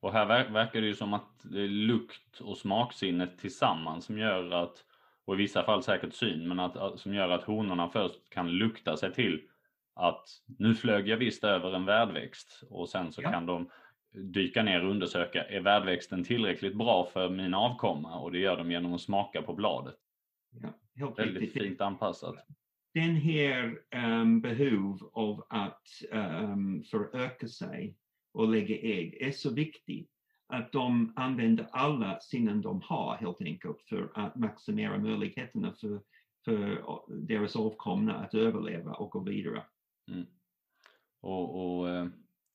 Och 0.00 0.12
här 0.12 0.50
verkar 0.52 0.80
det 0.80 0.86
ju 0.86 0.94
som 0.94 1.14
att 1.14 1.30
det 1.42 1.60
är 1.60 1.68
lukt 1.68 2.40
och 2.40 2.58
smaksinnet 2.58 3.38
tillsammans 3.38 4.04
som 4.04 4.18
gör 4.18 4.50
att, 4.50 4.84
och 5.24 5.34
i 5.34 5.38
vissa 5.38 5.62
fall 5.64 5.82
säkert 5.82 6.14
syn, 6.14 6.48
men 6.48 6.60
att, 6.60 7.00
som 7.00 7.14
gör 7.14 7.28
att 7.28 7.44
honorna 7.44 7.88
först 7.88 8.30
kan 8.30 8.50
lukta 8.50 8.96
sig 8.96 9.14
till 9.14 9.42
att 9.94 10.28
nu 10.58 10.74
flög 10.74 11.08
jag 11.08 11.16
visst 11.16 11.44
över 11.44 11.72
en 11.72 11.84
värdväxt 11.84 12.62
och 12.70 12.88
sen 12.88 13.12
så 13.12 13.22
ja. 13.22 13.30
kan 13.30 13.46
de 13.46 13.70
dyka 14.12 14.62
ner 14.62 14.84
och 14.84 14.90
undersöka, 14.90 15.44
är 15.44 15.60
värdväxten 15.60 16.24
tillräckligt 16.24 16.74
bra 16.74 17.08
för 17.12 17.30
min 17.30 17.54
avkomma? 17.54 18.18
Och 18.20 18.32
det 18.32 18.38
gör 18.38 18.56
de 18.56 18.70
genom 18.70 18.94
att 18.94 19.00
smaka 19.00 19.42
på 19.42 19.54
bladet. 19.54 19.96
Ja, 20.94 21.14
Väldigt 21.16 21.42
riktigt. 21.42 21.62
fint 21.62 21.80
anpassat. 21.80 22.46
Den 22.94 23.16
här 23.16 23.78
um, 23.94 24.40
behov 24.40 25.10
av 25.12 25.46
att 25.48 25.88
um, 26.12 26.82
föröka 26.82 27.48
sig 27.48 27.96
och 28.32 28.48
lägga 28.48 28.76
ägg 28.76 29.14
är 29.20 29.32
så 29.32 29.54
viktig 29.54 30.08
att 30.46 30.72
de 30.72 31.12
använder 31.16 31.66
alla 31.72 32.20
sinnen 32.20 32.60
de 32.60 32.80
har 32.84 33.16
helt 33.16 33.40
enkelt 33.42 33.82
för 33.82 34.10
att 34.14 34.36
maximera 34.36 34.98
möjligheterna 34.98 35.72
för, 35.72 36.00
för 36.44 36.82
deras 37.08 37.56
avkomna 37.56 38.14
att 38.14 38.34
överleva 38.34 38.92
och 38.92 39.10
gå 39.10 39.20
vidare. 39.20 39.62
Mm. 40.10 40.26
Och, 41.20 41.78
och 41.78 41.88
eh, 41.88 42.06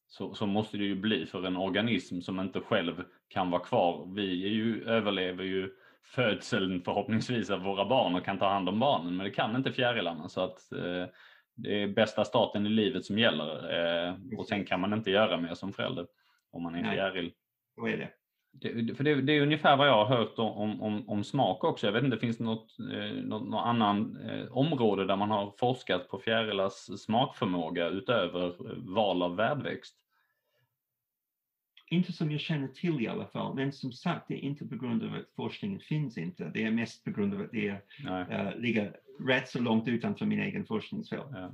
så, 0.07 0.33
så 0.33 0.45
måste 0.45 0.77
det 0.77 0.83
ju 0.83 0.95
bli 0.95 1.25
för 1.25 1.43
en 1.43 1.57
organism 1.57 2.21
som 2.21 2.39
inte 2.39 2.59
själv 2.59 3.03
kan 3.27 3.51
vara 3.51 3.61
kvar. 3.61 4.13
Vi 4.15 4.47
ju, 4.47 4.83
överlever 4.83 5.43
ju 5.43 5.71
födseln 6.03 6.81
förhoppningsvis 6.81 7.49
av 7.49 7.61
våra 7.61 7.85
barn 7.85 8.15
och 8.15 8.25
kan 8.25 8.39
ta 8.39 8.49
hand 8.49 8.69
om 8.69 8.79
barnen, 8.79 9.15
men 9.17 9.23
det 9.23 9.31
kan 9.31 9.55
inte 9.55 9.71
fjärilarna 9.71 10.29
så 10.29 10.41
att 10.41 10.71
eh, 10.71 11.05
det 11.55 11.83
är 11.83 11.87
bästa 11.87 12.25
starten 12.25 12.65
i 12.65 12.69
livet 12.69 13.05
som 13.05 13.19
gäller 13.19 13.73
eh, 14.07 14.15
och 14.37 14.45
sen 14.45 14.65
kan 14.65 14.79
man 14.79 14.93
inte 14.93 15.11
göra 15.11 15.37
mer 15.37 15.53
som 15.53 15.73
förälder 15.73 16.07
om 16.51 16.63
man 16.63 16.75
är 16.75 16.81
Nej. 16.81 16.95
fjäril. 16.95 17.33
Så 17.75 17.87
är 17.87 17.97
det. 17.97 18.09
Det, 18.61 18.95
för 18.97 19.03
det, 19.03 19.21
det, 19.21 19.33
är 19.33 19.41
ungefär 19.41 19.77
vad 19.77 19.87
jag 19.87 20.05
har 20.05 20.17
hört 20.17 20.39
om, 20.39 20.81
om, 20.81 21.09
om 21.09 21.23
smak 21.23 21.63
också. 21.63 21.87
Jag 21.87 21.93
vet 21.93 22.03
inte, 22.03 22.17
finns 22.17 22.37
det 22.37 22.43
något, 22.43 22.79
eh, 22.79 23.23
något, 23.23 23.49
något 23.49 23.65
annan 23.65 24.17
eh, 24.29 24.57
område 24.57 25.05
där 25.05 25.15
man 25.15 25.31
har 25.31 25.53
forskat 25.57 26.09
på 26.09 26.19
fjärilars 26.19 26.73
smakförmåga 26.73 27.87
utöver 27.87 28.47
eh, 28.47 28.77
val 28.77 29.21
av 29.21 29.35
värdväxt? 29.35 29.95
Inte 31.89 32.13
som 32.13 32.31
jag 32.31 32.41
känner 32.41 32.67
till 32.67 33.01
i 33.01 33.07
alla 33.07 33.27
fall, 33.27 33.55
men 33.55 33.71
som 33.71 33.91
sagt, 33.91 34.27
det 34.27 34.33
är 34.33 34.39
inte 34.39 34.65
på 34.65 34.75
grund 34.75 35.03
av 35.03 35.13
att 35.13 35.35
forskningen 35.35 35.79
finns 35.79 36.17
inte. 36.17 36.51
Det 36.53 36.63
är 36.63 36.71
mest 36.71 37.03
på 37.03 37.11
grund 37.11 37.33
av 37.33 37.41
att 37.41 37.51
det 37.51 37.69
uh, 37.69 38.57
ligger 38.57 38.95
rätt 39.27 39.49
så 39.49 39.61
långt 39.61 39.87
utanför 39.87 40.25
min 40.25 40.39
egen 40.39 40.65
forskningsfält. 40.65 41.27
Ja. 41.31 41.51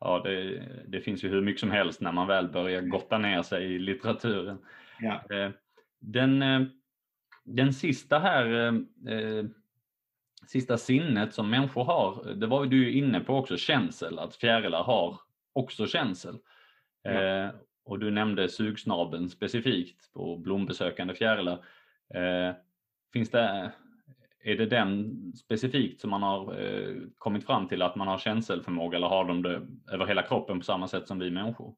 Ja, 0.00 0.20
det, 0.24 0.62
det, 0.86 1.00
finns 1.00 1.24
ju 1.24 1.28
hur 1.28 1.42
mycket 1.42 1.60
som 1.60 1.70
helst 1.70 2.00
när 2.00 2.12
man 2.12 2.26
väl 2.26 2.48
börjar 2.48 2.82
gotta 2.82 3.18
ner 3.18 3.42
sig 3.42 3.74
i 3.74 3.78
litteraturen. 3.78 4.58
Ja. 5.00 5.22
Eh, 6.04 6.10
den, 6.10 6.42
eh, 6.42 6.66
den 7.44 7.72
sista 7.72 8.18
här, 8.18 8.66
eh, 9.08 9.44
sista 10.46 10.78
sinnet 10.78 11.34
som 11.34 11.50
människor 11.50 11.84
har, 11.84 12.34
det 12.34 12.46
var 12.46 12.66
du 12.66 12.92
inne 12.92 13.20
på 13.20 13.36
också, 13.36 13.56
känsel, 13.56 14.18
att 14.18 14.36
fjärilar 14.36 14.82
har 14.82 15.20
också 15.52 15.86
känsel. 15.86 16.38
Ja. 17.02 17.52
Och 17.86 17.98
du 17.98 18.10
nämnde 18.10 18.48
sugsnabeln 18.48 19.28
specifikt 19.28 20.12
på 20.12 20.36
blombesökande 20.36 21.14
fjärilar. 21.14 21.64
Finns 23.12 23.30
det, 23.30 23.72
är 24.44 24.56
det 24.56 24.66
den 24.66 25.12
specifikt 25.36 26.00
som 26.00 26.10
man 26.10 26.22
har 26.22 26.56
kommit 27.18 27.46
fram 27.46 27.68
till 27.68 27.82
att 27.82 27.96
man 27.96 28.08
har 28.08 28.18
känselförmåga 28.18 28.96
eller 28.96 29.06
har 29.06 29.24
de 29.24 29.42
det 29.42 29.62
över 29.92 30.06
hela 30.06 30.22
kroppen 30.22 30.58
på 30.58 30.64
samma 30.64 30.88
sätt 30.88 31.08
som 31.08 31.18
vi 31.18 31.30
människor? 31.30 31.74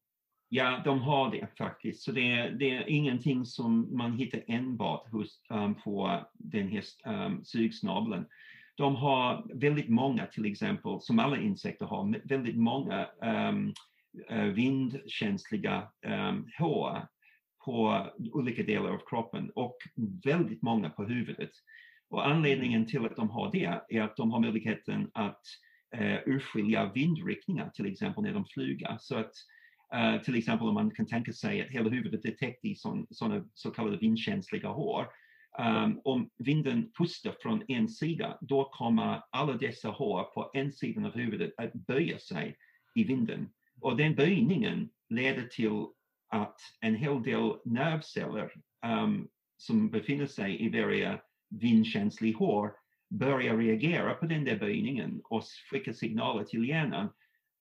Ja, 0.49 0.83
de 0.85 1.01
har 1.01 1.31
det 1.31 1.49
faktiskt. 1.59 2.03
Så 2.03 2.13
det 2.13 2.33
är, 2.33 2.51
det 2.51 2.77
är 2.77 2.89
ingenting 2.89 3.47
som 3.47 3.97
man 3.97 4.13
hittar 4.13 4.43
enbart 4.47 5.11
hos, 5.11 5.41
um, 5.51 5.75
på 5.75 6.21
den 6.33 6.69
här 6.69 6.85
um, 7.07 7.15
ehm, 7.15 7.45
sugsnabeln. 7.45 8.27
De 8.77 8.97
har 8.97 9.47
väldigt 9.55 9.89
många, 9.89 10.27
till 10.27 10.45
exempel, 10.45 11.01
som 11.01 11.19
alla 11.19 11.41
insekter 11.41 11.87
har, 11.87 12.29
väldigt 12.29 12.57
många 12.57 13.09
um, 13.51 13.75
vindkänsliga 14.55 15.89
um, 16.07 16.49
hår 16.59 17.07
på 17.65 18.07
olika 18.33 18.63
delar 18.63 18.91
av 18.91 19.01
kroppen 19.07 19.51
och 19.55 19.77
väldigt 20.25 20.63
många 20.63 20.91
på 20.91 21.05
huvudet. 21.05 21.51
Och 22.11 22.27
anledningen 22.27 22.87
till 22.87 23.07
att 23.07 23.17
de 23.17 23.31
har 23.31 23.53
det 23.53 23.97
är 23.97 24.03
att 24.03 24.17
de 24.17 24.31
har 24.31 24.41
möjligheten 24.41 25.11
att 25.15 25.43
uh, 26.01 26.19
urskilja 26.27 26.93
vindriktningar, 26.95 27.71
till 27.75 27.93
exempel 27.93 28.23
när 28.23 28.33
de 28.33 28.45
flyger. 28.45 28.97
Så 29.01 29.17
att 29.17 29.33
uh, 29.95 30.23
till 30.23 30.35
exempel 30.35 30.69
om 30.69 30.75
man 30.75 30.91
kan 30.91 31.07
tänka 31.07 31.33
sig 31.33 31.63
att 31.63 31.69
hela 31.69 31.91
huvudet 31.91 32.25
är 32.25 32.31
täckt 32.31 32.65
i 32.65 32.75
sådana 32.75 33.45
så 33.55 33.71
kallade 33.71 33.97
vindkänsliga 33.97 34.69
hår. 34.69 35.07
Um, 35.59 36.01
om 36.05 36.31
vinden 36.39 36.91
pustar 36.99 37.35
från 37.43 37.63
en 37.69 37.89
sida, 37.89 38.39
då 38.41 38.65
kommer 38.65 39.23
alla 39.31 39.53
dessa 39.53 39.89
hår 39.89 40.23
på 40.23 40.51
en 40.55 40.73
sida 40.73 41.07
av 41.07 41.15
huvudet 41.15 41.55
att 41.57 41.73
böja 41.73 42.19
sig 42.19 42.57
i 42.95 43.05
vinden. 43.05 43.49
Och 43.81 43.97
den 43.97 44.15
böjningen 44.15 44.89
leder 45.09 45.43
till 45.43 45.87
att 46.29 46.61
en 46.81 46.95
hel 46.95 47.23
del 47.23 47.53
nervceller 47.65 48.53
um, 48.87 49.29
som 49.57 49.91
befinner 49.91 50.27
sig 50.27 50.65
i 50.65 50.69
varje 50.69 51.21
vindkänslig 51.49 52.33
hår 52.33 52.73
börjar 53.11 53.57
reagera 53.57 54.15
på 54.15 54.27
den 54.27 54.45
där 54.45 54.59
böjningen 54.59 55.21
och 55.25 55.45
skicka 55.71 55.93
signaler 55.93 56.45
till 56.45 56.69
hjärnan 56.69 57.09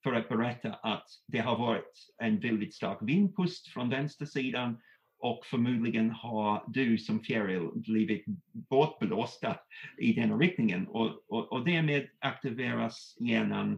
för 0.05 0.13
att 0.13 0.29
berätta 0.29 0.73
att 0.73 1.07
det 1.27 1.39
har 1.39 1.57
varit 1.57 2.07
en 2.17 2.39
väldigt 2.39 2.73
stark 2.73 2.97
vindpust 3.01 3.67
från 3.67 3.89
vänstersidan 3.89 4.77
och 5.19 5.45
förmodligen 5.45 6.09
har 6.11 6.63
du 6.67 6.97
som 6.97 7.19
fjäril 7.19 7.69
blivit 7.75 8.25
bortblåsta 8.69 9.57
i 9.97 10.13
den 10.13 10.39
riktningen 10.39 10.87
och, 10.87 11.11
och, 11.27 11.51
och 11.51 11.65
därmed 11.65 12.07
aktiveras 12.19 13.17
hjärnan 13.19 13.71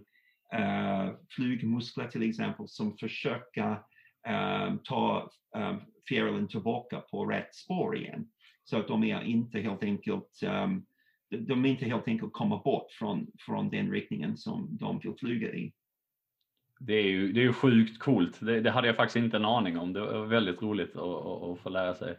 uh, 0.56 1.16
flygmuskler 1.30 2.08
till 2.08 2.30
exempel 2.30 2.68
som 2.68 2.98
försöker 2.98 3.72
um, 4.30 4.80
ta 4.84 5.30
um, 5.56 5.82
fjärilen 6.10 6.48
tillbaka 6.48 7.00
på 7.00 7.26
rätt 7.26 7.56
spår 7.56 7.98
igen. 7.98 8.28
Så 8.64 8.78
att 8.78 8.88
de 8.88 9.04
är 9.04 9.22
inte 9.22 9.60
helt 9.60 9.84
enkelt 9.84 10.40
um, 10.44 10.86
de 11.30 11.66
inte 11.66 11.86
helt 11.86 12.08
enkelt 12.08 12.34
kommer 12.34 12.58
bort 12.58 12.92
från, 12.92 13.28
från 13.40 13.70
den 13.70 13.92
riktningen 13.92 14.38
som 14.38 14.78
de 14.80 15.00
vill 15.00 15.14
flyga 15.20 15.54
i. 15.54 15.74
Det 16.80 16.94
är 16.94 17.04
ju, 17.04 17.32
det 17.34 17.40
är 17.40 17.44
ju 17.44 17.54
sjukt 17.54 18.00
coolt. 18.00 18.40
Det, 18.40 18.62
det, 18.62 18.72
hade 18.72 18.88
jag 18.88 18.96
faktiskt 18.96 19.16
inte 19.16 19.38
en 19.38 19.46
aning 19.46 19.78
om. 19.78 19.94
Det 19.94 20.00
var 20.00 20.26
väldigt 20.26 20.62
roligt 20.62 20.96
att, 20.96 21.04
att, 21.04 21.44
att 21.44 21.60
få 21.60 21.70
lära 21.70 21.94
sig. 21.94 22.18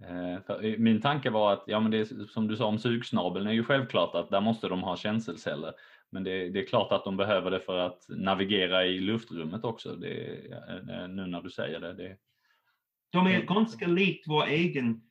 Eh, 0.00 0.78
min 0.78 1.00
tanke 1.00 1.30
var 1.30 1.52
att, 1.52 1.64
ja 1.66 1.80
men 1.80 1.90
det 1.90 1.98
är, 1.98 2.26
som 2.26 2.48
du 2.48 2.56
sa 2.56 2.66
om 2.66 2.78
sugsnabeln 2.78 3.46
är 3.46 3.52
ju 3.52 3.64
självklart 3.64 4.14
att 4.14 4.30
där 4.30 4.40
måste 4.40 4.68
de 4.68 4.82
ha 4.82 4.96
känselceller. 4.96 5.72
Men 6.10 6.24
det, 6.24 6.48
det, 6.48 6.60
är 6.60 6.66
klart 6.66 6.92
att 6.92 7.04
de 7.04 7.16
behöver 7.16 7.50
det 7.50 7.60
för 7.60 7.78
att 7.78 8.06
navigera 8.08 8.86
i 8.86 9.00
luftrummet 9.00 9.64
också, 9.64 9.96
det, 9.96 10.36
eh, 10.52 11.08
nu 11.08 11.26
när 11.26 11.42
du 11.42 11.50
säger 11.50 11.80
det. 11.80 11.92
det. 11.92 12.16
De 13.10 13.26
är 13.26 13.42
ganska 13.42 13.86
likt 13.86 14.28
vår 14.28 14.46
egen 14.46 15.02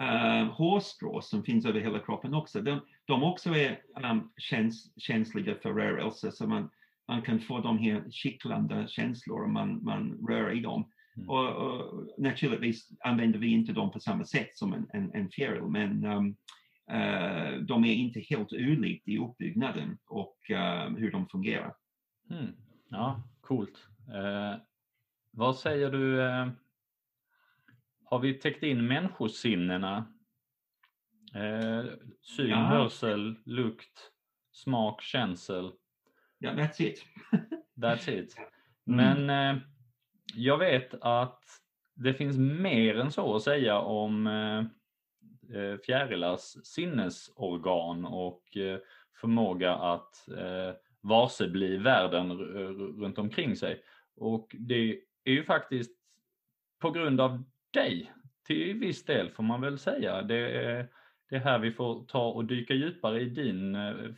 äh, 0.00 0.44
hårstrå 0.44 1.20
som 1.20 1.42
finns 1.42 1.66
över 1.66 1.80
hela 1.80 1.98
kroppen 1.98 2.34
också. 2.34 2.60
De, 2.60 2.80
de 3.04 3.22
också 3.22 3.50
är 3.50 3.82
um, 4.04 4.32
käns, 4.36 4.92
känsliga 4.96 5.54
för 5.54 5.72
rörelse, 5.72 6.32
så 6.32 6.46
man, 6.46 6.70
man 7.10 7.22
kan 7.22 7.40
få 7.40 7.60
de 7.60 7.78
här 7.78 8.10
kittlande 8.10 8.88
känslor 8.88 9.44
om 9.44 9.52
man, 9.52 9.84
man 9.84 10.26
rör 10.28 10.56
i 10.56 10.60
dem. 10.60 10.90
Mm. 11.16 11.28
Och, 11.28 11.48
och, 11.48 12.08
naturligtvis 12.18 12.88
använder 13.00 13.38
vi 13.38 13.46
inte 13.46 13.72
dem 13.72 13.90
på 13.90 14.00
samma 14.00 14.24
sätt 14.24 14.56
som 14.56 14.72
en, 14.72 14.86
en, 14.92 15.14
en 15.14 15.30
fjäril, 15.30 15.62
men 15.62 16.04
um, 16.04 16.36
uh, 16.92 17.62
de 17.62 17.84
är 17.84 17.94
inte 17.94 18.20
helt 18.20 18.52
olikt 18.52 19.08
i 19.08 19.18
uppbyggnaden 19.18 19.98
och 20.06 20.36
uh, 20.50 20.98
hur 20.98 21.10
de 21.10 21.28
fungerar. 21.28 21.74
Mm. 22.30 22.52
Ja, 22.88 23.22
coolt. 23.40 23.86
Uh, 24.08 24.60
vad 25.30 25.56
säger 25.56 25.90
du, 25.90 26.20
har 28.04 28.18
vi 28.18 28.34
täckt 28.34 28.62
in 28.62 28.86
människosinnena? 28.86 30.12
syn, 32.22 32.48
ja. 32.48 32.56
hörsel, 32.56 33.36
lukt, 33.44 34.10
smak, 34.52 35.02
känsel? 35.02 35.72
Ja, 36.40 36.50
that's 36.50 36.82
it. 36.82 37.04
that's 37.76 38.10
it. 38.10 38.36
Mm. 38.86 39.26
Men 39.26 39.56
eh, 39.56 39.62
jag 40.34 40.58
vet 40.58 40.94
att 41.00 41.42
det 41.94 42.14
finns 42.14 42.38
mer 42.38 42.98
än 42.98 43.10
så 43.10 43.36
att 43.36 43.42
säga 43.42 43.78
om 43.78 44.26
eh, 44.26 44.58
eh 45.56 45.76
fjärilars 45.86 46.40
sinnesorgan 46.64 48.04
och 48.04 48.42
förmåga 49.20 49.74
att 49.74 50.28
varse 51.00 51.48
bli 51.48 51.76
världen 51.76 52.32
runt 53.00 53.18
omkring 53.18 53.56
sig. 53.56 53.82
Och 54.16 54.56
det 54.58 55.00
är 55.24 55.32
ju 55.32 55.44
faktiskt 55.44 55.96
på 56.80 56.90
grund 56.90 57.20
av 57.20 57.44
dig 57.70 58.12
till 58.46 58.78
viss 58.78 59.04
del 59.04 59.30
får 59.30 59.42
man 59.42 59.60
väl 59.60 59.78
säga. 59.78 60.22
Det 60.22 60.64
är, 60.64 60.88
det 61.28 61.36
är 61.36 61.40
här 61.40 61.58
vi 61.58 61.72
får 61.72 62.04
ta 62.04 62.28
och 62.28 62.44
dyka 62.44 62.74
djupare 62.74 63.20
i 63.20 63.24
din 63.24 63.74
eh, 63.74 64.14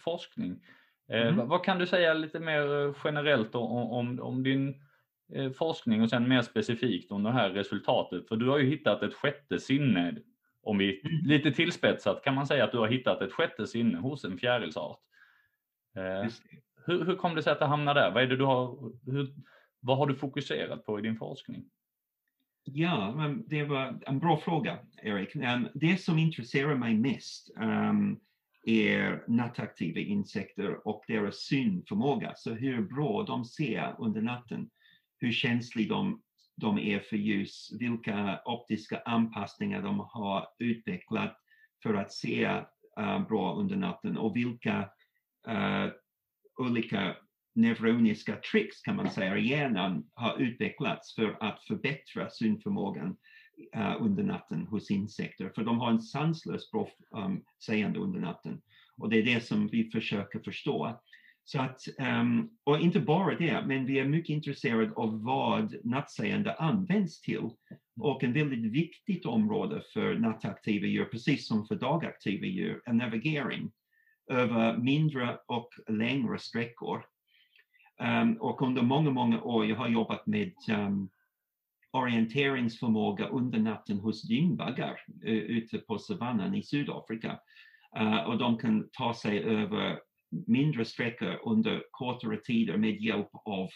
Eh, 1.13 1.29
mm. 1.29 1.49
Vad 1.49 1.65
kan 1.65 1.79
du 1.79 1.87
säga 1.87 2.15
lite 2.15 2.41
mer 2.41 2.87
eh, 2.87 2.95
generellt 3.05 3.55
om, 3.55 3.93
om, 3.93 4.21
om 4.21 4.43
din 4.43 4.75
eh, 5.35 5.53
forskning 5.53 6.03
och 6.03 6.11
sen 6.11 6.29
mer 6.29 6.43
specifikt 6.43 7.13
om 7.13 7.23
det 7.23 7.33
här 7.33 7.51
resultatet? 7.51 8.29
För 8.29 8.37
du 8.37 8.49
har 8.49 8.59
ju 8.59 8.71
hittat 8.71 9.03
ett 9.03 9.15
sjätte 9.15 9.59
sinne. 9.59 10.17
Om 10.63 10.79
vi 10.79 11.01
mm. 11.01 11.27
lite 11.27 11.53
tillspetsat 11.53 12.25
kan 12.25 12.35
man 12.35 12.47
säga 12.47 12.65
att 12.65 12.73
du 12.73 12.79
har 12.79 12.89
hittat 12.89 13.23
ett 13.23 13.33
sjätte 13.33 13.67
sinne 13.67 13.99
hos 13.99 14.25
en 14.25 14.39
fjärilsart. 14.39 14.99
Hur, 16.87 17.05
hur 17.05 17.17
kom 17.17 17.35
det 17.35 17.43
sig 17.43 17.53
att 17.53 17.59
det 17.59 17.67
hamnade 17.67 18.01
där? 18.01 18.11
Vad, 18.11 18.23
är 18.23 18.27
det 18.27 18.37
du 18.37 18.45
har, 18.45 18.93
hur, 19.13 19.29
vad 19.81 19.99
har 19.99 20.07
du 20.07 20.15
fokuserat 20.15 20.87
på 20.87 20.99
i 20.99 21.03
din 21.03 21.17
forskning? 21.17 21.65
Ja, 22.65 23.15
det 23.47 23.65
var 23.65 23.99
en 24.07 24.19
bra 24.19 24.37
fråga, 24.37 24.79
Erik. 25.03 25.35
Ehm, 25.35 25.69
det 25.75 26.01
som 26.01 26.19
intresserar 26.19 26.75
mig 26.75 26.95
mest 26.95 27.51
um, 27.57 28.21
är 28.63 29.25
nattaktiva 29.29 30.01
insekter 30.01 30.89
och 30.89 31.05
deras 31.09 31.37
synförmåga. 31.37 32.33
Så 32.37 32.55
hur 32.55 32.83
bra 32.83 33.23
de 33.23 33.45
ser 33.45 33.97
under 33.99 34.21
natten, 34.21 34.71
hur 35.19 35.33
känsliga 35.33 35.95
de, 35.95 36.23
de 36.57 36.79
är 36.79 37.01
för 37.01 37.17
ljus, 37.17 37.71
vilka 37.81 38.41
optiska 38.45 39.03
anpassningar 39.05 39.83
de 39.83 40.01
har 40.01 40.49
utvecklat 40.59 41.37
för 41.83 41.95
att 41.95 42.13
se 42.13 42.45
eh, 42.45 42.63
uh, 43.01 43.29
bra 43.29 43.55
under 43.55 43.77
natten 43.77 44.17
och 44.17 44.37
vilka 44.37 44.79
uh, 45.49 45.89
olika 46.59 47.17
neuroniska 47.55 48.37
tricks 48.37 48.81
kan 48.81 48.97
man 48.97 49.11
säga 49.11 49.39
i 49.39 49.49
hjärnan 49.49 50.11
har 50.15 50.39
utvecklats 50.39 51.15
för 51.15 51.37
att 51.41 51.65
förbättra 51.65 52.31
synförmågan 52.31 53.17
uh, 53.77 53.97
under 54.01 54.23
natten 54.23 54.67
hos 54.67 54.91
insekter, 54.91 55.53
för 55.55 55.65
de 55.65 55.81
har 55.81 55.91
en 55.91 56.03
sanslös 56.03 56.71
bra 56.71 56.89
um, 57.11 57.45
seende 57.59 57.99
under 57.99 58.21
natten. 58.21 58.63
Och 58.97 59.11
det 59.11 59.19
är 59.19 59.35
det 59.35 59.41
som 59.41 59.69
vi 59.69 59.91
försöker 59.91 60.39
förstå. 60.39 61.01
Så 61.45 61.61
att, 61.61 61.81
um, 62.21 62.51
och 62.65 62.81
inte 62.81 63.01
bara 63.01 63.39
det, 63.39 63.65
men 63.67 63.87
vi 63.87 63.99
är 63.99 64.05
mycket 64.05 64.31
intresserade 64.31 64.93
av 64.93 65.23
vad 65.23 65.75
nattseende 65.85 66.55
används 66.55 67.21
till. 67.21 67.51
Och 68.01 68.25
en 68.25 68.33
väldigt 68.33 68.73
viktigt 68.73 69.27
område 69.27 69.83
för 69.93 70.19
nattaktiva 70.19 70.87
djur, 70.87 71.05
precis 71.05 71.47
som 71.47 71.67
för 71.67 71.75
dagaktiva 71.75 72.47
djur, 72.47 72.83
är 72.85 72.93
navigering 72.93 73.71
över 74.31 74.77
mindre 74.77 75.39
och 75.47 75.69
längre 75.89 76.39
sträckor. 76.39 77.05
Um, 78.01 78.37
och 78.37 78.63
under 78.63 78.83
många, 78.83 79.11
många 79.11 79.43
år 79.43 79.67
jag 79.67 79.77
har 79.77 79.89
jobbat 79.89 80.27
med 80.27 80.53
um, 80.71 81.09
orienteringsförmåga 81.93 83.29
under 83.29 83.59
natten 83.59 83.99
hos 83.99 84.23
dyngbaggar 84.23 85.01
eh, 85.25 85.33
ute 85.33 85.79
på 85.79 85.99
savannen 85.99 86.55
i 86.55 86.63
Sydafrika. 86.63 87.39
Uh, 88.01 88.21
och 88.21 88.39
de 88.39 88.59
kan 88.59 88.89
ta 88.93 89.15
sig 89.15 89.39
över 89.45 90.01
mindre 90.47 90.85
sträckor 90.85 91.41
under 91.45 91.85
kortare 91.91 92.37
tider 92.37 92.77
med 92.77 93.01
hjälp 93.01 93.31
av 93.45 93.69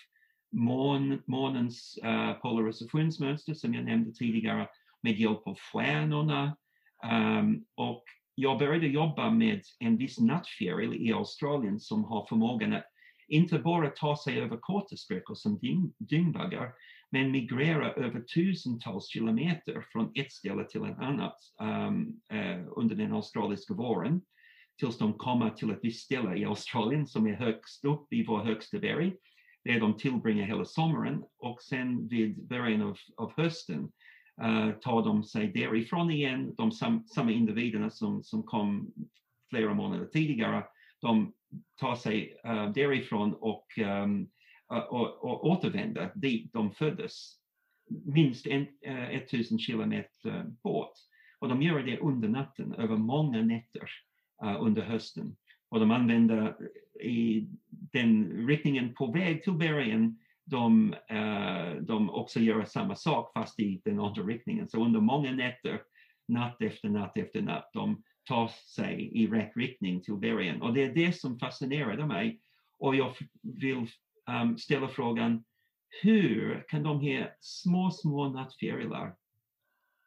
mån, 0.53 1.23
månens 1.27 1.99
uh, 2.05 2.33
polarisationsmönster 2.33 3.55
som 3.55 3.75
jag 3.75 3.85
nämnde 3.85 4.13
tidigare, 4.13 4.69
med 5.03 5.19
hjälp 5.21 5.47
av 5.47 5.59
stjärnorna. 5.59 6.57
Um, 7.13 7.65
och 7.75 8.05
jag 8.35 8.59
började 8.59 8.87
jobba 8.87 9.31
med 9.31 9.63
en 9.79 9.97
viss 9.97 10.21
nattfjäril 10.21 10.95
i 10.95 11.13
Australien 11.13 11.81
som 11.81 12.05
har 12.05 12.27
förmågan 12.27 12.73
att 12.73 12.85
inte 13.29 13.59
bara 13.59 13.91
ta 13.91 14.17
sig 14.17 14.41
över 14.41 14.57
korta 14.57 14.97
sträckor 14.97 15.35
som 15.35 15.61
dyngbaggar, 15.99 16.73
men 17.17 17.31
migrera 17.31 17.93
över 17.93 18.21
tusentals 18.21 19.09
kilometer 19.09 19.85
från 19.93 20.13
ett 20.15 20.33
ställe 20.33 20.65
till 20.65 20.85
ett 20.85 20.99
annat 20.99 21.37
um, 21.61 22.21
uh, 22.33 22.69
under 22.77 22.97
den 22.97 23.13
australiska 23.13 23.75
våren 23.75 24.21
tills 24.79 24.99
de 24.99 25.13
kommer 25.13 25.51
till 25.51 25.71
ett 25.71 25.79
visst 25.83 26.05
ställe 26.05 26.37
i 26.37 26.45
Australien 26.45 27.07
som 27.07 27.27
är 27.27 27.35
högst 27.35 27.85
upp 27.85 28.13
i 28.13 28.27
vår 28.27 28.45
högsta 28.45 28.79
berg 28.79 29.17
där 29.65 29.81
de 29.81 29.97
tillbringar 29.97 30.47
hela 30.47 30.65
sommaren 30.65 31.23
och 31.39 31.63
sen 31.63 32.09
vid 32.09 32.49
början 32.49 32.83
av, 32.83 32.97
av 33.17 33.33
hösten 33.37 33.81
uh, 34.43 34.71
tar 34.71 35.05
de 35.05 35.25
sig 35.25 35.47
därifrån 35.49 36.11
igen. 36.11 36.55
De 36.57 36.73
sam, 36.73 37.07
samma 37.07 37.33
individerna 37.33 37.91
som, 37.91 38.23
som 38.23 38.43
kom 38.43 38.93
flera 39.51 39.75
månader 39.75 40.07
tidigare, 40.07 40.65
de 41.01 41.33
tar 41.81 41.95
sig 41.95 42.37
uh, 42.47 42.73
därifrån 42.73 43.35
och 43.35 43.67
um, 43.79 44.29
och, 44.69 45.25
och 45.25 45.47
återvända 45.47 46.11
dit 46.15 46.53
de 46.53 46.73
föddes. 46.73 47.37
Minst 48.05 48.47
en, 48.47 48.67
eh, 48.83 49.11
1000 49.11 49.59
kilometer 49.59 50.45
bort. 50.63 50.93
Och 51.39 51.49
de 51.49 51.63
gör 51.63 51.83
det 51.83 51.99
under 51.99 52.29
natten, 52.29 52.75
över 52.75 52.97
många 52.97 53.43
nätter 53.43 53.91
eh, 54.43 54.63
under 54.63 54.83
hösten. 54.83 55.37
Och 55.69 55.81
de 55.81 55.91
använder 55.91 56.57
i 57.01 57.49
den 57.71 58.47
riktningen 58.47 58.95
på 58.95 59.13
väg 59.13 59.43
till 59.43 59.53
bergen 59.53 60.19
de, 60.45 60.95
eh, 61.09 61.83
de 61.83 62.11
också 62.11 62.41
gör 62.41 62.65
samma 62.65 62.97
sak 62.97 63.33
fast 63.33 63.61
i 63.61 63.83
den 63.85 64.01
andra 64.01 64.23
riktningen. 64.23 64.69
Så 64.69 64.85
under 64.85 65.01
många 65.01 65.33
nätter, 65.33 65.81
natt 66.29 66.63
efter 66.63 66.89
natt 66.89 67.17
efter 67.17 67.43
natt, 67.43 67.71
de 67.73 68.03
tar 68.25 68.49
sig 68.49 69.11
i 69.13 69.27
rätt 69.27 69.57
riktning 69.57 70.01
till 70.01 70.15
bergen. 70.15 70.63
Och 70.63 70.75
det 70.75 70.85
är 70.85 70.95
det 70.95 71.13
som 71.13 71.39
fascinerade 71.39 72.07
mig. 72.07 72.41
Och 72.79 72.97
jag 72.97 73.17
vill 73.43 73.89
um, 74.31 74.59
ställa 74.59 74.89
frågan, 74.89 75.45
hur 76.03 76.65
kan 76.69 76.83
de 76.83 77.01
här 77.01 77.37
små, 77.41 77.91
små 77.91 78.29
nattfjärilar 78.29 79.17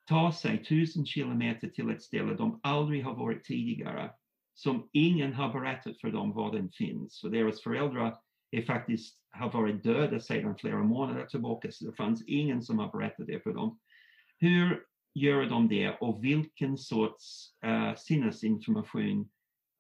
ta 0.05 0.31
sig 0.31 0.63
tusen 0.63 1.05
kilometer 1.05 1.67
till 1.67 1.89
ett 1.89 2.01
ställe 2.01 2.33
de 2.33 2.59
aldrig 2.63 3.03
har 3.03 3.15
varit 3.15 3.43
tidigare, 3.43 4.11
som 4.53 4.89
ingen 4.93 5.33
har 5.33 5.53
berättat 5.53 6.01
för 6.01 6.11
dem 6.11 6.33
var 6.33 6.51
den 6.51 6.69
finns. 6.69 7.21
För 7.21 7.29
deras 7.29 7.63
föräldrar 7.63 8.17
är 8.51 8.61
faktiskt 8.61 9.19
har 9.31 9.51
varit 9.51 9.83
döda 9.83 10.19
sedan 10.19 10.55
flera 10.59 10.83
månader 10.83 11.25
tillbaka, 11.25 11.71
så 11.71 11.85
det 11.85 11.95
fanns 11.95 12.23
ingen 12.27 12.61
som 12.61 12.79
har 12.79 12.91
berättat 12.91 13.27
det 13.27 13.43
för 13.43 13.53
dem. 13.53 13.79
Hur 14.37 14.83
gör 15.13 15.45
de 15.45 15.67
det 15.67 15.89
och 15.89 16.23
vilken 16.23 16.77
sorts 16.77 17.53
eh, 17.65 17.71
uh, 17.71 17.95
sinnesinformation 17.95 19.29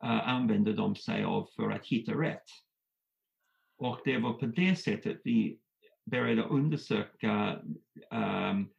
uh, 0.03 0.11
eh, 0.11 0.29
använder 0.29 0.73
de 0.73 0.95
sig 0.95 1.23
av 1.23 1.49
för 1.55 1.71
att 1.71 1.87
hitta 1.87 2.11
rätt? 2.11 2.45
Och 3.79 3.99
det 4.05 4.17
var 4.17 4.33
på 4.33 4.45
det 4.45 4.75
sättet 4.75 5.21
vi 5.23 5.59
började 6.05 6.43
undersöka 6.43 7.59
um, 8.11 8.69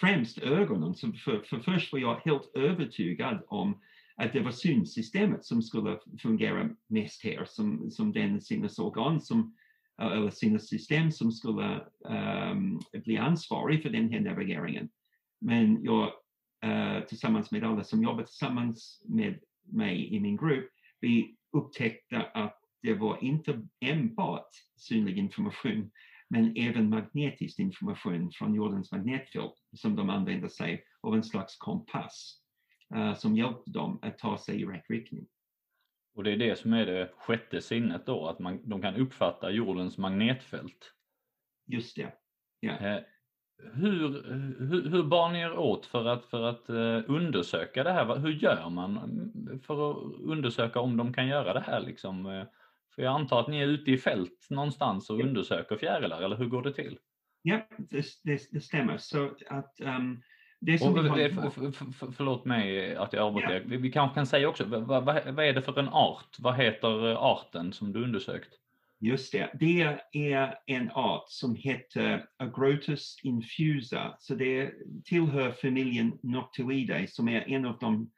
främst 0.00 0.38
ögonen. 0.38 0.94
Så 0.94 1.12
för, 1.12 1.42
för 1.42 1.58
först 1.58 1.92
var 1.92 1.98
jag 1.98 2.20
helt 2.24 2.50
övertygad 2.54 3.42
om 3.48 3.80
att 4.16 4.32
det 4.32 4.40
var 4.40 4.50
synsystemet 4.50 5.44
som 5.44 5.62
skulle 5.62 5.98
fungera 6.22 6.68
mest 6.86 7.24
här, 7.24 7.44
som, 7.44 7.90
som 7.90 8.12
den 8.12 8.40
sinnesorgan 8.40 9.20
som, 9.20 9.56
eller 10.00 10.30
sinnessystem 10.30 11.12
som 11.12 11.32
skulle 11.32 11.80
um, 12.50 12.80
bli 13.04 13.16
ansvarig 13.16 13.82
för 13.82 13.90
den 13.90 14.10
här 14.10 14.20
navigeringen. 14.20 14.88
Men 15.40 15.84
jag 15.84 16.12
uh, 16.64 17.06
tillsammans 17.06 17.50
med 17.50 17.64
alla 17.64 17.84
som 17.84 18.02
jobbar 18.02 18.22
tillsammans 18.22 19.02
med 19.04 19.40
mig 19.62 20.14
i 20.14 20.20
min 20.20 20.36
grupp, 20.36 20.70
vi 21.00 21.36
upptäckte 21.52 22.22
att 22.34 22.57
det 22.82 22.94
var 22.94 23.24
inte 23.24 23.60
enbart 23.80 24.50
synlig 24.76 25.18
information, 25.18 25.90
men 26.28 26.56
även 26.56 26.88
magnetisk 26.88 27.58
information 27.58 28.30
från 28.32 28.54
jordens 28.54 28.92
magnetfält 28.92 29.54
som 29.72 29.96
de 29.96 30.10
använde 30.10 30.48
sig 30.48 30.84
av 31.00 31.14
en 31.14 31.24
slags 31.24 31.56
kompass 31.56 32.40
uh, 32.94 33.14
som 33.14 33.36
hjälpte 33.36 33.70
dem 33.70 33.98
att 34.02 34.18
ta 34.18 34.38
sig 34.38 34.60
i 34.60 34.64
rätt 34.64 34.90
riktning. 34.90 35.26
Och 36.14 36.24
det 36.24 36.32
är 36.32 36.36
det 36.36 36.58
som 36.58 36.72
är 36.72 36.86
det 36.86 37.12
sjätte 37.18 37.60
sinnet 37.60 38.06
då, 38.06 38.26
att 38.26 38.38
man, 38.38 38.60
de 38.64 38.82
kan 38.82 38.94
uppfatta 38.94 39.50
jordens 39.50 39.98
magnetfält? 39.98 40.94
Just 41.66 41.96
det. 41.96 42.12
Ja. 42.60 42.72
Uh, 42.72 43.02
hur, 43.74 44.08
hur, 44.58 44.90
hur 44.90 45.02
bar 45.02 45.32
ni 45.32 45.40
er 45.40 45.58
åt 45.58 45.86
för 45.86 46.04
att, 46.04 46.26
för 46.26 46.42
att 46.42 46.70
uh, 46.70 47.02
undersöka 47.08 47.84
det 47.84 47.92
här? 47.92 48.16
Hur 48.16 48.32
gör 48.32 48.70
man 48.70 49.20
för 49.66 49.90
att 49.90 50.20
undersöka 50.20 50.80
om 50.80 50.96
de 50.96 51.12
kan 51.12 51.26
göra 51.26 51.52
det 51.52 51.60
här? 51.60 51.80
Liksom? 51.80 52.46
För 52.98 53.02
jag 53.04 53.14
antar 53.14 53.40
att 53.40 53.48
ni 53.48 53.58
är 53.58 53.66
ute 53.66 53.90
i 53.90 53.98
fält 53.98 54.46
någonstans 54.50 55.10
och 55.10 55.20
undersöker 55.20 55.76
fjärilar, 55.76 56.22
eller 56.22 56.36
hur 56.36 56.46
går 56.46 56.62
det 56.62 56.72
till? 56.72 56.98
Ja, 57.42 57.66
det, 57.78 58.06
det, 58.24 58.48
det 58.52 58.60
stämmer. 58.60 58.98
Så 58.98 59.30
att 59.48 59.80
um, 59.80 60.22
det 60.60 60.78
som 60.78 60.94
och, 60.94 61.04
vi 61.04 61.08
har... 61.08 61.50
för, 61.50 61.70
för, 61.70 62.12
förlåt 62.12 62.44
mig 62.44 62.96
att 62.96 63.12
jag 63.12 63.22
avbryter. 63.22 63.54
Ja. 63.54 63.62
Vi, 63.66 63.76
vi 63.76 63.92
kanske 63.92 64.14
kan 64.14 64.26
säga 64.26 64.48
också, 64.48 64.64
vad, 64.64 64.86
vad, 64.86 65.04
vad, 65.04 65.46
är 65.46 65.52
det 65.52 65.62
för 65.62 65.78
en 65.78 65.88
art? 65.88 66.36
Vad 66.38 66.56
heter 66.56 67.14
arten 67.32 67.72
som 67.72 67.92
du 67.92 68.04
undersökt? 68.04 68.48
Just 69.00 69.32
det, 69.32 69.50
det 69.60 69.98
är 70.12 70.58
en 70.66 70.90
art 70.90 71.24
som 71.28 71.56
heter 71.56 72.24
Agrotus 72.36 73.16
infusa. 73.22 74.16
Så 74.18 74.34
det 74.34 74.72
tillhör 75.04 75.52
familjen 75.52 76.18
Noctuidae 76.22 77.06
som 77.06 77.28
är 77.28 77.48
en 77.48 77.64
av 77.64 77.78
de 77.78 78.10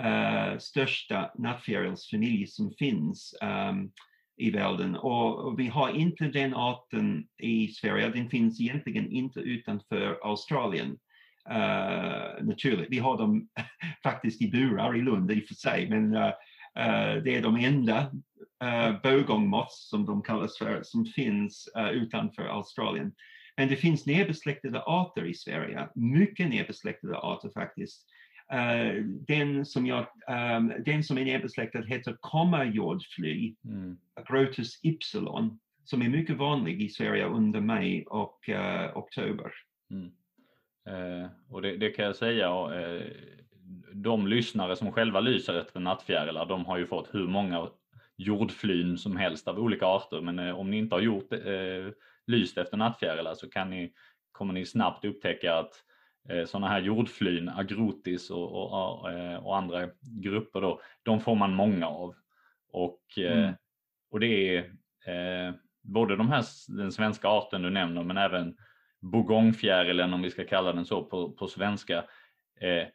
uh, 0.00 0.58
största 0.58 1.30
nattfjärilsfamiljer 1.34 2.46
som 2.46 2.70
finns. 2.70 3.34
Um, 3.42 3.92
i 4.36 4.50
världen. 4.50 4.96
Och 4.96 5.58
vi 5.58 5.66
har 5.66 5.90
inte 5.90 6.24
den 6.24 6.54
arten 6.54 7.26
i 7.38 7.68
Sverige. 7.68 8.08
Den 8.08 8.30
finns 8.30 8.60
egentligen 8.60 9.12
inte 9.12 9.40
utanför 9.40 10.18
Australien. 10.22 10.98
Uh, 11.50 12.44
naturligt. 12.46 12.90
Vi 12.90 12.98
har 12.98 13.18
dem 13.18 13.48
faktiskt 14.02 14.42
i 14.42 14.50
burar 14.50 14.96
i 14.96 15.02
Lund 15.02 15.30
i 15.30 15.40
och 15.40 15.48
för 15.48 15.54
sig, 15.54 15.88
men 15.90 16.16
uh, 16.16 16.26
uh, 16.78 17.22
det 17.24 17.36
är 17.36 17.42
de 17.42 17.56
enda 17.56 18.10
uh, 18.64 19.00
bögångmoss 19.02 19.88
som 19.90 20.06
de 20.06 20.22
kallas 20.22 20.58
för 20.58 20.80
som 20.82 21.04
finns 21.04 21.68
utanför 21.92 22.42
Australien. 22.42 23.12
Men 23.56 23.68
det 23.68 23.76
finns 23.76 24.06
närbesläktade 24.06 24.82
arter 24.82 25.24
i 25.24 25.34
Sverige, 25.34 25.88
mycket 25.94 26.48
närbesläktade 26.48 27.18
arter 27.18 27.50
faktiskt. 27.54 28.06
Uh, 28.52 29.04
den, 29.04 29.66
som 29.66 29.86
jag, 29.86 30.06
um, 30.56 30.72
den 30.84 31.04
som 31.04 31.18
är 31.18 31.24
närbesläktad 31.24 31.82
heter 31.82 32.16
kommarjordfly, 32.20 33.54
mm. 33.64 33.98
Agrotus 34.14 34.84
ypsilon, 34.84 35.58
som 35.84 36.02
är 36.02 36.08
mycket 36.08 36.36
vanlig 36.36 36.82
i 36.82 36.88
Sverige 36.88 37.26
under 37.26 37.60
maj 37.60 38.04
och 38.06 38.48
uh, 38.48 38.96
oktober. 38.96 39.52
Mm. 39.90 40.10
Uh, 40.88 41.28
och 41.50 41.62
det, 41.62 41.76
det, 41.76 41.90
kan 41.90 42.04
jag 42.04 42.16
säga, 42.16 42.50
de 43.92 44.26
lyssnare 44.26 44.76
som 44.76 44.92
själva 44.92 45.20
lyser 45.20 45.54
efter 45.54 45.80
nattfjärilar, 45.80 46.46
de 46.46 46.64
har 46.64 46.78
ju 46.78 46.86
fått 46.86 47.14
hur 47.14 47.26
många 47.26 47.68
jordflyn 48.16 48.98
som 48.98 49.16
helst 49.16 49.48
av 49.48 49.58
olika 49.58 49.86
arter, 49.86 50.20
men 50.20 50.38
om 50.38 50.70
ni 50.70 50.78
inte 50.78 50.94
har 50.94 51.00
gjort 51.00 51.32
lyst 52.26 52.58
efter 52.58 52.76
nattfjärilar 52.76 53.34
så 53.34 53.50
kan 53.50 53.70
ni, 53.70 53.92
kommer 54.32 54.52
ni 54.52 54.66
snabbt 54.66 55.04
upptäcka 55.04 55.54
att 55.54 55.82
Eh, 55.95 55.95
sådana 56.46 56.68
här 56.68 56.80
jordflyn, 56.80 57.48
agrotis 57.48 58.30
och, 58.30 58.52
och, 58.52 59.10
eh, 59.10 59.46
och, 59.46 59.56
andra 59.56 59.88
grupper 60.22 60.60
då, 60.60 60.80
de 61.02 61.20
får 61.20 61.34
man 61.34 61.54
många 61.54 61.86
av. 61.86 62.14
Och, 62.72 63.18
eh, 63.18 63.38
mm. 63.38 63.54
och 64.10 64.20
det 64.20 64.26
är 64.26 64.58
eh, 65.06 65.54
både 65.82 66.16
de 66.16 66.28
här, 66.28 66.44
den 66.68 66.92
svenska 66.92 67.28
arten 67.28 67.62
du 67.62 67.70
nämner 67.70 68.02
men 68.02 68.16
även 68.16 68.56
bogongfjärilen 69.00 70.14
om 70.14 70.22
vi 70.22 70.30
ska 70.30 70.44
kalla 70.44 70.72
den 70.72 70.84
så 70.84 71.04
på, 71.04 71.32
på 71.32 71.48
svenska. 71.48 72.04
Eh, 72.60 72.88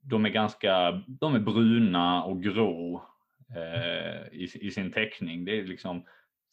de 0.00 0.24
är 0.24 0.30
ganska, 0.30 1.02
de 1.06 1.34
är 1.34 1.40
bruna 1.40 2.24
och 2.24 2.42
grå 2.42 3.02
eh, 3.56 4.32
i, 4.32 4.48
i, 4.60 4.70
sin 4.70 4.92
teckning. 4.92 5.44
Det 5.44 5.58
är 5.58 5.64
liksom, 5.64 6.04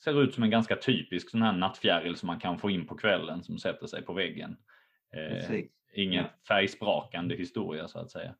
ser 0.03 0.23
ut 0.23 0.33
som 0.33 0.43
en 0.43 0.49
ganska 0.49 0.75
typisk 0.75 1.29
sån 1.29 1.41
här 1.41 1.53
nattfjäril 1.53 2.15
som 2.15 2.27
man 2.27 2.39
kan 2.39 2.59
få 2.59 2.69
in 2.69 2.87
på 2.87 2.95
kvällen 2.95 3.43
som 3.43 3.57
sätter 3.57 3.87
sig 3.87 4.01
på 4.01 4.13
väggen. 4.13 4.57
Eh, 5.13 5.63
ingen 5.93 6.23
ja. 6.23 6.29
färgsprakande 6.47 7.35
historia 7.35 7.87
så 7.87 7.99
att 7.99 8.11
säga. 8.11 8.35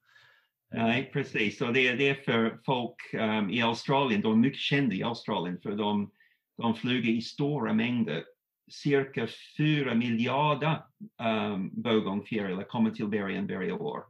Nej, 0.71 1.09
precis. 1.13 1.61
Och 1.61 1.73
det, 1.73 1.87
är, 1.87 1.97
det 1.97 2.09
är 2.09 2.15
för 2.15 2.59
folk 2.65 3.13
um, 3.13 3.49
i 3.49 3.61
Australien, 3.61 4.21
de 4.21 4.31
är 4.31 4.37
mycket 4.37 4.59
kända 4.59 4.95
i 4.95 5.03
Australien 5.03 5.59
för 5.63 5.75
de, 5.75 6.11
de 6.57 6.75
flyger 6.75 7.11
i 7.11 7.21
stora 7.21 7.73
mängder. 7.73 8.23
Cirka 8.71 9.27
4 9.57 9.95
miljarder 9.95 10.81
um, 11.23 11.81
bögångfjärilar 11.81 12.63
kommer 12.63 12.91
till 12.91 13.07
bergen 13.07 13.47
varje 13.47 13.71
år, 13.71 14.03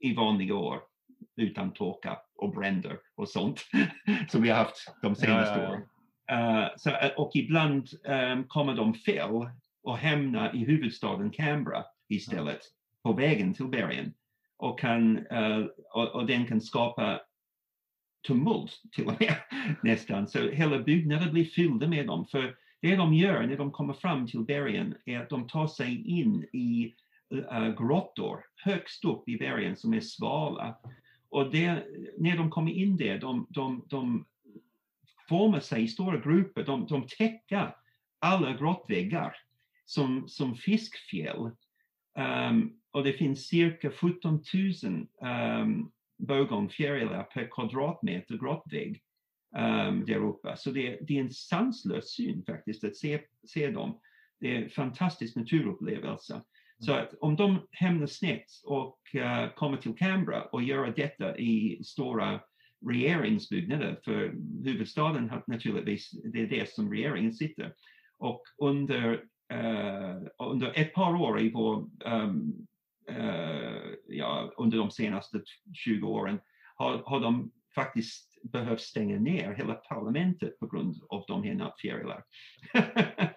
i 0.00 0.14
vanliga 0.14 0.54
år, 0.54 0.80
utan 1.36 1.72
torka 1.72 2.18
och 2.36 2.54
bränder 2.54 2.98
och 3.14 3.28
sånt 3.28 3.60
som 4.28 4.42
vi 4.42 4.48
har 4.48 4.56
haft 4.56 4.94
de 5.02 5.14
senaste 5.14 5.60
ja, 5.60 5.62
ja, 5.62 5.70
åren. 5.70 5.82
Uh, 6.32 6.68
så, 6.76 6.90
och 7.16 7.30
ibland 7.34 7.88
um, 8.04 8.44
kommer 8.44 8.74
de 8.74 8.94
fel 8.94 9.30
och 9.82 9.98
hamnar 9.98 10.56
i 10.56 10.64
huvudstaden 10.64 11.30
Canberra 11.30 11.84
istället 12.08 12.60
på 13.06 13.12
vägen 13.12 13.54
till 13.54 13.66
bergen 13.66 14.12
och, 14.56 14.80
kan, 14.80 15.18
uh, 15.18 15.66
och, 15.92 16.08
och, 16.14 16.26
den 16.26 16.46
kan 16.46 16.60
skapa 16.60 17.20
tumult 18.26 18.80
till 18.92 19.06
och 19.06 19.20
med 19.20 19.34
nästan. 19.82 20.28
Så 20.28 20.50
hela 20.50 20.78
byggnaden 20.78 21.32
blir 21.32 21.44
fyllda 21.44 21.88
med 21.88 22.06
dem. 22.06 22.26
För 22.26 22.56
det 22.80 22.96
de 22.96 23.14
gör 23.14 23.46
när 23.46 23.56
de 23.56 23.70
kommer 23.70 23.94
fram 23.94 24.26
till 24.26 24.40
bergen 24.40 24.94
är 25.04 25.20
att 25.20 25.28
de 25.28 25.48
tar 25.48 25.66
sig 25.66 26.06
in 26.06 26.44
i 26.52 26.94
uh, 27.34 27.68
grottor 27.68 28.38
högst 28.64 29.04
upp 29.04 29.28
i 29.28 29.36
bergen 29.36 29.76
som 29.76 29.94
är 29.94 30.00
svala. 30.00 30.76
Och 31.28 31.50
det, 31.50 31.84
när 32.18 32.36
de 32.36 32.50
kommer 32.50 32.72
in 32.72 32.96
där, 32.96 33.18
de, 33.18 33.46
de, 33.50 33.84
de 33.88 34.26
formar 35.28 35.60
sig 35.60 35.82
i 35.82 35.88
stora 35.88 36.16
grupper, 36.16 36.64
de, 36.64 36.86
de 36.86 37.06
täcker 37.06 37.76
alla 38.18 38.52
grottväggar 38.52 39.36
som, 39.84 40.28
som 40.28 40.54
fiskfjäll. 40.54 41.50
Um, 42.18 42.80
och 42.96 43.04
det 43.04 43.12
finns 43.12 43.46
cirka 43.46 43.90
17 43.90 44.42
000 44.82 45.06
um, 45.62 45.92
bögångfjärilar 46.18 47.22
per 47.22 47.48
kvadratmeter 47.50 48.38
grottvägg. 48.38 49.02
um, 49.56 50.04
där 50.04 50.24
uppe. 50.24 50.56
Så 50.56 50.70
det, 50.70 50.98
det, 51.00 51.16
är 51.16 51.20
en 51.20 51.30
sanslös 51.30 52.10
syn 52.10 52.44
faktiskt 52.46 52.84
att 52.84 52.96
se, 52.96 53.20
se 53.46 53.70
dem. 53.70 54.00
Det 54.40 54.56
är 54.56 54.62
en 54.62 54.70
fantastisk 54.70 55.36
naturupplevelse. 55.36 56.42
Så 56.78 56.92
att 56.92 57.14
om 57.20 57.36
de 57.36 57.58
hamnar 57.70 58.06
snett 58.06 58.46
och 58.64 58.98
uh, 59.14 59.54
kommer 59.54 59.76
till 59.76 59.96
Canberra 59.96 60.42
och 60.42 60.62
gör 60.62 60.92
detta 60.96 61.38
i 61.38 61.80
stora 61.84 62.40
regeringsbyggnader, 62.86 64.00
för 64.04 64.34
huvudstaden 64.64 65.32
naturligtvis, 65.46 66.10
det 66.10 66.40
är 66.40 66.46
det 66.46 66.70
som 66.70 66.90
regeringen 66.90 67.32
sitter. 67.32 67.74
Och 68.18 68.42
under, 68.58 69.12
uh, 69.52 70.28
under 70.38 70.72
ett 70.74 70.94
par 70.94 71.14
år 71.14 71.40
i 71.40 71.50
vår, 71.50 71.90
um, 72.04 72.66
Eh, 73.08 73.92
ja, 74.08 74.52
under 74.56 74.78
de 74.78 74.90
senaste 74.90 75.42
20 75.74 76.08
åren 76.08 76.40
har, 76.74 77.02
har 77.06 77.20
de 77.20 77.52
faktiskt 77.74 78.42
behövt 78.42 78.80
stänga 78.80 79.18
ner 79.18 79.52
hela 79.52 79.74
parlamentet 79.74 80.58
på 80.58 80.66
grund 80.66 80.96
av 81.08 81.24
de 81.28 81.42
här 81.42 81.54
nattfjärilar. 81.54 82.24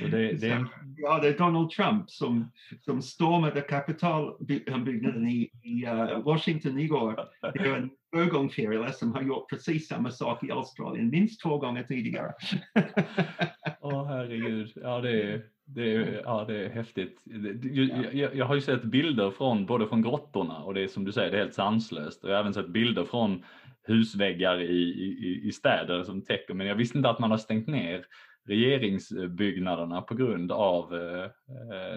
Så 0.00 0.06
det, 0.06 0.32
det 0.32 0.48
är... 0.48 0.66
Ja, 1.00 1.18
det 1.18 1.28
är 1.28 1.38
Donald 1.38 1.70
Trump 1.70 2.10
som, 2.10 2.50
som 2.80 3.02
stormade 3.02 3.60
kapitalbyggnaden 3.60 5.28
i, 5.28 5.50
i 5.62 5.86
uh, 5.86 6.24
Washington 6.24 6.78
igår. 6.78 7.24
Det 7.54 7.58
är 7.58 7.76
en 7.76 7.90
ögonfjäril 8.16 8.92
som 8.92 9.12
har 9.12 9.22
gjort 9.22 9.50
precis 9.50 9.88
samma 9.88 10.10
sak 10.10 10.44
i 10.44 10.50
Australien, 10.50 11.10
minst 11.10 11.42
två 11.42 11.58
gånger 11.58 11.82
tidigare. 11.82 12.32
Åh 13.80 14.02
oh, 14.02 14.06
herregud, 14.06 14.72
ja 14.74 15.00
det 15.00 15.22
är, 15.22 15.42
det 15.66 15.94
är, 15.94 16.22
ja, 16.24 16.44
det 16.48 16.64
är 16.64 16.68
häftigt. 16.68 17.22
Jag, 17.62 18.14
jag, 18.14 18.36
jag, 18.36 18.46
har 18.46 18.54
ju 18.54 18.60
sett 18.60 18.82
bilder 18.82 19.30
från 19.30 19.66
både 19.66 19.86
från 19.86 20.02
grottorna 20.02 20.58
och 20.58 20.74
det 20.74 20.82
är 20.82 20.88
som 20.88 21.04
du 21.04 21.12
säger, 21.12 21.30
det 21.30 21.36
är 21.36 21.42
helt 21.42 21.54
sanslöst. 21.54 22.24
Och 22.24 22.30
jag 22.30 22.34
har 22.34 22.40
även 22.40 22.54
sett 22.54 22.68
bilder 22.68 23.04
från 23.04 23.44
husväggar 23.86 24.60
i, 24.60 24.82
i, 24.82 25.40
i 25.44 25.52
städer 25.52 26.04
som 26.04 26.22
täcker, 26.22 26.54
men 26.54 26.66
jag 26.66 26.74
visste 26.74 26.98
inte 26.98 27.10
att 27.10 27.18
man 27.18 27.30
har 27.30 27.38
stängt 27.38 27.66
ner 27.66 28.04
regeringsbyggnaderna 28.48 30.02
på 30.02 30.14
grund 30.14 30.52
av 30.52 30.94
eh, 30.94 31.24
eh 31.24 31.30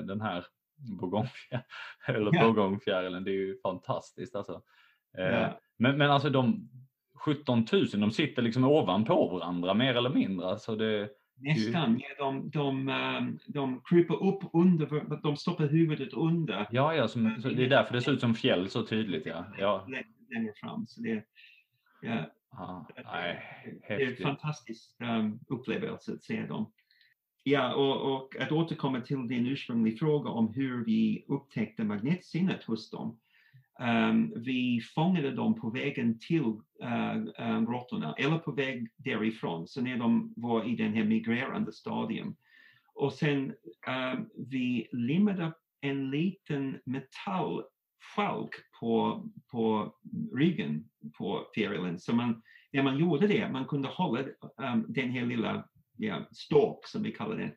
den 0.04 0.22
här 0.22 0.46
bourgognefjärilen. 1.00 3.24
Det 3.24 3.32
är 3.32 3.36
ju 3.36 3.58
fantastiskt 3.64 4.36
alltså. 4.36 4.62
Eh, 5.18 5.26
ja. 5.26 5.60
men, 5.78 5.98
men 5.98 6.12
alltså 6.12 6.30
de 6.30 6.70
17 7.26 7.66
000, 7.72 7.88
de 7.88 8.12
sitter 8.12 8.42
liksom 8.42 8.64
ovanpå 8.64 9.28
varandra 9.28 9.74
mer 9.74 9.96
eller 9.96 10.10
mindre. 10.10 10.48
Alltså 10.48 10.76
det, 10.76 11.10
Nästan, 11.44 12.00
ja, 12.00 12.26
de, 12.26 12.50
de, 12.50 12.90
ehm, 12.90 13.40
de 13.48 13.82
kryper 13.86 14.24
upp 14.24 14.44
under, 14.54 15.22
de 15.24 15.38
stoppar 15.38 15.68
huvudet 15.68 16.14
under. 16.14 16.68
Ja, 16.72 16.96
ja 16.96 17.08
som, 17.08 17.42
det 17.44 17.66
är 17.66 17.70
därför 17.70 17.94
det 17.94 18.02
ser 18.02 18.12
ut 18.12 18.22
som 18.22 18.36
fjäll 18.36 18.70
så 18.70 18.86
tydligt. 18.86 19.26
Ja. 19.26 19.46
Ja. 19.58 19.88
Längre 20.30 20.54
fram. 20.56 20.88
Så 20.88 21.02
det, 21.02 21.24
ja, 22.02 22.26
Ah, 22.52 22.86
nej, 23.06 23.44
det 23.88 23.94
är 23.94 24.10
en 24.10 24.16
fantastisk 24.16 24.96
um, 25.02 25.40
upplevelse 25.48 26.14
att 26.14 26.24
se 26.24 26.46
dem. 26.46 26.72
Ja, 27.44 27.76
och, 27.76 28.16
och, 28.16 28.36
att 28.36 28.52
återkomma 28.52 29.02
till 29.02 29.28
din 29.28 29.48
ursprungliga 29.48 29.98
fråga 29.98 30.30
om 30.30 30.54
hur 30.54 30.86
vi 30.86 31.26
upptäckte 31.28 31.84
magnetsinnet 31.84 32.64
hos 32.64 32.90
dem. 32.90 33.20
Um, 33.80 34.34
vi 34.36 34.82
fångade 34.96 35.32
dem 35.32 35.62
på 35.62 35.70
vägen 35.70 36.20
till 36.20 36.44
uh, 36.44 37.16
um, 37.38 37.66
grottorna 37.66 38.16
eller 38.18 38.38
på 38.38 38.52
väg 38.52 38.88
därifrån, 38.98 39.68
så 39.68 39.82
när 39.82 39.98
de 39.98 40.34
var 40.36 40.70
i 40.70 40.76
den 40.76 40.94
här 40.94 41.04
migrerande 41.04 41.74
stadium. 41.74 42.36
Och 42.94 43.14
sen 43.14 43.54
um, 43.88 44.30
vi 44.50 44.88
limmade 44.92 45.54
en 45.82 46.12
liten 46.12 46.80
metall 46.86 47.64
falk 48.16 48.50
på, 48.80 49.24
på 49.52 49.96
ryggen 50.34 50.86
på 51.18 51.48
fjärilen. 51.56 52.00
Så 52.00 52.16
man, 52.16 52.42
när 52.72 52.84
man 52.84 52.98
gjorde 52.98 53.28
det, 53.28 53.50
man 53.52 53.66
kunde 53.66 53.88
hålla 53.88 54.20
um, 54.22 54.86
den 54.88 55.10
här 55.10 55.26
lilla 55.26 55.68
ja, 55.98 56.28
ståk 56.32 56.88
som 56.88 57.04
vi 57.04 57.12
kallar 57.12 57.38
den. 57.38 57.52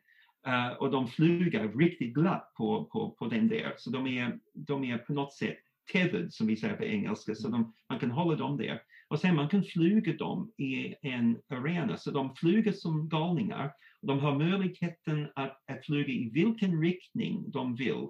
Uh, 0.47 0.77
och 0.77 0.91
de 0.91 1.07
flyger 1.07 1.77
riktigt 1.77 2.13
glatt 2.13 2.53
på, 2.57 2.85
på, 2.85 3.11
på 3.11 3.27
den 3.27 3.47
där. 3.47 3.73
Så 3.77 3.89
de 3.89 4.07
är, 4.07 4.39
de 4.53 4.83
är 4.83 4.97
på 4.97 5.13
något 5.13 5.33
sätt 5.33 5.57
tethered 5.93 6.33
som 6.33 6.47
vi 6.47 6.55
säger 6.55 6.75
på 6.75 6.83
engelska. 6.83 7.35
Så 7.35 7.47
de, 7.47 7.73
man 7.89 7.99
kan 7.99 8.11
hålla 8.11 8.35
dem 8.35 8.57
där. 8.57 8.81
Och 9.07 9.19
sen 9.19 9.35
man 9.35 9.49
kan 9.49 9.63
flyga 9.63 10.13
dem 10.13 10.51
i 10.57 10.95
en 11.01 11.37
arena. 11.49 11.97
Så 11.97 12.11
de 12.11 12.35
flyger 12.35 12.71
som 12.71 13.09
galningar. 13.09 13.71
De 14.01 14.19
har 14.19 14.37
möjligheten 14.37 15.27
att, 15.35 15.63
att 15.67 15.85
flyga 15.85 16.13
i 16.13 16.29
vilken 16.29 16.81
riktning 16.81 17.51
de 17.51 17.75
vill 17.75 18.07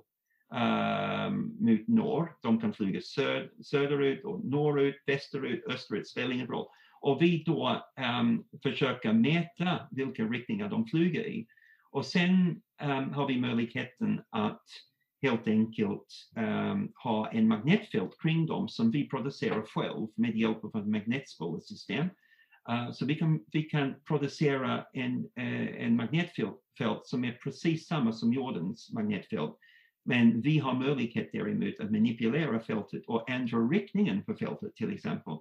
um, 0.56 1.58
mot 1.60 1.88
norr. 1.88 2.36
De 2.41 2.62
kan 2.62 2.74
flyga 2.74 3.01
söd, 3.01 3.49
söderut 3.66 4.26
och 4.26 4.45
norrut, 4.45 5.03
västerut, 5.06 5.64
österut, 5.68 6.08
spelar 6.08 6.32
ingen 6.32 6.47
roll. 6.47 6.68
Och 7.01 7.22
vi 7.22 7.43
då 7.43 7.86
um, 8.20 8.45
försöker 8.64 9.14
mäta 9.14 9.88
vilka 9.91 10.24
riktningar 10.24 10.70
de 10.70 10.88
flyger 10.88 11.28
i. 11.28 11.47
Och 11.91 12.06
sen 12.06 12.62
um, 12.84 13.14
har 13.14 13.28
vi 13.28 13.39
möjligheten 13.39 14.22
att 14.30 14.64
helt 15.22 15.47
enkelt 15.47 16.08
um, 16.38 16.91
ha 17.03 17.32
en 17.32 17.47
magnetfält 17.47 18.22
kring 18.22 18.45
dem 18.45 18.70
som 18.70 18.91
vi 18.91 19.10
producerar 19.10 19.62
själv 19.62 20.08
med 20.16 20.38
hjälp 20.38 20.64
av 20.64 20.76
ett 20.76 20.88
magnetspolesystem. 20.88 22.10
Uh, 22.70 22.91
så 22.91 23.06
vi 23.06 23.16
kan, 23.16 23.39
vi 23.51 23.64
kan 23.64 23.93
producera 24.08 24.86
en, 24.93 25.18
uh, 25.18 25.84
en 25.84 25.95
magnetfält 25.95 27.01
som 27.03 27.26
är 27.26 27.32
precis 27.32 27.88
samma 27.88 28.14
som 28.14 28.34
jordens 28.34 28.93
magnetfält 28.93 29.58
men 30.06 30.41
vi 30.41 30.60
har 30.60 30.74
möjlighet 30.74 31.30
däremot 31.32 31.80
att 31.80 31.91
manipulera 31.91 32.60
fältet 32.60 33.06
och 33.08 33.30
ändra 33.30 33.58
riktningen 33.58 34.24
på 34.24 34.36
fältet 34.36 34.76
till 34.76 34.93
exempel. 34.93 35.34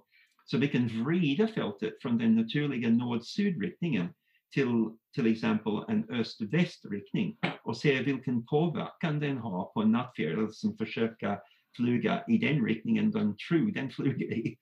Så 0.45 0.57
vi 0.57 0.67
kan 0.67 0.87
vrida 0.87 1.47
fältet 1.47 2.01
från 2.01 2.17
den 2.17 2.35
naturliga 2.35 2.89
nord-syd-riktningen 2.89 4.07
till 4.53 4.89
till 5.15 5.27
exempel 5.27 5.73
en 5.87 6.09
öst-väst-riktning 6.09 7.37
och 7.63 7.77
se 7.77 8.03
vilken 8.03 8.45
påverkan 8.45 9.19
den 9.19 9.37
har 9.37 9.65
på 9.65 9.81
en 9.81 9.91
nattfjäril 9.91 10.47
som 10.51 10.77
försöker 10.77 11.39
flyga 11.75 12.23
i 12.27 12.37
den 12.37 12.65
riktningen 12.65 13.11
den 13.11 13.35
tror 13.49 13.71
den 13.71 13.89
flyger 13.89 14.33
i. 14.33 14.57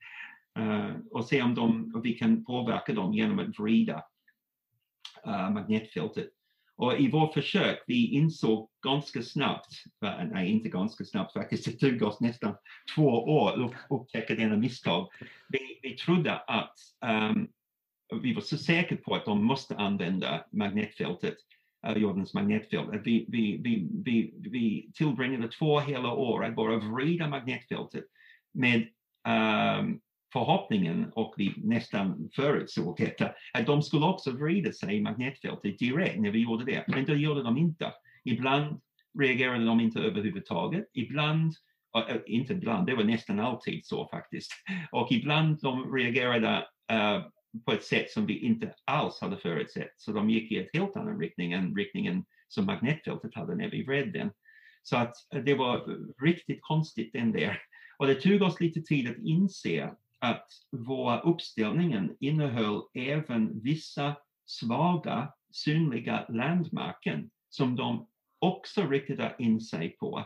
Uh, 0.58 0.96
och 1.10 1.24
se 1.24 1.42
om 1.42 1.54
de, 1.54 2.00
vi 2.04 2.12
kan 2.12 2.44
påverka 2.44 2.92
dem 2.92 3.14
genom 3.14 3.38
att 3.38 3.58
vrida 3.58 4.02
uh, 5.26 5.50
magnetfältet. 5.50 6.30
Och 6.76 7.00
i 7.00 7.10
vårt 7.10 7.34
försök, 7.34 7.84
vi 7.86 8.06
insåg 8.06 8.70
ganska 8.84 9.22
snabbt, 9.22 9.72
nej 10.32 10.50
inte 10.50 10.68
ganska 10.68 11.04
snabbt 11.04 11.32
faktiskt, 11.32 11.64
det 11.80 11.90
tog 11.90 12.02
oss 12.02 12.20
nästan 12.20 12.54
två 12.94 13.08
år 13.08 13.64
att 13.64 13.72
upptäcka 13.90 14.34
denna 14.34 14.56
misstag. 14.56 15.08
Vi, 15.48 15.80
vi 15.82 15.96
trodde 15.96 16.36
att 16.36 16.74
um, 17.06 17.48
vi 18.22 18.34
var 18.34 18.40
så 18.40 18.58
säkra 18.58 18.96
på 18.96 19.14
att 19.14 19.24
de 19.24 19.44
måste 19.44 19.76
använda 19.76 20.44
magnetfältet, 20.52 21.36
uh, 21.88 21.98
jordens 21.98 22.34
magnetfält, 22.34 22.90
att 22.90 23.06
vi, 23.06 23.26
vi, 23.28 23.56
vi, 23.56 23.88
vi, 24.04 24.34
vi 24.36 24.90
tillbringade 24.94 25.48
två 25.48 25.80
hela 25.80 26.12
år 26.12 26.44
att 26.44 26.56
bara 26.56 26.76
vrida 26.76 27.28
magnetfältet 27.28 28.04
med 28.52 28.88
um, 29.80 30.00
förhoppningen 30.34 31.12
och 31.14 31.34
vi 31.36 31.54
nästan 31.56 32.30
förutsåg 32.36 32.96
detta, 32.98 33.30
att 33.52 33.66
de 33.66 33.82
skulle 33.82 34.06
också 34.06 34.30
vrida 34.30 34.72
sig 34.72 34.96
i 34.96 35.00
magnetfältet 35.00 35.78
direkt 35.78 36.20
när 36.20 36.30
vi 36.30 36.42
gjorde 36.42 36.64
det. 36.64 36.84
Men 36.88 37.04
det 37.04 37.14
gjorde 37.14 37.42
de 37.42 37.58
inte. 37.58 37.92
Ibland 38.24 38.80
reagerade 39.18 39.64
de 39.64 39.80
inte 39.80 40.00
överhuvudtaget. 40.00 40.90
Ibland, 40.92 41.52
äh, 42.08 42.16
inte 42.26 42.52
ibland, 42.52 42.86
det 42.86 42.94
var 42.94 43.04
nästan 43.04 43.40
alltid 43.40 43.86
så 43.86 44.08
faktiskt. 44.08 44.52
Och 44.92 45.12
ibland 45.12 45.58
de 45.62 45.94
reagerade 45.94 46.66
äh, 46.92 47.22
på 47.66 47.72
ett 47.72 47.84
sätt 47.84 48.10
som 48.10 48.26
vi 48.26 48.38
inte 48.38 48.74
alls 48.84 49.20
hade 49.20 49.36
förutsett. 49.36 49.92
Så 49.96 50.12
de 50.12 50.30
gick 50.30 50.52
i 50.52 50.58
en 50.58 50.68
helt 50.72 50.96
annan 50.96 51.20
riktning 51.20 51.52
än 51.52 51.76
riktningen 51.76 52.24
som 52.48 52.66
magnetfältet 52.66 53.34
hade 53.34 53.54
när 53.54 53.70
vi 53.70 53.84
vred 53.84 54.12
den. 54.12 54.30
Så 54.82 54.96
att 54.96 55.14
det 55.44 55.54
var 55.54 55.98
riktigt 56.24 56.62
konstigt 56.62 57.12
den 57.12 57.32
där. 57.32 57.58
Och 57.98 58.06
det 58.06 58.14
tog 58.14 58.42
oss 58.42 58.60
lite 58.60 58.80
tid 58.80 59.10
att 59.10 59.18
inse 59.18 59.94
att 60.24 60.46
våra 60.70 61.20
uppställningen 61.20 62.16
innehöll 62.20 62.82
även 62.94 63.60
vissa 63.62 64.16
svaga 64.46 65.32
synliga 65.52 66.26
landmärken 66.28 67.30
som 67.48 67.76
de 67.76 68.08
också 68.38 68.86
riktade 68.88 69.34
in 69.38 69.60
sig 69.60 69.88
på. 69.88 70.24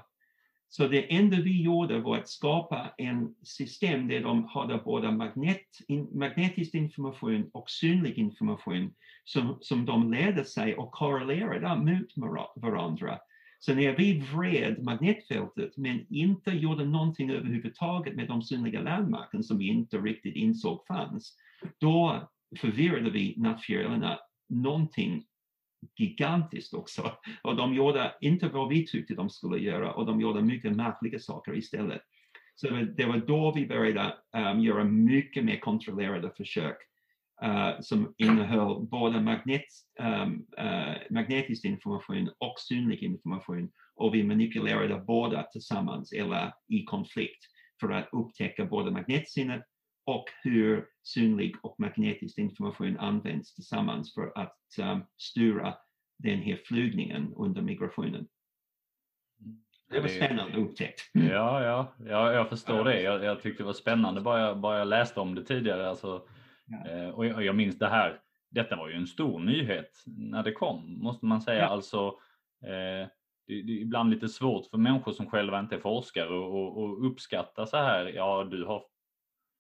Så 0.70 0.88
det 0.88 1.14
enda 1.14 1.36
vi 1.36 1.62
gjorde 1.62 2.01
var 2.01 2.16
att 2.16 2.28
skapa 2.28 2.94
en 2.99 3.34
system 3.42 4.09
där 4.09 4.20
de 4.20 4.44
hade 4.44 4.78
både 4.78 5.12
magnet, 5.12 5.66
in, 5.88 6.09
magnetisk 6.18 6.74
information 6.74 7.51
och 7.53 7.70
synlig 7.70 8.18
information 8.18 8.94
som, 9.24 9.59
som 9.61 9.86
de 9.86 10.12
lärde 10.12 10.44
sig 10.44 10.76
och 10.76 10.92
korrelerade 10.92 11.76
mot 11.76 12.36
varandra. 12.57 13.18
Så 13.59 13.75
när 13.75 13.97
vi 13.97 14.21
vred 14.21 14.83
magnetfältet 14.83 15.77
men 15.77 16.07
inte 16.11 16.51
gjorde 16.51 16.85
någonting 16.85 17.31
överhuvudtaget 17.31 18.17
med 18.17 18.29
de 18.29 18.43
synliga 18.43 18.81
landmärken 18.81 19.43
som 19.43 19.59
vi 19.59 19.67
inte 19.67 19.99
riktigt 19.99 20.37
insåg 20.37 20.87
fanns, 20.87 21.37
då 21.81 22.29
förvirrade 22.57 23.11
vi 23.11 23.35
nattfjärilarna 23.37 24.19
någonting 24.49 25.25
gigantiskt 25.97 26.75
också. 26.75 27.13
Och 27.43 27.57
de 27.57 27.75
gjorde 27.75 28.15
inte 28.21 28.49
vad 28.49 28.69
vi 28.69 28.87
tyckte 28.87 29.15
de 29.15 29.31
skulle 29.31 29.59
göra 29.59 29.93
och 29.93 30.07
de 30.07 30.21
gjorde 30.21 30.43
mycket 30.43 30.77
märkliga 30.77 31.19
saker 31.19 31.57
istället. 31.57 32.03
Så 32.55 32.69
det 32.69 33.07
var 33.07 33.17
då 33.17 33.53
vi 33.53 33.67
började 33.67 34.15
um, 34.37 34.61
göra 34.61 34.85
mycket 34.85 35.45
mer 35.45 35.59
kontrollerade 35.59 36.31
försök 36.37 36.77
uh, 37.45 37.80
som 37.80 38.14
innehöll 38.18 38.80
både 38.80 39.20
magnet, 39.20 39.64
um, 40.01 40.47
uh, 40.61 40.97
magnetisk 41.11 41.64
information 41.64 42.30
och 42.39 42.55
synlig 42.59 43.03
information 43.03 43.70
och 43.95 44.14
vi 44.14 44.24
manipulerade 44.24 45.05
båda 45.07 45.43
tillsammans 45.43 46.12
eller 46.12 46.53
i 46.68 46.84
konflikt 46.84 47.45
för 47.80 47.91
att 47.91 48.09
upptäcka 48.12 48.64
både 48.64 48.91
magnetsinnet 48.91 49.62
och 50.07 50.24
hur 50.43 50.86
synlig 51.03 51.57
och 51.62 51.80
magnetisk 51.80 52.39
information 52.39 52.99
används 52.99 53.55
tillsammans 53.55 54.14
för 54.14 54.32
att 54.39 54.59
um, 54.78 55.05
styra 55.16 55.74
den 56.18 56.39
här 56.39 56.61
flygningen 56.64 57.34
under 57.36 57.62
migrationen. 57.62 58.26
Det 59.91 60.01
var 60.01 60.09
spännande 60.09 60.59
upptäckt. 60.59 61.01
Ja, 61.12 61.64
ja, 61.64 61.95
ja 61.99 62.32
jag 62.32 62.49
förstår 62.49 62.84
det. 62.84 63.03
Jag, 63.03 63.24
jag 63.24 63.43
tyckte 63.43 63.62
det 63.62 63.66
var 63.66 63.72
spännande 63.72 64.20
bara 64.20 64.41
jag, 64.41 64.59
bara 64.59 64.78
jag 64.78 64.89
läste 64.89 65.20
om 65.20 65.34
det 65.34 65.45
tidigare. 65.45 65.89
Alltså, 65.89 66.22
ja. 66.69 66.91
Eh, 66.91 67.09
och 67.09 67.27
jag, 67.27 67.45
jag 67.45 67.57
minns 67.57 67.79
det 67.79 67.89
här. 67.89 68.21
Detta 68.51 68.77
var 68.77 68.89
ju 68.89 68.95
en 68.95 69.07
stor 69.07 69.41
nyhet 69.41 70.05
när 70.07 70.43
det 70.43 70.53
kom, 70.53 70.99
måste 71.03 71.27
man 71.27 71.43
säga. 71.43 71.62
Ja. 71.62 71.66
Alltså, 71.66 72.07
eh, 72.62 73.09
det, 73.47 73.62
det, 73.62 73.73
är 73.73 73.81
ibland 73.81 74.11
lite 74.11 74.29
svårt 74.29 74.66
för 74.66 74.79
människor 74.79 75.12
som 75.12 75.31
själva 75.31 75.61
inte 75.61 75.75
är 75.75 75.81
forskare 75.81 76.35
och, 76.35 76.83
och 76.83 77.07
uppskatta 77.07 77.66
så 77.66 77.77
här. 77.77 78.07
Ja, 78.07 78.49
du 78.51 78.64
har 78.64 78.83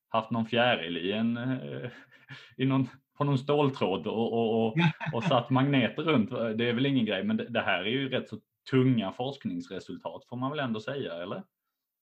haft 0.08 0.30
någon 0.30 0.46
fjäril 0.46 0.96
i 0.96 1.12
en, 1.12 1.36
eh, 1.36 1.90
i 2.56 2.66
någon, 2.66 2.88
på 3.18 3.24
någon 3.24 3.38
ståltråd 3.38 4.06
och, 4.06 4.32
och, 4.32 4.66
och, 4.66 4.76
och 5.12 5.24
satt 5.24 5.50
magneter 5.50 6.02
runt. 6.02 6.30
Det 6.30 6.68
är 6.68 6.72
väl 6.72 6.86
ingen 6.86 7.04
grej, 7.04 7.24
men 7.24 7.36
det, 7.36 7.48
det 7.48 7.60
här 7.60 7.80
är 7.80 7.90
ju 7.90 8.08
rätt 8.08 8.28
så 8.28 8.36
tunga 8.70 9.12
forskningsresultat 9.12 10.24
får 10.28 10.36
man 10.36 10.50
väl 10.50 10.60
ändå 10.60 10.80
säga, 10.80 11.14
eller? 11.14 11.42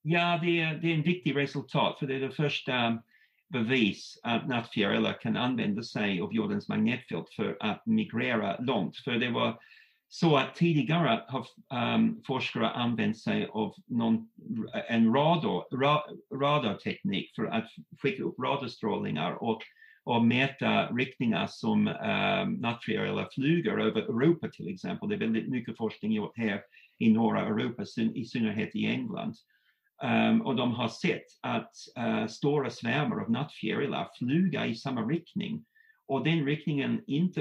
Ja, 0.02 0.38
det 0.42 0.60
är, 0.60 0.74
det 0.74 0.88
är 0.88 0.94
en 0.94 1.02
viktig 1.02 1.36
resultat 1.36 1.98
för 1.98 2.06
det 2.06 2.14
är 2.14 2.20
det 2.20 2.30
första 2.30 3.02
bevis 3.48 4.20
att 4.22 4.48
nattfjärilar 4.48 5.20
kan 5.20 5.36
använda 5.36 5.82
sig 5.82 6.20
av 6.20 6.34
jordens 6.34 6.68
magnetfält 6.68 7.30
för 7.36 7.56
att 7.60 7.86
migrera 7.86 8.56
långt. 8.60 8.96
För 8.96 9.12
det 9.12 9.30
var 9.30 9.58
så 10.08 10.36
att 10.36 10.54
tidigare 10.54 11.24
har 11.28 11.46
um, 11.94 12.22
forskare 12.26 12.68
använt 12.70 13.18
sig 13.18 13.46
av 13.46 13.74
någon, 13.86 14.28
en 14.88 15.14
radar, 15.14 15.76
ra, 15.76 16.04
radarteknik 16.34 17.32
för 17.36 17.46
att 17.46 17.68
skicka 18.02 18.22
upp 18.22 18.38
radarstrålningar 18.38 19.42
och, 19.42 19.62
och 20.04 20.24
mäta 20.24 20.86
riktningar 20.86 21.46
som 21.50 21.88
um, 21.88 22.52
nattfjärilar 22.52 23.28
flyger 23.34 23.78
över 23.78 24.00
Europa 24.00 24.48
till 24.48 24.68
exempel. 24.68 25.08
Det 25.08 25.14
är 25.14 25.18
väldigt 25.18 25.48
mycket 25.48 25.76
forskning 25.76 26.12
gjort 26.12 26.38
här 26.38 26.60
i 26.98 27.12
norra 27.12 27.46
Europa, 27.46 27.82
i 28.14 28.24
synnerhet 28.24 28.74
i 28.74 28.86
England. 28.86 29.34
Um, 30.02 30.40
och 30.40 30.56
de 30.56 30.72
har 30.72 30.88
sett 30.88 31.24
att 31.42 31.72
uh, 31.98 32.26
stora 32.26 32.70
svärmar 32.70 33.20
av 33.20 33.30
nattfjärilar 33.30 34.08
flyga 34.18 34.66
i 34.66 34.74
samma 34.74 35.02
riktning 35.02 35.64
och 36.06 36.24
den 36.24 36.46
riktningen 36.46 37.02
inte 37.06 37.40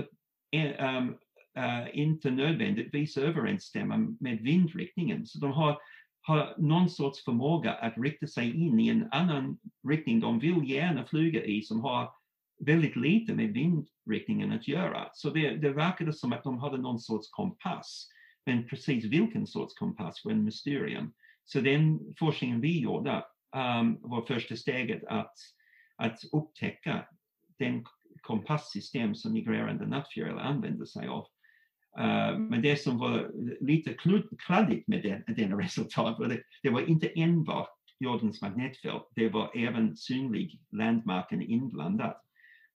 um, 0.80 1.16
uh, 1.58 2.00
inte 2.00 2.32
nödvändigtvis 2.32 3.18
överensstämmer 3.18 4.08
med 4.20 4.42
vindriktningen. 4.42 5.26
Så 5.26 5.40
de 5.40 5.52
har, 5.52 5.78
har 6.22 6.56
någon 6.58 6.90
sorts 6.90 7.24
förmåga 7.24 7.74
att 7.74 7.98
rikta 7.98 8.28
sig 8.28 8.66
in 8.66 8.80
i 8.80 8.88
en 8.90 9.08
annan 9.12 9.58
riktning 9.88 10.20
de 10.20 10.40
vill 10.40 10.70
gärna 10.70 11.06
flyga 11.06 11.44
i 11.44 11.62
som 11.62 11.82
har 11.82 12.10
väldigt 12.60 12.96
lite 12.96 13.34
med 13.34 13.54
vindriktningen 13.54 14.52
att 14.52 14.68
göra. 14.68 15.10
Så 15.14 15.30
det, 15.30 15.56
det 15.56 15.70
verkade 15.70 16.14
som 16.14 16.34
att 16.34 16.44
de 16.44 16.60
hade 16.60 16.78
någon 16.78 17.00
sorts 17.00 17.30
kompass. 17.30 18.10
Men 18.46 18.68
precis 18.68 19.06
vilken 19.06 19.48
sorts 19.48 19.74
kompass 19.74 20.26
var 20.26 20.32
en 20.32 20.44
mysterium. 20.44 21.14
Så 21.46 21.62
den 21.62 22.00
forskningen 22.20 22.62
vi 22.62 22.80
gjorde 22.80 23.26
um, 23.56 23.98
var 24.02 24.26
första 24.26 24.56
steget 24.56 25.04
att, 25.08 25.34
att 25.96 26.20
upptäcka 26.32 27.06
den 27.60 27.86
kompasssystem 28.22 29.16
som 29.16 29.34
migrerande 29.34 29.88
nattfjärilar 29.88 30.42
använder 30.42 30.86
sig 30.86 31.08
av. 31.08 31.28
Uh, 32.00 32.40
men 32.40 32.62
det 32.62 32.82
som 32.82 32.98
var 32.98 33.32
lite 33.62 33.96
kladdigt 34.38 34.88
med 34.88 35.04
den, 35.04 35.36
den 35.36 35.62
resultat 35.62 36.20
var 36.20 36.28
det, 36.28 36.44
det 36.64 36.70
var 36.70 36.82
inte 36.82 37.08
enbart 37.08 37.70
jordens 38.00 38.42
magnetfält, 38.42 39.08
det 39.16 39.30
var 39.30 39.52
även 39.56 39.98
synlig 39.98 40.60
landmarken 40.72 41.42
inblandad. 41.42 42.16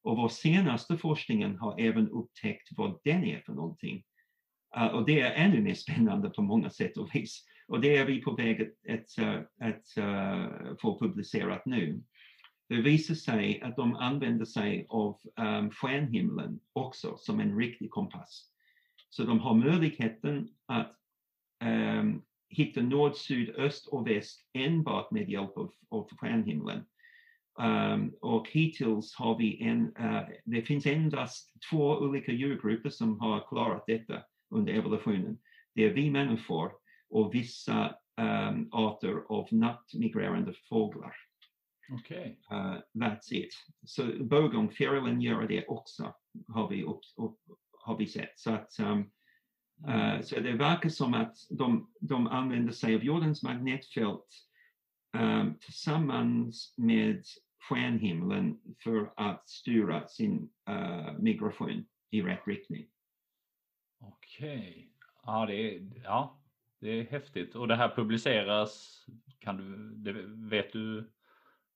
Och 0.02 0.16
vår 0.16 0.28
senaste 0.28 0.98
forskningen 0.98 1.58
har 1.58 1.80
även 1.80 2.08
upptäckt 2.08 2.68
vad 2.76 3.00
den 3.04 3.24
är 3.24 3.40
för 3.40 3.52
någonting. 3.52 4.02
Uh, 4.76 4.86
och 4.86 5.06
det 5.06 5.20
är 5.20 5.44
ännu 5.44 5.60
mer 5.60 5.74
spännande 5.74 6.30
på 6.30 6.42
många 6.42 6.70
sätt 6.70 6.96
och 6.96 7.14
vis. 7.14 7.44
Och 7.70 7.80
det 7.80 7.96
är 7.96 8.04
vi 8.04 8.20
på 8.20 8.34
väg 8.34 8.62
att, 8.62 8.94
att, 8.94 9.18
eh, 9.18 9.68
att 9.68 9.96
eh, 9.96 10.76
få 10.82 10.98
publicerat 10.98 11.66
nu. 11.66 12.02
Det 12.68 12.80
visar 12.80 13.14
sig 13.14 13.60
att 13.60 13.76
de 13.76 13.94
använder 13.94 14.44
sig 14.44 14.86
av 14.88 15.20
um, 15.36 15.70
stjärnhimlen 15.70 16.60
också 16.72 17.16
som 17.16 17.40
en 17.40 17.58
riktig 17.58 17.90
kompass. 17.90 18.50
Så 19.08 19.24
de 19.24 19.40
har 19.40 19.54
möjligheten 19.54 20.48
att 20.66 20.96
um, 21.64 22.22
hitta 22.48 22.82
nord, 22.82 23.14
syd, 23.14 23.50
öst 23.56 23.86
och 23.86 24.06
väst 24.06 24.48
enbart 24.52 25.10
med 25.10 25.30
hjälp 25.30 25.56
av, 25.56 25.72
av 25.88 26.08
stjärnhimlen. 26.16 26.84
Um, 27.60 28.14
och 28.20 28.48
hittills 28.48 29.14
har 29.14 29.38
vi 29.38 29.62
en, 29.62 29.96
uh, 29.96 30.22
det 30.44 30.62
finns 30.62 30.86
endast 30.86 31.52
två 31.70 31.98
olika 31.98 32.32
djurgrupper 32.32 32.90
som 32.90 33.20
har 33.20 33.48
klarat 33.48 33.84
detta 33.86 34.22
under 34.50 34.72
evolutionen. 34.72 35.38
Det 35.74 35.84
är 35.84 35.94
vi 35.94 36.10
människor 36.10 36.80
och 37.11 37.34
vissa 37.34 37.94
um, 38.20 38.68
arter 38.72 39.22
av 39.28 39.48
nattmigrerande 39.50 40.54
fåglar. 40.68 41.16
Okay. 41.92 42.36
Uh, 42.52 42.78
that's 42.94 43.32
it. 43.32 43.54
Så 43.86 44.24
bågångfjärilen 44.24 45.20
gör 45.20 45.48
det 45.48 45.66
också, 45.66 46.14
har 46.48 46.68
vi, 46.68 46.82
upp, 46.82 47.00
upp, 47.16 47.38
har 47.72 47.96
vi 47.96 48.06
sett. 48.06 48.38
Så, 48.38 48.50
att, 48.50 48.80
um, 48.80 49.11
uh, 49.88 50.20
så 50.20 50.40
det 50.40 50.52
verkar 50.52 50.88
som 50.88 51.14
att 51.14 51.36
de, 51.50 51.92
de 52.00 52.26
använder 52.26 52.72
sig 52.72 52.94
av 52.94 53.04
jordens 53.04 53.42
magnetfält 53.42 54.26
um, 55.18 55.54
tillsammans 55.61 56.74
med 56.76 57.24
stjärnhimlen 57.68 58.61
för 58.84 59.12
att 59.16 59.48
styra 59.48 60.08
sin 60.08 60.50
uh, 60.70 61.18
migration 61.18 61.86
i 62.11 62.22
rätt 62.22 62.46
riktning. 62.46 62.86
Okej. 64.00 64.58
Okay. 64.58 64.86
Ja, 65.22 65.46
det 65.46 65.54
är, 65.54 66.02
ja, 66.04 66.39
det 66.81 67.01
är 67.01 67.05
häftigt. 67.05 67.55
Och 67.55 67.68
det 67.68 67.76
här 67.76 67.93
publiceras, 67.97 69.05
kan 69.39 69.57
du, 69.57 69.95
det, 70.12 70.22
vet 70.51 70.72
du? 70.72 71.11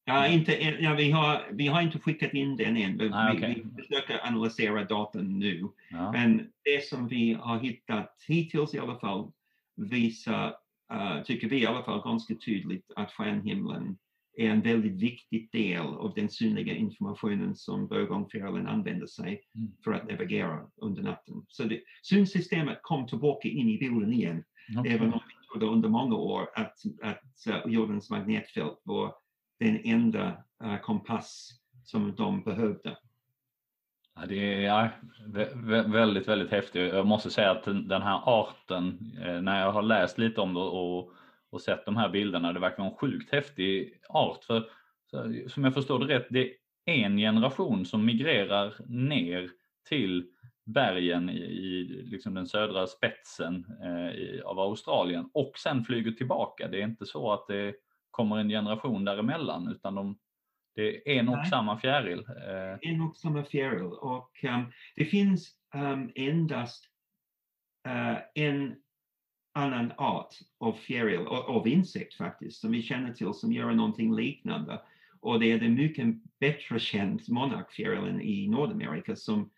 Ja, 0.04 0.26
inte, 0.26 0.52
ja, 0.80 0.94
vi, 0.94 1.10
har, 1.10 1.48
vi 1.52 1.66
har 1.66 1.82
inte 1.82 1.98
skickat 1.98 2.34
in 2.34 2.56
den 2.56 2.76
än. 2.76 2.98
Vi, 2.98 3.10
ah, 3.12 3.32
okay. 3.32 3.54
vi 3.54 3.82
försöker 3.82 4.26
analysera 4.26 4.84
datan 4.84 5.38
nu. 5.38 5.68
Ja. 5.90 6.12
Men 6.12 6.52
det 6.62 6.84
som 6.84 7.08
vi 7.08 7.32
har 7.32 7.58
hittat 7.58 8.24
hittills 8.28 8.74
i 8.74 8.78
alla 8.78 8.98
fall 8.98 9.32
visar, 9.76 10.56
uh, 10.92 11.22
tycker 11.22 11.48
vi 11.48 11.62
i 11.62 11.66
alla 11.66 11.82
fall 11.82 12.02
ganska 12.02 12.34
tydligt 12.34 12.92
att 12.96 13.12
stjärnhimlen 13.12 13.98
är 14.36 14.50
en 14.50 14.60
väldigt 14.60 15.02
viktig 15.02 15.48
del 15.52 15.86
av 15.86 16.12
den 16.14 16.28
synliga 16.28 16.74
informationen 16.74 17.56
som 17.56 17.86
bågångfjärilen 17.86 18.66
använder 18.66 19.06
sig 19.06 19.42
mm. 19.54 19.72
för 19.84 19.92
att 19.92 20.10
navigera 20.10 20.66
under 20.76 21.02
natten. 21.02 21.46
Så 21.48 21.64
det, 21.64 21.80
synsystemet 22.02 22.78
kom 22.82 23.06
tillbaka 23.06 23.48
in 23.48 23.68
i 23.68 23.78
bilden 23.78 24.12
igen 24.12 24.44
Okay. 24.78 24.92
Även 24.92 25.12
om 25.12 25.20
vi 25.28 25.46
trodde 25.46 25.66
under 25.66 25.88
många 25.88 26.16
år 26.16 26.48
att, 26.54 26.78
att 27.02 27.66
jordens 27.66 28.10
magnetfält 28.10 28.80
var 28.84 29.14
den 29.60 29.80
enda 29.84 30.44
uh, 30.64 30.80
kompass 30.80 31.50
som 31.84 32.14
de 32.16 32.42
behövde. 32.42 32.96
Ja, 34.16 34.26
det 34.26 34.66
är 34.66 35.92
väldigt, 35.92 36.28
väldigt 36.28 36.50
häftigt. 36.50 36.92
Jag 36.92 37.06
måste 37.06 37.30
säga 37.30 37.50
att 37.50 37.64
den 37.64 38.02
här 38.02 38.20
arten, 38.24 39.12
eh, 39.24 39.40
när 39.40 39.60
jag 39.60 39.72
har 39.72 39.82
läst 39.82 40.18
lite 40.18 40.40
om 40.40 40.54
det 40.54 40.60
och, 40.60 41.12
och 41.50 41.60
sett 41.60 41.86
de 41.86 41.96
här 41.96 42.08
bilderna, 42.08 42.52
det 42.52 42.60
verkar 42.60 42.78
vara 42.78 42.90
en 42.90 42.96
sjukt 42.96 43.32
häftig 43.32 44.00
art. 44.08 44.44
För 44.44 44.68
som 45.48 45.64
jag 45.64 45.74
förstår 45.74 45.98
det 45.98 46.14
rätt, 46.18 46.26
det 46.30 46.52
är 46.84 47.04
en 47.04 47.16
generation 47.16 47.86
som 47.86 48.04
migrerar 48.04 48.74
ner 48.86 49.50
till 49.88 50.26
bergen 50.64 51.30
i, 51.30 51.42
i 51.42 51.84
liksom 51.84 52.34
den 52.34 52.46
södra 52.46 52.86
spetsen 52.86 53.66
eh, 53.82 54.14
i, 54.14 54.42
av 54.44 54.58
Australien 54.58 55.30
och 55.34 55.52
sen 55.58 55.84
flyger 55.84 56.12
tillbaka. 56.12 56.68
Det 56.68 56.80
är 56.80 56.84
inte 56.84 57.06
så 57.06 57.32
att 57.32 57.46
det 57.48 57.74
kommer 58.10 58.36
en 58.38 58.48
generation 58.48 59.04
däremellan 59.04 59.68
utan 59.68 59.94
de, 59.94 60.18
det 60.74 61.10
är 61.10 61.20
en 61.20 61.28
och 61.28 61.36
Nej. 61.36 61.46
samma 61.46 61.78
fjäril. 61.78 62.18
Eh. 62.28 62.90
En 62.90 63.00
och 63.00 63.16
samma 63.16 63.44
fjäril 63.44 63.92
och 63.92 64.44
um, 64.44 64.72
det 64.96 65.04
finns 65.04 65.54
um, 65.74 66.12
endast 66.14 66.84
uh, 67.88 68.18
en 68.34 68.74
annan 69.54 69.92
art 69.96 70.34
av 70.58 70.72
fjäril, 70.72 71.26
av 71.26 71.68
insekt 71.68 72.14
faktiskt, 72.14 72.60
som 72.60 72.72
vi 72.72 72.82
känner 72.82 73.12
till 73.12 73.34
som 73.34 73.52
gör 73.52 73.72
någonting 73.72 74.14
liknande. 74.14 74.80
Och 75.20 75.40
det 75.40 75.52
är 75.52 75.58
den 75.58 75.74
mycket 75.74 76.06
bättre 76.40 76.78
känd 76.78 77.20
monarkfjärilen 77.28 78.20
i 78.20 78.48
Nordamerika 78.48 79.16
som 79.16 79.50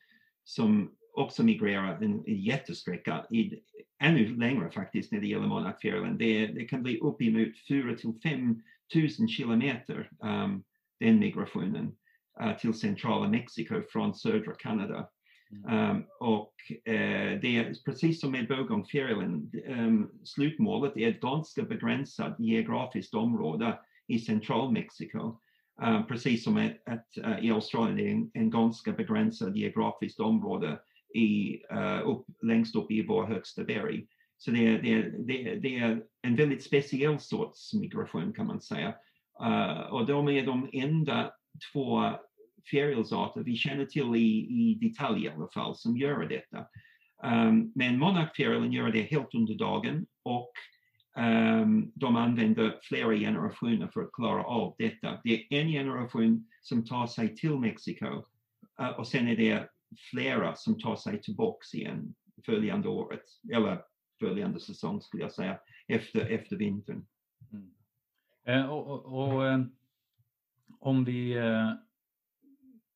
som 0.46 0.90
också 1.12 1.42
migrerar 1.42 2.02
en 2.02 2.24
jättesträcka, 2.26 3.26
i, 3.30 3.54
ännu 3.98 4.36
längre 4.36 4.70
faktiskt 4.70 5.12
när 5.12 5.20
det 5.20 5.26
gäller 5.26 5.46
monarkfjärilen. 5.46 6.18
Det, 6.18 6.46
det 6.46 6.64
kan 6.64 6.82
bli 6.82 6.98
uppemot 6.98 7.58
4 7.68 7.96
till 7.96 8.12
5 8.22 8.62
000 9.18 9.28
kilometer, 9.28 10.10
um, 10.20 10.64
den 11.00 11.18
migrationen. 11.18 11.92
uh, 12.42 12.56
till 12.56 12.74
centrala 12.74 13.28
Mexiko 13.28 13.82
från 13.92 14.14
södra 14.14 14.52
Kanada. 14.52 15.08
Mm. 15.50 15.90
Um, 15.90 16.04
och 16.20 16.54
uh, 16.70 17.40
det 17.40 17.56
är 17.56 17.84
precis 17.84 18.20
som 18.20 18.32
med 18.32 18.48
Bogongfjärilen, 18.48 19.50
um, 19.68 20.10
slutmålet 20.24 20.96
är 20.96 21.08
ett 21.08 21.20
ganska 21.20 21.62
begränsat 21.62 22.36
geografiskt 22.38 23.14
område 23.14 23.78
i 24.06 24.18
central-Mexiko. 24.18 25.18
Uh, 25.18 25.36
Eh, 25.82 26.02
precis 26.02 26.44
som 26.44 26.56
ett, 26.56 26.88
ett, 26.88 27.24
uh, 27.26 27.44
i 27.44 27.50
Australien 27.50 27.98
är 27.98 28.12
en, 28.12 28.30
en 28.34 28.50
ganska 28.50 28.92
begränsad 28.92 29.56
geografiskt 29.56 30.20
område 30.20 30.80
i, 31.14 31.62
eh, 31.70 32.08
upp, 32.08 32.26
längst 32.42 32.76
upp 32.76 32.90
i 32.90 33.06
vår 33.06 33.26
högsta 33.26 33.64
berg. 33.64 34.06
Så 34.38 34.50
det 34.50 34.66
är, 34.66 34.82
det, 34.82 34.92
är, 34.92 35.14
det, 35.26 35.48
är, 35.48 35.56
det 35.56 35.76
är 35.78 36.02
en 36.22 36.36
väldigt 36.36 36.62
speciell 36.62 37.18
sorts 37.18 37.74
migration 37.74 38.32
kan 38.32 38.46
man 38.46 38.60
säga. 38.60 38.94
och 39.90 40.06
de 40.06 40.28
är 40.28 40.46
de 40.46 40.68
enda 40.72 41.32
två 41.72 42.12
fjärilsarter 42.70 43.40
vi 43.40 43.56
känner 43.56 43.84
till 43.84 44.16
i, 44.16 44.46
i 44.48 44.78
detalj 44.80 45.24
i 45.24 45.28
alla 45.28 45.48
fall 45.54 45.76
som 45.76 45.96
gör 45.96 46.28
detta. 46.28 46.66
Um, 47.22 47.72
men 47.74 47.98
monarkfjärilen 47.98 48.72
gör 48.72 48.90
det 48.90 49.02
helt 49.02 49.34
under 49.34 49.54
dagen 49.54 50.06
och 50.22 50.52
Ehm, 51.16 51.92
de 51.94 52.16
använder 52.16 52.78
flera 52.82 53.16
generationer 53.16 53.86
för 53.86 54.02
att 54.02 54.12
klara 54.12 54.44
av 54.44 54.74
detta. 54.78 55.20
Det 55.24 55.34
är 55.34 55.60
en 55.60 55.68
generation 55.68 56.46
som 56.60 56.84
tar 56.84 57.06
sig 57.06 57.36
till 57.36 57.58
Mexiko 57.58 58.06
uh, 58.80 58.88
och 58.98 59.08
sen 59.08 59.28
är 59.28 59.36
det 59.36 59.70
flera 60.10 60.54
som 60.56 60.78
tar 60.78 60.96
sig 60.96 61.20
tillbaks 61.20 61.74
igen 61.74 62.14
följande 62.46 62.88
året, 62.88 63.22
eller 63.52 63.82
följande 64.20 64.60
säsong 64.60 65.00
skulle 65.00 65.22
jag 65.22 65.32
säga, 65.32 65.58
efter, 65.86 66.20
efter 66.20 66.56
vintern. 66.56 67.06
Mm. 67.52 67.70
Eh, 68.44 68.70
och, 68.70 68.86
och, 68.86 69.32
och 69.34 69.46
eh, 69.46 69.60
om 70.80 71.04
vi 71.04 71.32
eh, 71.32 71.72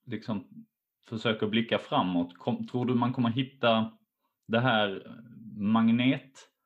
liksom 0.07 0.67
försöker 1.09 1.47
blicka 1.47 1.79
framåt, 1.79 2.39
kom, 2.39 2.67
tror 2.67 2.87
du 2.87 2.95
man 2.95 3.13
kommer 3.13 3.31
hitta 3.31 3.93
det 4.47 4.61
här 4.61 5.07
eh, 5.07 5.13
magnet, 5.61 6.33
eh, 6.33 6.60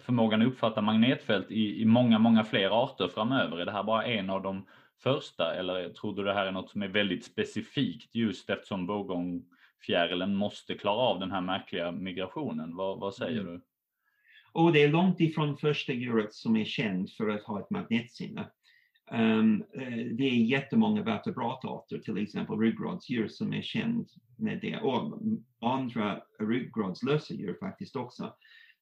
förmågan 0.00 0.42
att 0.42 0.48
uppfatta 0.48 0.80
magnetfält 0.80 1.50
i, 1.50 1.82
i 1.82 1.84
många, 1.84 2.18
många 2.18 2.44
fler 2.44 2.84
arter 2.84 3.08
framöver? 3.08 3.58
Är 3.58 3.64
det 3.64 3.72
här 3.72 3.82
bara 3.82 4.04
en 4.04 4.30
av 4.30 4.42
de 4.42 4.66
första 5.02 5.54
eller 5.54 5.88
tror 5.88 6.16
du 6.16 6.24
det 6.24 6.34
här 6.34 6.46
är 6.46 6.52
något 6.52 6.70
som 6.70 6.82
är 6.82 6.88
väldigt 6.88 7.24
specifikt 7.24 8.14
just 8.14 8.50
eftersom 8.50 8.86
bågångfjärilen 8.86 10.34
måste 10.34 10.74
klara 10.74 10.96
av 10.96 11.20
den 11.20 11.30
här 11.30 11.40
märkliga 11.40 11.92
migrationen? 11.92 12.76
Vad, 12.76 13.00
vad 13.00 13.14
säger 13.14 13.40
mm. 13.40 13.52
du? 13.52 13.60
Och 14.52 14.72
det 14.72 14.82
är 14.82 14.88
långt 14.88 15.20
ifrån 15.20 15.56
första 15.56 15.92
djuret 15.92 16.34
som 16.34 16.56
är 16.56 16.64
känd 16.64 17.10
för 17.10 17.28
att 17.28 17.42
ha 17.42 17.60
ett 17.60 17.70
magnetsinne. 17.70 18.50
Um, 19.10 19.64
det 20.16 20.24
är 20.24 20.44
jättemånga 20.44 21.02
vertebratarter, 21.02 21.98
till 21.98 22.18
exempel 22.18 22.58
ryggradsdjur 22.58 23.28
som 23.28 23.52
är 23.52 23.62
känd 23.62 24.08
med 24.38 24.60
det 24.60 24.76
och 24.76 25.18
andra 25.60 26.22
ryggradslösa 26.38 27.34
djur 27.34 27.56
faktiskt 27.60 27.96
också. 27.96 28.34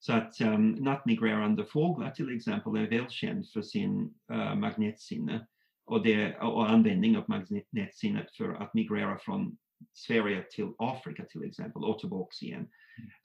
Så 0.04 0.12
att 0.12 0.40
ehm, 0.40 0.54
um, 0.54 0.70
nattmigrerande 0.70 1.64
fåglar 1.64 2.10
till 2.10 2.36
exempel 2.36 2.76
är 2.76 2.90
välkänd 2.90 3.48
för 3.48 3.62
sin 3.62 4.14
uh, 4.32 4.54
magnetsinne 4.54 5.46
och, 5.84 6.02
det, 6.02 6.38
och 6.38 6.70
användning 6.70 7.16
av 7.16 7.24
magnetsinnet 7.28 8.36
för 8.36 8.54
att 8.54 8.74
migrera 8.74 9.18
från 9.18 9.56
Sverige 9.92 10.44
till 10.50 10.68
Afrika 10.78 11.24
till 11.24 11.44
exempel 11.44 11.84
och 11.84 11.98
tillbaks 11.98 12.42
igen. 12.42 12.68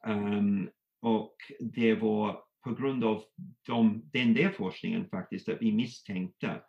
Um, 0.08 0.70
och 1.02 1.36
det 1.60 1.96
var 1.96 2.40
på 2.64 2.74
grund 2.74 3.04
av 3.04 3.24
de, 3.68 4.10
den 4.14 4.34
där 4.34 4.50
forskningen 4.50 5.10
faktiskt 5.10 5.50
att 5.50 5.62
vi 5.62 5.72
misstänkte 5.72 6.62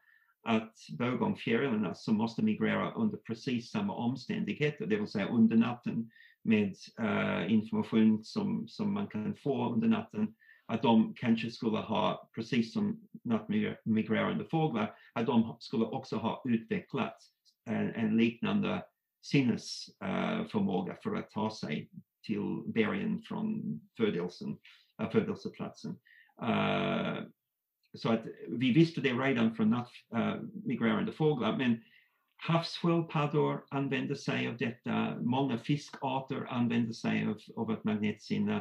att 0.43 0.75
bågångfjärilarna 0.99 1.95
som 1.95 2.17
måste 2.17 2.43
migrera 2.43 2.93
under 2.93 3.17
precis 3.17 3.71
samma 3.71 3.95
omständigheter, 3.95 4.87
det 4.87 4.97
vill 4.97 5.09
säga 5.09 5.29
under 5.29 5.57
natten 5.57 6.11
med 6.43 6.75
uh, 7.01 7.53
information 7.53 8.25
som, 8.25 8.69
som 8.69 8.95
man 8.95 9.07
kan 9.07 9.37
få 9.37 9.73
under 9.73 9.89
natten, 9.89 10.35
att 10.67 10.83
de 10.83 11.15
kanske 11.15 11.51
skulle 11.51 11.79
ha, 11.79 12.31
precis 12.35 12.73
som 12.73 13.01
nattmigrerande 13.25 14.45
fåglar, 14.45 14.95
att 15.13 15.27
de 15.27 15.57
skulle 15.59 15.85
också 15.85 16.17
ha 16.17 16.43
utvecklat 16.45 17.17
en, 17.65 17.91
en 17.91 18.17
liknande 18.17 18.83
sinnesförmåga 19.23 20.93
eh, 20.93 20.97
uh, 20.97 21.03
för 21.03 21.17
att 21.17 21.31
ta 21.31 21.51
sig 21.51 21.91
till 22.27 22.63
bergen 22.67 23.23
från 23.23 23.81
födelsen, 23.97 24.57
uh, 25.03 25.11
födelseplatsen. 25.11 25.97
Uh, 26.43 27.19
så 27.95 28.13
att 28.13 28.25
vi 28.49 28.73
visste 28.73 29.01
det 29.01 29.13
redan 29.13 29.55
från 29.55 29.71
nattmigrerande 29.71 31.11
uh, 31.11 31.17
fåglar, 31.17 31.57
men 31.57 31.83
havssköldpaddor 32.39 33.65
använder 33.71 34.15
sig 34.15 34.49
av 34.49 34.57
detta, 34.57 35.21
många 35.21 35.59
fiskarter 35.59 36.47
använder 36.49 36.93
sig 36.93 37.27
av, 37.27 37.39
av 37.57 37.73
ett 37.73 37.85
magnetsinne. 37.85 38.57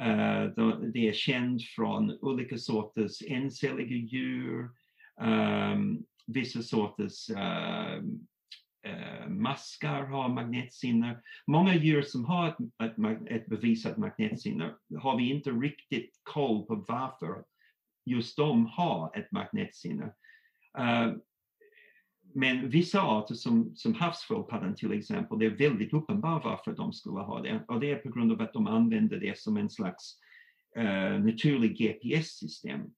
Uh, 0.00 0.78
det 0.92 1.08
är 1.08 1.12
känt 1.12 1.62
från 1.62 2.18
olika 2.20 2.58
sorters 2.58 3.22
encelliga 3.22 3.96
djur, 3.96 4.70
um, 5.20 6.04
vissa 6.26 6.62
sorters 6.62 7.30
uh, 7.30 8.02
uh, 8.86 9.28
maskar 9.28 10.04
har 10.04 10.28
magnetsinne. 10.28 11.22
Många 11.46 11.74
djur 11.74 12.02
som 12.02 12.24
har 12.24 12.48
ett, 12.48 12.58
ett, 12.82 13.30
ett 13.30 13.46
bevisat 13.46 13.96
magnetsinne 13.96 14.74
har 14.98 15.16
vi 15.16 15.30
inte 15.30 15.50
riktigt 15.50 16.20
koll 16.22 16.66
på 16.66 16.84
varför 16.88 17.44
just 18.04 18.36
de 18.36 18.66
har 18.66 19.16
ett 19.16 19.32
magnetsinne. 19.32 20.04
Uh, 20.78 21.14
men 22.34 22.70
vissa 22.70 23.00
arter 23.02 23.34
som, 23.34 23.76
som 23.76 23.94
havssköldpaddan 23.94 24.74
till 24.74 24.92
exempel, 24.92 25.38
det 25.38 25.46
är 25.46 25.50
väldigt 25.50 25.92
uppenbart 25.92 26.44
varför 26.44 26.72
de 26.72 26.92
skulle 26.92 27.20
ha 27.20 27.42
det. 27.42 27.64
Och 27.68 27.80
det 27.80 27.90
är 27.90 27.96
på 27.96 28.10
grund 28.10 28.32
av 28.32 28.40
att 28.40 28.52
de 28.52 28.66
använder 28.66 29.16
det 29.16 29.38
som 29.38 29.56
en 29.56 29.70
slags 29.70 30.18
uh, 30.78 31.24
naturlig 31.24 31.78
GPS-system. 31.78 32.80
Um, 32.80 32.90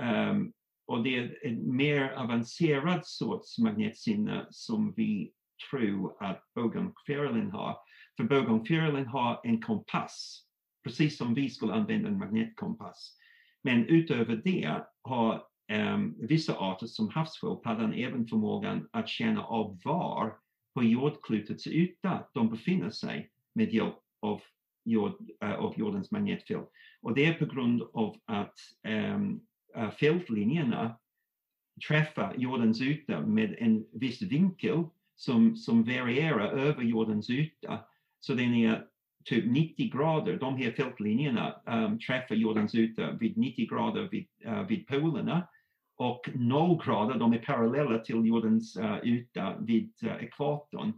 ehm, 0.00 0.52
och 0.86 1.02
det 1.02 1.18
är 1.18 1.46
en 1.46 1.76
mer 1.76 2.10
avancerad 2.10 3.06
sorts 3.06 3.58
magnetsinne 3.58 4.46
som 4.50 4.94
vi 4.96 5.32
tror 5.70 6.22
att 6.22 6.42
bågongfjärilen 6.54 7.50
har. 7.50 7.76
För 8.16 8.24
bågongfjärilen 8.24 9.06
har 9.06 9.40
en 9.44 9.62
kompass, 9.62 10.44
precis 10.84 11.16
som 11.16 11.34
vi 11.34 11.50
skulle 11.50 11.72
använda 11.72 12.08
en 12.08 12.18
magnetkompass. 12.18 13.16
Men 13.62 13.86
utöver 13.86 14.40
det 14.44 14.82
har 15.02 15.47
Ehm, 15.70 16.14
vissa 16.18 16.54
arter 16.58 16.86
som 16.86 17.08
havssköldpaddan 17.08 17.92
även 17.92 18.26
förmågan 18.26 18.88
att 18.90 19.08
känna 19.08 19.44
av 19.44 19.80
var 19.84 20.36
på 20.74 20.84
jordklotets 20.84 21.66
yta 21.66 22.24
de 22.34 22.50
befinner 22.50 22.90
sig 22.90 23.30
med 23.54 23.74
hjälp 23.74 23.94
av, 24.20 24.40
jord, 24.84 25.30
uh, 25.44 25.52
av 25.52 25.78
jordens 25.78 26.10
magnetfält. 26.10 26.70
Och 27.00 27.14
det 27.14 27.24
är 27.24 27.34
på 27.34 27.46
grund 27.46 27.82
av 27.82 28.16
att 28.24 28.58
um, 28.88 29.40
uh, 29.76 29.90
fältlinjerna 29.90 30.98
träffar 31.88 32.34
jordens 32.36 32.80
yta 32.80 33.20
med 33.20 33.56
en 33.58 33.86
viss 33.92 34.22
vinkel 34.22 34.84
som, 35.16 35.56
som 35.56 35.84
varierar 35.84 36.48
över 36.50 36.82
jordens 36.82 37.30
yta. 37.30 37.78
Så 38.20 38.34
den 38.34 38.54
är 38.54 38.86
typ 39.24 39.44
90 39.46 39.90
grader, 39.90 40.38
de 40.38 40.56
här 40.56 40.72
fältlinjerna 40.72 41.60
um, 41.66 41.98
träffar 41.98 42.34
jordens 42.34 42.74
yta 42.74 43.12
vid 43.12 43.36
90 43.36 43.68
grader 43.68 44.08
vid, 44.10 44.26
uh, 44.46 44.62
vid 44.62 44.86
polerna 44.86 45.48
och 45.98 46.28
nollgrader 46.34 47.14
de 47.14 47.32
är 47.32 47.38
parallella 47.38 47.98
till 47.98 48.26
jordens 48.26 48.76
uh, 48.76 48.98
yta 49.04 49.56
vid 49.60 49.92
uh, 50.04 50.24
ekvatorn. 50.24 50.92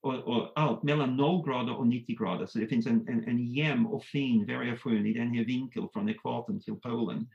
Och, 0.00 0.14
och, 0.14 0.52
allt 0.54 0.82
mellan 0.82 1.16
0 1.16 1.46
grader 1.46 1.76
och 1.76 1.86
90 1.86 2.16
grader, 2.18 2.46
så 2.46 2.58
det 2.58 2.66
finns 2.66 2.86
en, 2.86 3.08
en, 3.08 3.24
en 3.28 3.46
jämn 3.52 3.86
och 3.86 4.04
fin 4.04 4.46
variation 4.46 5.06
i 5.06 5.12
den 5.12 5.34
här 5.34 5.44
vinkeln 5.44 5.88
från 5.92 6.08
ekvatorn 6.08 6.60
till 6.60 6.74
polen. 6.74 7.28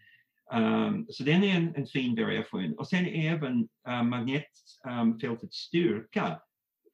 Um, 0.53 1.07
så 1.09 1.23
den 1.23 1.43
är 1.43 1.55
en, 1.55 1.75
en, 1.75 1.85
fin 1.85 2.15
variation. 2.15 2.73
Och 2.73 2.87
sen 2.87 3.05
även 3.05 3.67
uh, 3.89 4.03
magnetfältets 4.03 5.43
um, 5.43 5.49
styrka 5.51 6.39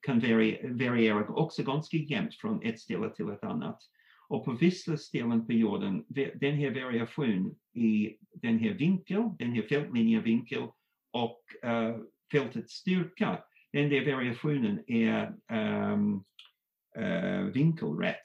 kan 0.06 0.20
variera 0.78 1.28
också 1.28 1.64
ganska 1.64 1.98
jämnt 1.98 2.36
från 2.36 2.64
ett 2.64 2.80
ställe 2.80 3.10
till 3.10 3.30
ett 3.30 3.44
annat. 3.44 3.80
Och 4.28 4.46
på 4.46 4.52
vissa 4.52 4.98
ställen 4.98 5.46
på 5.46 5.54
jorden, 5.54 6.06
den 6.36 6.56
här 6.56 6.84
variationen 6.84 7.56
i 7.74 8.18
den 8.34 8.60
här 8.60 8.74
vinkeln, 8.74 9.36
den 9.40 9.52
här 9.52 9.62
fältlinjevinkel 9.62 10.64
och 11.12 11.42
uh, 11.66 11.98
fältets 12.32 12.74
styrka, 12.74 13.44
den 13.74 13.90
där 13.90 14.16
variationen 14.16 14.84
är 14.88 15.34
um, 15.94 16.24
uh, 16.98 17.52
vinkelrätt. 17.54 18.24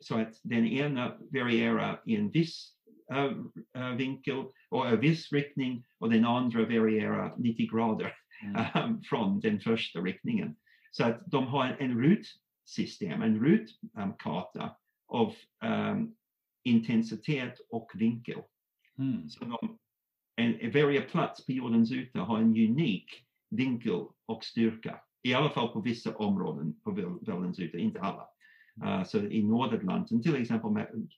Så 0.00 0.18
att 0.18 0.40
den 0.42 0.66
ena 0.66 1.18
varierar 1.32 2.02
i 2.06 2.16
en 2.16 2.30
viss 2.30 2.74
uh, 3.12 3.96
vinkel 3.96 4.44
och 4.68 4.88
en 4.88 5.00
viss 5.00 5.32
riktning 5.32 5.84
och 5.98 6.10
den 6.10 6.24
andra 6.24 6.60
varierar 6.60 7.34
90 7.38 7.70
grader 7.70 8.12
mm. 8.42 8.84
um, 8.84 9.02
från 9.08 9.40
den 9.40 9.60
första 9.60 10.00
riktningen. 10.00 10.56
Så 10.90 11.04
att 11.04 11.22
de 11.26 11.46
har 11.46 11.76
en 11.78 12.02
rutsystem, 12.02 13.22
en 13.22 13.44
rutkarta 13.44 14.76
av 15.08 15.34
um, 15.64 16.14
intensitet 16.64 17.60
och 17.70 17.90
vinkel. 17.94 18.42
Mm. 18.98 19.28
Så 19.28 19.44
de, 19.44 19.78
en, 20.36 20.72
varje 20.72 21.00
plats 21.00 21.46
på 21.46 21.52
jordens 21.52 21.92
yta 21.92 22.20
har 22.20 22.38
en 22.38 22.50
unik 22.50 23.24
vinkel 23.50 24.04
och 24.26 24.44
styrka 24.44 25.00
I 25.22 25.34
alla 25.34 25.50
fall 25.50 25.68
på 25.68 25.80
vissa 25.80 26.16
områden 26.16 26.80
på 26.80 26.90
världens 27.20 27.58
yta, 27.58 27.78
inte 27.78 28.00
alla. 28.00 28.28
Uh, 28.84 29.04
så 29.04 29.18
i 29.18 29.42
Nordatlanten 29.42 30.22
till 30.22 30.36
exempel, 30.36 30.70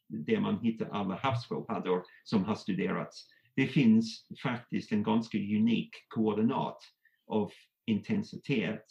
där 0.09 0.41
man 0.41 0.61
hittar 0.61 0.89
alla 0.89 1.15
havssköldpaddor 1.15 2.03
som 2.25 2.45
har 2.45 2.55
studerats, 2.55 3.29
det 3.57 3.67
finns 3.67 4.27
faktiskt 4.43 4.93
en 4.93 5.03
ganska 5.03 5.39
unik 5.39 5.91
koordinat 6.09 6.79
av 7.27 7.53
intensitet 7.87 8.85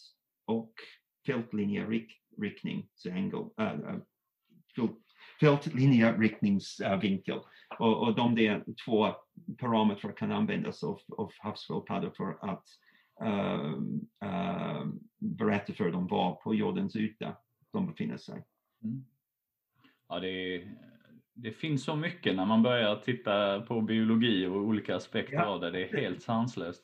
och 0.45 0.73
fältlinjeriktningsangle, 1.25 3.39
uh, 3.39 3.97
uh, 4.83 4.89
fältlinjeriktningsvinkel. 5.39 7.39
Och, 7.79 8.03
och 8.03 8.15
de 8.15 8.35
där 8.35 8.63
två 8.85 9.15
parametrar 9.57 10.11
kan 10.11 10.31
användas 10.31 10.83
av, 10.83 10.99
av 11.17 11.31
havssköldpaddor 11.37 12.11
för 12.17 12.37
att 12.41 12.65
uh, 13.23 13.73
uh, 14.25 14.85
berätta 15.19 15.73
för 15.73 15.91
dem 15.91 16.07
var 16.07 16.35
på 16.35 16.55
jordens 16.55 16.95
yta 16.95 17.37
de 17.71 17.87
befinner 17.87 18.17
sig. 18.17 18.43
Mm. 18.83 19.05
Ja, 20.09 20.19
det, 20.19 20.67
det 21.33 21.51
finns 21.51 21.83
så 21.83 21.95
mycket 21.95 22.35
när 22.35 22.45
man 22.45 22.63
börjar 22.63 22.95
titta 22.95 23.61
på 23.61 23.81
biologi 23.81 24.45
och 24.45 24.55
olika 24.55 24.95
aspekter 24.95 25.35
ja. 25.35 25.45
av 25.45 25.61
det. 25.61 25.71
Det 25.71 25.83
är 25.83 25.97
helt 25.97 26.21
sanslöst. 26.21 26.83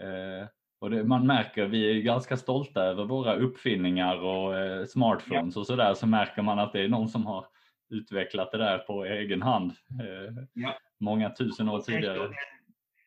Eh, 0.00 0.48
och 0.82 0.90
det, 0.90 1.04
man 1.04 1.26
märker, 1.26 1.66
vi 1.66 1.90
är 1.90 2.02
ganska 2.02 2.36
stolta 2.36 2.80
över 2.80 3.04
våra 3.04 3.34
uppfinningar 3.34 4.16
och 4.16 4.58
eh, 4.58 4.86
smartphones 4.86 5.54
ja. 5.54 5.60
och 5.60 5.66
sådär, 5.66 5.94
så 5.94 6.06
märker 6.06 6.42
man 6.42 6.58
att 6.58 6.72
det 6.72 6.80
är 6.80 6.88
någon 6.88 7.08
som 7.08 7.26
har 7.26 7.46
utvecklat 7.90 8.52
det 8.52 8.58
där 8.58 8.78
på 8.78 9.04
egen 9.04 9.42
hand 9.42 9.72
eh, 10.00 10.44
ja. 10.52 10.78
många 11.00 11.30
tusen 11.30 11.68
år 11.68 11.80
tidigare. 11.80 12.34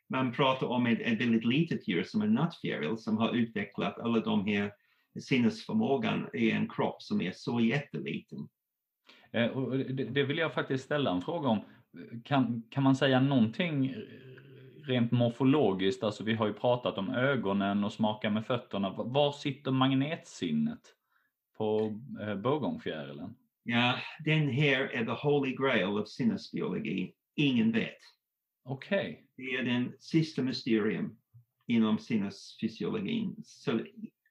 Man 0.09 0.33
pratar 0.33 0.67
om 0.67 0.85
ett, 0.85 0.99
ett 1.01 1.21
väldigt 1.21 1.45
litet 1.45 1.87
djur 1.87 2.03
som 2.03 2.21
en 2.21 2.33
nattfjäril 2.33 2.97
som 2.97 3.17
har 3.17 3.35
utvecklat 3.35 3.99
alla 3.99 4.19
de 4.19 4.47
här 4.47 4.71
sinnesförmågan 5.19 6.29
i 6.33 6.51
en 6.51 6.69
kropp 6.69 7.01
som 7.01 7.21
är 7.21 7.31
så 7.31 7.59
jätteliten. 7.59 8.47
Eh, 9.31 9.47
och 9.47 9.77
det 9.95 10.23
vill 10.23 10.37
jag 10.37 10.53
faktiskt 10.53 10.85
ställa 10.85 11.11
en 11.11 11.21
fråga 11.21 11.49
om. 11.49 11.59
Kan, 12.23 12.63
kan 12.69 12.83
man 12.83 12.95
säga 12.95 13.19
någonting 13.19 13.95
rent 14.87 15.11
morfologiskt, 15.11 16.03
alltså 16.03 16.23
vi 16.23 16.33
har 16.33 16.47
ju 16.47 16.53
pratat 16.53 16.97
om 16.97 17.09
ögonen 17.09 17.83
och 17.83 17.93
smaka 17.93 18.29
med 18.29 18.45
fötterna. 18.45 18.89
Var 18.89 19.31
sitter 19.31 19.71
magnetsinnet 19.71 20.81
på 21.57 21.99
eh, 22.21 22.35
bågångfjärilen? 22.35 23.35
Ja, 23.63 23.95
den 24.25 24.49
här 24.49 24.81
är 24.81 25.05
the 25.05 25.27
holy 25.27 25.55
grail 25.55 25.87
of 25.87 26.07
sinnesbiologi. 26.07 27.13
Ingen 27.35 27.71
vet. 27.71 27.97
Okej. 28.63 28.99
Okay. 28.99 29.47
Det 29.47 29.55
är 29.55 29.63
den 29.63 29.93
sista 29.99 30.41
mysterium 30.41 31.17
inom 31.67 31.99
sinnesfysiologin. 31.99 33.35
Så 33.43 33.79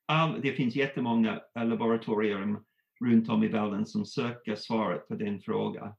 all, 0.07 0.41
det 0.41 0.53
finns 0.53 0.77
jättemånga 0.77 1.41
laboratorier 1.55 2.57
runt 3.01 3.29
om 3.29 3.45
i 3.45 3.49
världen 3.49 3.87
som 3.87 4.07
söker 4.07 4.57
svaret 4.57 5.09
på 5.09 5.15
den 5.15 5.41
frågan. 5.41 5.95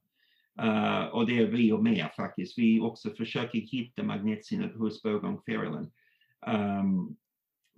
Uh, 0.62 1.04
och 1.04 1.26
det 1.26 1.38
är 1.38 1.46
vi 1.46 1.72
och 1.72 1.84
mer 1.84 2.12
faktiskt. 2.16 2.58
Vi 2.58 2.80
också 2.80 3.10
försöker 3.10 3.58
hitta 3.58 4.02
magnetsinnet 4.02 4.76
hos 4.76 5.02
bågångfjärilen. 5.02 5.90
Um, 6.46 6.54
ehm, 6.54 7.16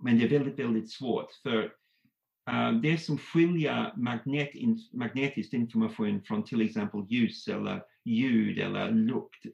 men 0.03 0.17
det 0.17 0.25
är 0.25 0.29
väldigt, 0.29 0.59
väldigt 0.59 0.91
svårt 0.91 1.31
för 1.43 1.63
uh, 2.51 2.71
det 2.81 2.97
som 2.97 3.17
skiljer 3.17 3.93
magnet, 3.97 4.55
in, 4.55 4.79
magnetisk 4.93 5.53
information 5.53 6.21
från 6.21 6.43
till 6.43 6.61
exempel 6.61 7.05
ljus 7.09 7.47
eller 7.47 7.83
ljud 8.05 8.59
eller 8.59 8.91
lukt 8.91 9.45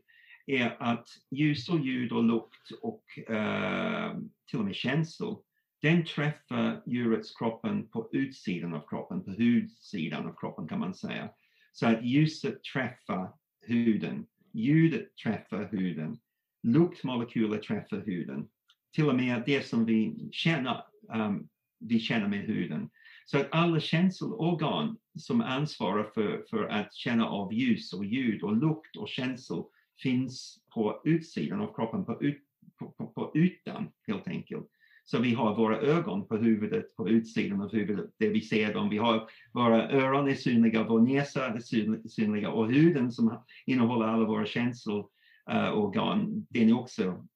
är 0.45 0.77
att 0.79 1.07
ljus 1.31 1.69
och 1.69 1.79
ljud 1.79 2.11
och 2.11 2.23
lukt 2.23 2.71
och 2.81 3.03
uh, 3.29 4.19
till 4.49 4.59
och 4.59 4.65
med 4.65 4.75
känslor 4.75 5.39
den 5.81 6.05
träffar 6.05 6.83
djurets 6.85 7.35
kroppen 7.35 7.87
på 7.87 8.09
utsidan 8.11 8.73
av 8.73 8.87
kroppen, 8.89 9.23
på 9.23 9.31
hudsidan 9.31 10.27
av 10.27 10.35
kroppen 10.39 10.67
kan 10.67 10.79
man 10.79 10.95
säga. 10.95 11.29
Så 11.75 11.87
att 11.87 12.03
ljuset 12.03 12.63
träffar 12.63 13.33
huden, 13.61 14.25
ljudet 14.53 15.15
träffar 15.23 15.67
huden, 15.71 16.17
luktmolekyler 16.63 17.57
träffar 17.57 18.05
huden. 18.05 18.47
Till 18.93 19.09
och 19.09 19.15
med 19.15 19.43
det 19.45 19.65
som 19.65 19.85
vi 19.85 20.29
känner, 20.31 20.83
um, 21.13 21.49
vi 21.79 21.99
känner 21.99 22.27
med 22.27 22.39
huden. 22.39 22.89
Så 23.25 23.39
att 23.39 23.47
alla 23.51 23.79
känselorgan 23.79 24.97
som 25.19 25.41
ansvarar 25.41 26.03
för, 26.13 26.45
för 26.49 26.63
att 26.63 26.93
känna 26.93 27.27
av 27.27 27.53
ljus 27.53 27.93
och 27.93 28.05
ljud 28.05 28.43
och 28.43 28.57
lukt 28.57 28.95
och 28.95 29.09
känsel 29.09 29.63
finns 30.01 30.63
på 30.73 31.01
utsidan 31.05 31.61
av 31.61 31.75
kroppen, 31.75 32.05
på, 32.05 32.23
ut, 32.23 32.43
på, 32.79 32.91
på, 32.91 33.07
på 33.07 33.31
ytan 33.35 33.91
helt 34.07 34.27
enkelt. 34.27 34.67
Så 35.07 35.19
vi 35.19 35.33
har 35.33 35.55
våra 35.55 35.79
ögon 35.79 36.27
på 36.27 36.37
huvudet, 36.37 36.95
på 36.95 37.09
utsidan 37.09 37.61
av 37.61 37.71
huvudet, 37.71 38.09
där 38.17 38.29
vi 38.29 38.41
ser 38.41 38.73
dem. 38.73 38.89
Vi 38.89 38.97
har 38.97 39.29
våra 39.53 39.91
öron 39.91 40.27
är 40.27 40.35
synliga, 40.35 40.83
vår 40.83 41.01
näsa 41.01 41.47
är 41.47 41.59
synliga 42.07 42.49
och 42.49 42.71
huden 42.71 43.11
som 43.11 43.43
innehåller 43.65 44.05
alla 44.05 44.25
våra 44.25 44.45
känselorgan, 44.45 46.19
eh, 46.19 46.27
den 46.49 46.69
är 46.69 46.79
också 46.79 47.27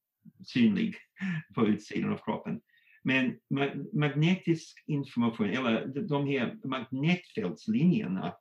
synlig 0.45 0.95
på 1.55 1.67
utsidan 1.67 2.13
av 2.13 2.17
kroppen. 2.17 2.61
Men 3.03 3.36
magnetisk 3.93 4.84
information, 4.88 5.49
eller 5.49 5.88
de 5.88 6.28
här 6.28 6.57
magnetfältslinjerna, 6.63 8.34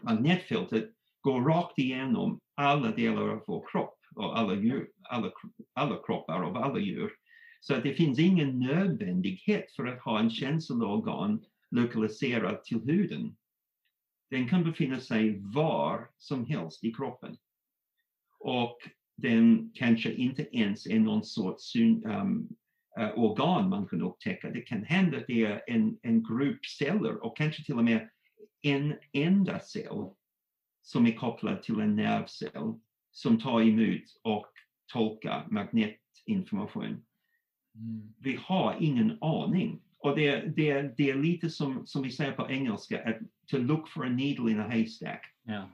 magnetfältet 0.00 0.90
går 1.20 1.40
rakt 1.40 1.78
igenom 1.78 2.40
alla 2.54 2.90
delar 2.90 3.28
av 3.28 3.44
vår 3.46 3.66
kropp 3.72 3.98
och 4.14 4.38
alla, 4.38 4.54
djur, 4.54 4.88
alla, 5.02 5.30
alla 5.74 5.96
kroppar 6.06 6.42
av 6.42 6.56
alla 6.56 6.78
djur. 6.78 7.10
Så 7.60 7.74
att 7.74 7.82
det 7.82 7.94
finns 7.94 8.18
ingen 8.18 8.58
nödvändighet 8.58 9.72
för 9.72 9.86
att 9.86 10.00
ha 10.00 10.20
en 10.20 10.30
känselorgan 10.30 11.44
lokaliserad 11.70 12.64
till 12.64 12.80
huden. 12.80 13.36
Den 14.30 14.48
kan 14.48 14.64
befinna 14.64 15.00
sig 15.00 15.40
var 15.40 16.10
som 16.16 16.46
helst 16.46 16.84
i 16.84 16.92
kroppen. 16.92 17.36
Och 18.38 18.78
den 19.16 19.72
kanske 19.74 20.12
inte 20.12 20.56
ens 20.56 20.86
är 20.86 20.98
någon 20.98 21.24
sorts 21.24 21.76
um, 21.76 22.48
uh, 23.00 23.18
organ 23.18 23.68
man 23.68 23.86
kan 23.86 24.02
upptäcka. 24.02 24.50
Det 24.50 24.60
kan 24.60 24.82
hända 24.82 25.16
att 25.16 25.26
det 25.26 25.44
är 25.44 25.62
en, 25.66 25.98
en 26.02 26.22
grupp 26.22 26.66
celler 26.66 27.24
och 27.24 27.36
kanske 27.36 27.64
till 27.64 27.78
och 27.78 27.84
med 27.84 28.10
en 28.62 28.94
enda 29.12 29.58
cell 29.60 30.14
som 30.82 31.06
är 31.06 31.12
kopplad 31.12 31.62
till 31.62 31.80
en 31.80 31.96
nervcell 31.96 32.80
som 33.10 33.40
tar 33.40 33.62
emot 33.62 34.02
och 34.22 34.52
tolkar 34.92 35.46
magnetinformation. 35.50 37.04
Mm. 37.78 38.12
Vi 38.18 38.38
har 38.42 38.76
ingen 38.80 39.18
aning. 39.20 39.80
Och 39.98 40.16
det, 40.16 40.56
det, 40.56 40.96
det 40.96 41.10
är 41.10 41.14
lite 41.14 41.50
som, 41.50 41.86
som 41.86 42.02
vi 42.02 42.10
säger 42.10 42.32
på 42.32 42.50
engelska, 42.50 43.02
att 43.04 43.18
to 43.46 43.58
look 43.58 43.88
for 43.88 44.06
a 44.06 44.08
needle 44.08 44.50
in 44.50 44.60
a 44.60 44.68
haystack. 44.68 45.34
Ja. 45.42 45.68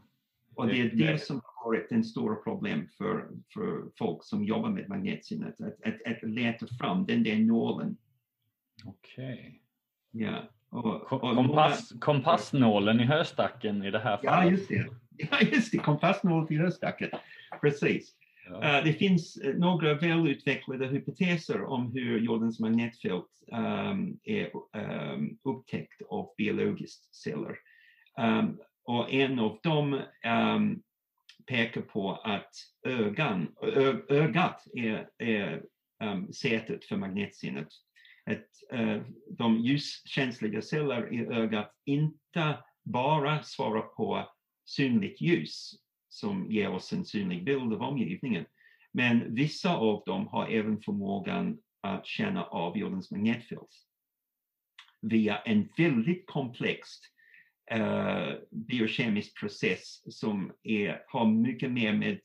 Och 0.54 0.66
det 0.66 0.80
är 0.80 0.84
det, 0.84 1.12
det 1.12 1.18
som 1.18 1.40
har 1.44 1.70
varit 1.70 1.92
en 1.92 2.04
stora 2.04 2.34
problem 2.34 2.88
för, 2.98 3.28
för 3.54 3.82
folk 3.98 4.24
som 4.24 4.44
jobbar 4.44 4.70
med 4.70 4.88
magnetsinnet, 4.88 5.60
att, 5.60 5.82
att, 5.86 6.02
att 6.06 6.22
leta 6.22 6.66
fram 6.66 7.06
den 7.06 7.22
där 7.22 7.36
nålen. 7.36 7.96
Okej. 8.84 9.34
Okay. 9.34 10.26
Ja. 10.26 10.42
Och, 10.68 11.12
och 11.12 11.20
Kompass. 11.20 11.92
Kompassnålen 12.00 13.00
i 13.00 13.04
höstacken 13.04 13.82
i 13.82 13.90
det 13.90 13.98
här 13.98 14.16
fallet. 14.16 14.24
Ja, 14.44 14.50
just 14.50 14.68
det. 14.68 14.86
Ja, 15.16 15.40
just 15.40 15.72
det. 15.72 15.78
Kompassnålen 15.78 16.52
i 16.52 16.56
höstacken. 16.56 17.10
Precis. 17.60 18.14
Ja. 18.46 18.78
Uh, 18.78 18.84
det 18.84 18.92
finns 18.92 19.36
eh, 19.36 19.54
några 19.54 19.94
välutvecklade 19.94 20.86
hypoteser 20.86 21.64
om 21.64 21.92
hur 21.92 22.20
jordens 22.20 22.60
magnetfält 22.60 23.28
um, 23.52 24.18
är 24.22 24.50
um, 25.14 25.38
upptäckt 25.44 26.02
av 26.08 26.34
biologiska 26.36 27.06
celler. 27.12 27.56
Um, 28.18 28.60
och 28.84 29.12
en 29.12 29.38
av 29.38 29.58
dem 29.62 30.00
pekar 31.46 31.80
på 31.80 32.12
att 32.12 32.50
ögan, 32.86 33.54
ö, 33.62 33.96
ögat 34.08 34.64
är, 34.74 35.08
är 35.18 35.62
sätet 36.32 36.84
för 36.84 36.96
magnetsinnet. 36.96 37.68
Att 38.26 38.78
uh, 38.78 38.90
eh, 38.90 39.02
de 39.38 39.58
ljuskänsliga 39.58 40.62
celler 40.62 41.12
i 41.12 41.26
ögat 41.26 41.72
inte 41.84 42.58
bara 42.84 43.42
svarar 43.42 43.82
på 43.82 44.28
synligt 44.64 45.20
ljus 45.20 45.83
som 46.14 46.50
ger 46.50 46.70
oss 46.70 46.92
en 46.92 47.04
synlig 47.04 47.44
bild 47.44 47.72
av 47.72 47.82
omgivningen. 47.82 48.44
Men 48.92 49.34
vissa 49.34 49.76
av 49.76 50.02
dem 50.06 50.26
har 50.26 50.48
även 50.48 50.80
förmågan 50.80 51.58
att 51.80 52.06
känna 52.06 52.44
av 52.44 52.78
jordens 52.78 53.10
magnetfält 53.10 53.70
via 55.02 55.38
en 55.38 55.68
väldigt 55.76 56.26
komplex 56.26 56.88
uh, 57.74 58.32
biokemisk 58.50 59.40
process 59.40 60.02
som 60.14 60.52
är, 60.62 61.02
har 61.08 61.26
mycket 61.26 61.70
mer 61.70 61.92
med 61.92 62.20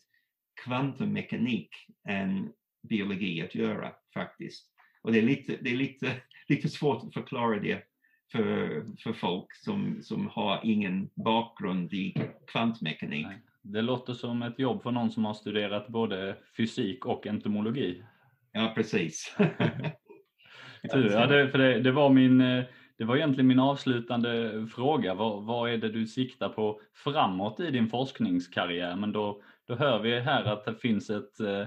kvantummekanik 0.64 1.70
än 2.08 2.52
biologi 2.90 3.42
att 3.42 3.56
göra 3.56 3.94
faktiskt. 4.14 4.68
Och 5.02 5.12
det 5.12 5.18
är 5.18 5.24
lite, 5.24 5.58
det 5.62 5.70
är 5.70 5.76
lite, 5.76 6.22
lite 6.48 6.70
svårt 6.70 7.04
att 7.04 7.14
förklara 7.14 7.60
det 7.60 7.84
för, 8.32 8.86
för 9.04 9.14
folk 9.14 9.56
som, 9.56 10.04
som 10.04 10.28
har 10.28 10.62
ingen 10.64 11.10
bakgrund 11.16 11.94
i 11.94 12.16
kvantmekanik. 12.48 13.26
Nej. 13.26 13.42
Det 13.62 13.82
låter 13.82 14.14
som 14.14 14.42
ett 14.42 14.60
jobb 14.60 14.84
för 14.84 14.92
någon 14.92 15.12
som 15.12 15.26
har 15.26 15.34
studerat 15.34 15.88
både 15.88 16.36
fysik 16.58 17.06
och 17.06 17.28
entomologi. 17.28 18.04
Ja, 18.52 18.72
precis. 18.76 19.36
Tur, 20.92 21.12
ja, 21.12 21.28
det, 21.28 21.50
för 21.50 21.58
det, 21.58 21.80
det, 21.80 21.92
var 21.92 22.10
min, 22.10 22.42
eh, 22.42 22.64
det 22.98 23.06
var 23.06 23.16
egentligen 23.16 23.48
min 23.48 23.60
avslutande 23.60 24.68
fråga. 24.76 25.14
Vad, 25.14 25.44
vad 25.44 25.70
är 25.70 25.78
det 25.78 25.90
du 25.90 26.08
siktar 26.08 26.50
på 26.50 26.82
framåt 26.94 27.60
i 27.60 27.72
din 27.72 27.90
forskningskarriär? 27.90 28.96
Men 28.96 29.12
då, 29.12 29.42
då 29.68 29.76
hör 29.76 30.00
vi 30.00 30.20
här 30.20 30.44
att 30.44 30.66
det 30.66 30.76
finns 30.76 31.10
ett, 31.10 31.40
eh, 31.40 31.66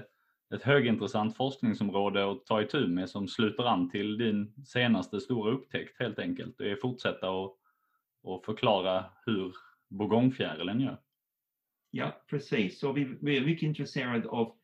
ett 0.55 0.63
högintressant 0.63 1.37
forskningsområde 1.37 2.31
att 2.31 2.45
ta 2.45 2.61
itu 2.61 2.87
med 2.87 3.09
som 3.09 3.27
sluter 3.27 3.63
an 3.63 3.89
till 3.89 4.17
din 4.17 4.53
senaste 4.65 5.19
stora 5.19 5.51
upptäckt 5.51 5.99
helt 5.99 6.19
enkelt. 6.19 6.55
Det 6.57 6.71
är 6.71 6.75
fortsätta 6.75 7.29
och, 7.29 7.57
och 8.23 8.45
förklara 8.45 9.05
hur 9.25 9.53
bourgognefjärilen 9.89 10.81
gör. 10.81 10.97
Ja, 11.95 12.21
precis. 12.29 12.79
Så 12.79 12.91
vi, 12.91 13.17
vi 13.21 13.37
är 13.37 13.45
mycket 13.45 13.63
intresserade 13.63 14.29
av 14.29 14.55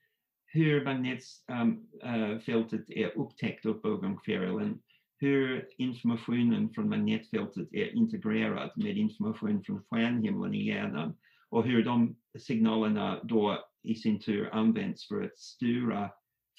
hur 0.45 0.85
magnetfältet 0.85 2.89
är 2.89 3.17
upptäckt 3.17 3.65
av 3.65 3.81
bourgognefjärilen, 3.81 4.81
hur 5.17 5.69
informationen 5.77 6.73
från 6.73 6.89
magnetfältet 6.89 7.67
är 7.71 7.95
integrerad 7.95 8.71
med 8.75 8.97
information 8.97 9.63
från 9.63 9.83
stjärnhimlen 9.83 10.53
i 10.53 10.67
hjärnan 10.67 11.17
och 11.49 11.65
hur 11.65 11.83
de 11.83 12.15
signalerna 12.39 13.23
då 13.23 13.69
i 13.83 13.95
sin 13.95 14.19
tur 14.19 14.49
används 14.53 15.07
för 15.07 15.23
att 15.23 15.37
styra 15.37 16.11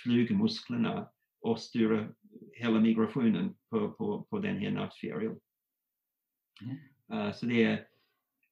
flygmusklerna 0.02 1.09
och 1.40 1.60
styra 1.60 2.09
hela 2.52 2.80
migrationen 2.80 3.55
på, 3.70 3.90
på, 3.90 4.22
på 4.22 4.38
den 4.38 4.56
här 4.56 4.70
nattfjärilen. 4.70 5.40
Mm. 6.62 6.76
Uh, 7.12 7.32
så 7.32 7.47
det 7.47 7.64
är, 7.64 7.86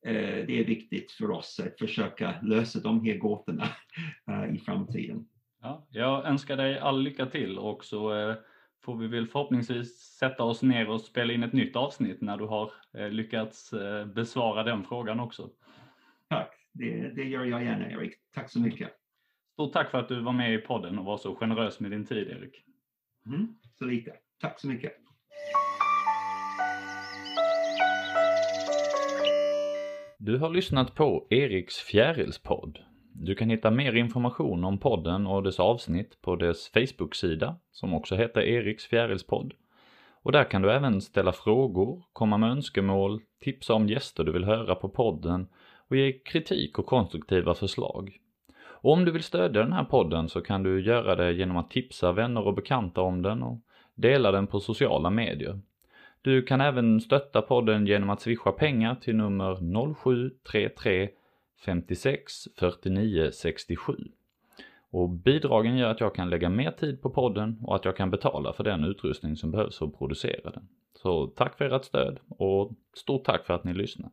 det 0.02 0.60
är 0.60 0.64
viktigt 0.64 1.12
för 1.12 1.30
oss 1.30 1.60
att 1.60 1.78
försöka 1.78 2.34
lösa 2.42 2.80
de 2.80 3.04
här 3.04 3.16
gåtorna 3.16 3.68
uh, 4.30 4.54
i 4.56 4.58
framtiden. 4.58 5.28
Ja, 5.60 5.86
jag 5.90 6.26
önskar 6.26 6.56
dig 6.56 6.78
all 6.78 7.02
lycka 7.02 7.26
till 7.26 7.58
och 7.58 7.84
så 7.84 8.34
får 8.84 8.96
vi 8.96 9.06
väl 9.06 9.26
förhoppningsvis 9.26 9.98
sätta 9.98 10.44
oss 10.44 10.62
ner 10.62 10.90
och 10.90 11.00
spela 11.00 11.32
in 11.32 11.42
ett 11.42 11.52
nytt 11.52 11.76
avsnitt 11.76 12.20
när 12.20 12.36
du 12.36 12.44
har 12.44 12.72
lyckats 13.10 13.74
besvara 14.14 14.62
den 14.62 14.84
frågan 14.84 15.20
också. 15.20 15.50
Tack, 16.28 16.54
det, 16.72 17.08
det 17.08 17.24
gör 17.24 17.44
jag 17.44 17.64
gärna 17.64 17.90
Erik. 17.90 18.14
Tack 18.34 18.50
så 18.50 18.60
mycket. 18.60 18.90
Stort 19.52 19.72
tack 19.72 19.90
för 19.90 19.98
att 19.98 20.08
du 20.08 20.20
var 20.20 20.32
med 20.32 20.54
i 20.54 20.58
podden 20.58 20.98
och 20.98 21.04
var 21.04 21.18
så 21.18 21.34
generös 21.34 21.80
med 21.80 21.90
din 21.90 22.06
tid 22.06 22.28
Erik. 22.28 22.64
Mm, 23.26 23.54
så 23.78 23.84
lite. 23.84 24.12
Tack 24.40 24.60
så 24.60 24.68
mycket. 24.68 24.92
Du 30.20 30.38
har 30.38 30.50
lyssnat 30.50 30.94
på 30.94 31.26
Eriks 31.30 31.76
fjärilspodd. 31.76 32.78
Du 33.12 33.34
kan 33.34 33.50
hitta 33.50 33.70
mer 33.70 33.92
information 33.92 34.64
om 34.64 34.78
podden 34.78 35.26
och 35.26 35.42
dess 35.42 35.60
avsnitt 35.60 36.22
på 36.22 36.36
dess 36.36 36.68
Facebook-sida 36.68 37.56
som 37.72 37.94
också 37.94 38.16
heter 38.16 38.40
Eriks 38.40 38.86
fjärilspodd. 38.86 39.54
Och 40.22 40.32
där 40.32 40.44
kan 40.44 40.62
du 40.62 40.72
även 40.72 41.00
ställa 41.00 41.32
frågor, 41.32 42.02
komma 42.12 42.38
med 42.38 42.50
önskemål, 42.50 43.20
tipsa 43.40 43.74
om 43.74 43.88
gäster 43.88 44.24
du 44.24 44.32
vill 44.32 44.44
höra 44.44 44.74
på 44.74 44.88
podden 44.88 45.46
och 45.88 45.96
ge 45.96 46.12
kritik 46.12 46.78
och 46.78 46.86
konstruktiva 46.86 47.54
förslag. 47.54 48.16
Och 48.60 48.92
om 48.92 49.04
du 49.04 49.10
vill 49.10 49.22
stödja 49.22 49.62
den 49.62 49.72
här 49.72 49.84
podden 49.84 50.28
så 50.28 50.40
kan 50.40 50.62
du 50.62 50.80
göra 50.80 51.14
det 51.14 51.32
genom 51.32 51.56
att 51.56 51.70
tipsa 51.70 52.12
vänner 52.12 52.46
och 52.46 52.54
bekanta 52.54 53.00
om 53.00 53.22
den 53.22 53.42
och 53.42 53.60
dela 53.94 54.32
den 54.32 54.46
på 54.46 54.60
sociala 54.60 55.10
medier. 55.10 55.60
Du 56.28 56.42
kan 56.42 56.60
även 56.60 57.00
stötta 57.00 57.42
podden 57.42 57.86
genom 57.86 58.10
att 58.10 58.20
swisha 58.20 58.52
pengar 58.52 58.94
till 58.94 59.16
nummer 59.16 59.94
0733 59.94 61.08
56 61.64 62.32
49 62.58 63.30
67. 63.32 63.96
Och 64.90 65.08
bidragen 65.10 65.76
gör 65.76 65.90
att 65.90 66.00
jag 66.00 66.14
kan 66.14 66.30
lägga 66.30 66.48
mer 66.48 66.70
tid 66.70 67.02
på 67.02 67.10
podden 67.10 67.58
och 67.62 67.76
att 67.76 67.84
jag 67.84 67.96
kan 67.96 68.10
betala 68.10 68.52
för 68.52 68.64
den 68.64 68.84
utrustning 68.84 69.36
som 69.36 69.50
behövs 69.50 69.78
för 69.78 69.86
att 69.86 69.98
producera 69.98 70.50
den. 70.50 70.68
Så 70.94 71.26
tack 71.26 71.58
för 71.58 71.64
ert 71.64 71.84
stöd 71.84 72.18
och 72.28 72.70
stort 72.94 73.24
tack 73.24 73.46
för 73.46 73.54
att 73.54 73.64
ni 73.64 73.74
lyssnat. 73.74 74.12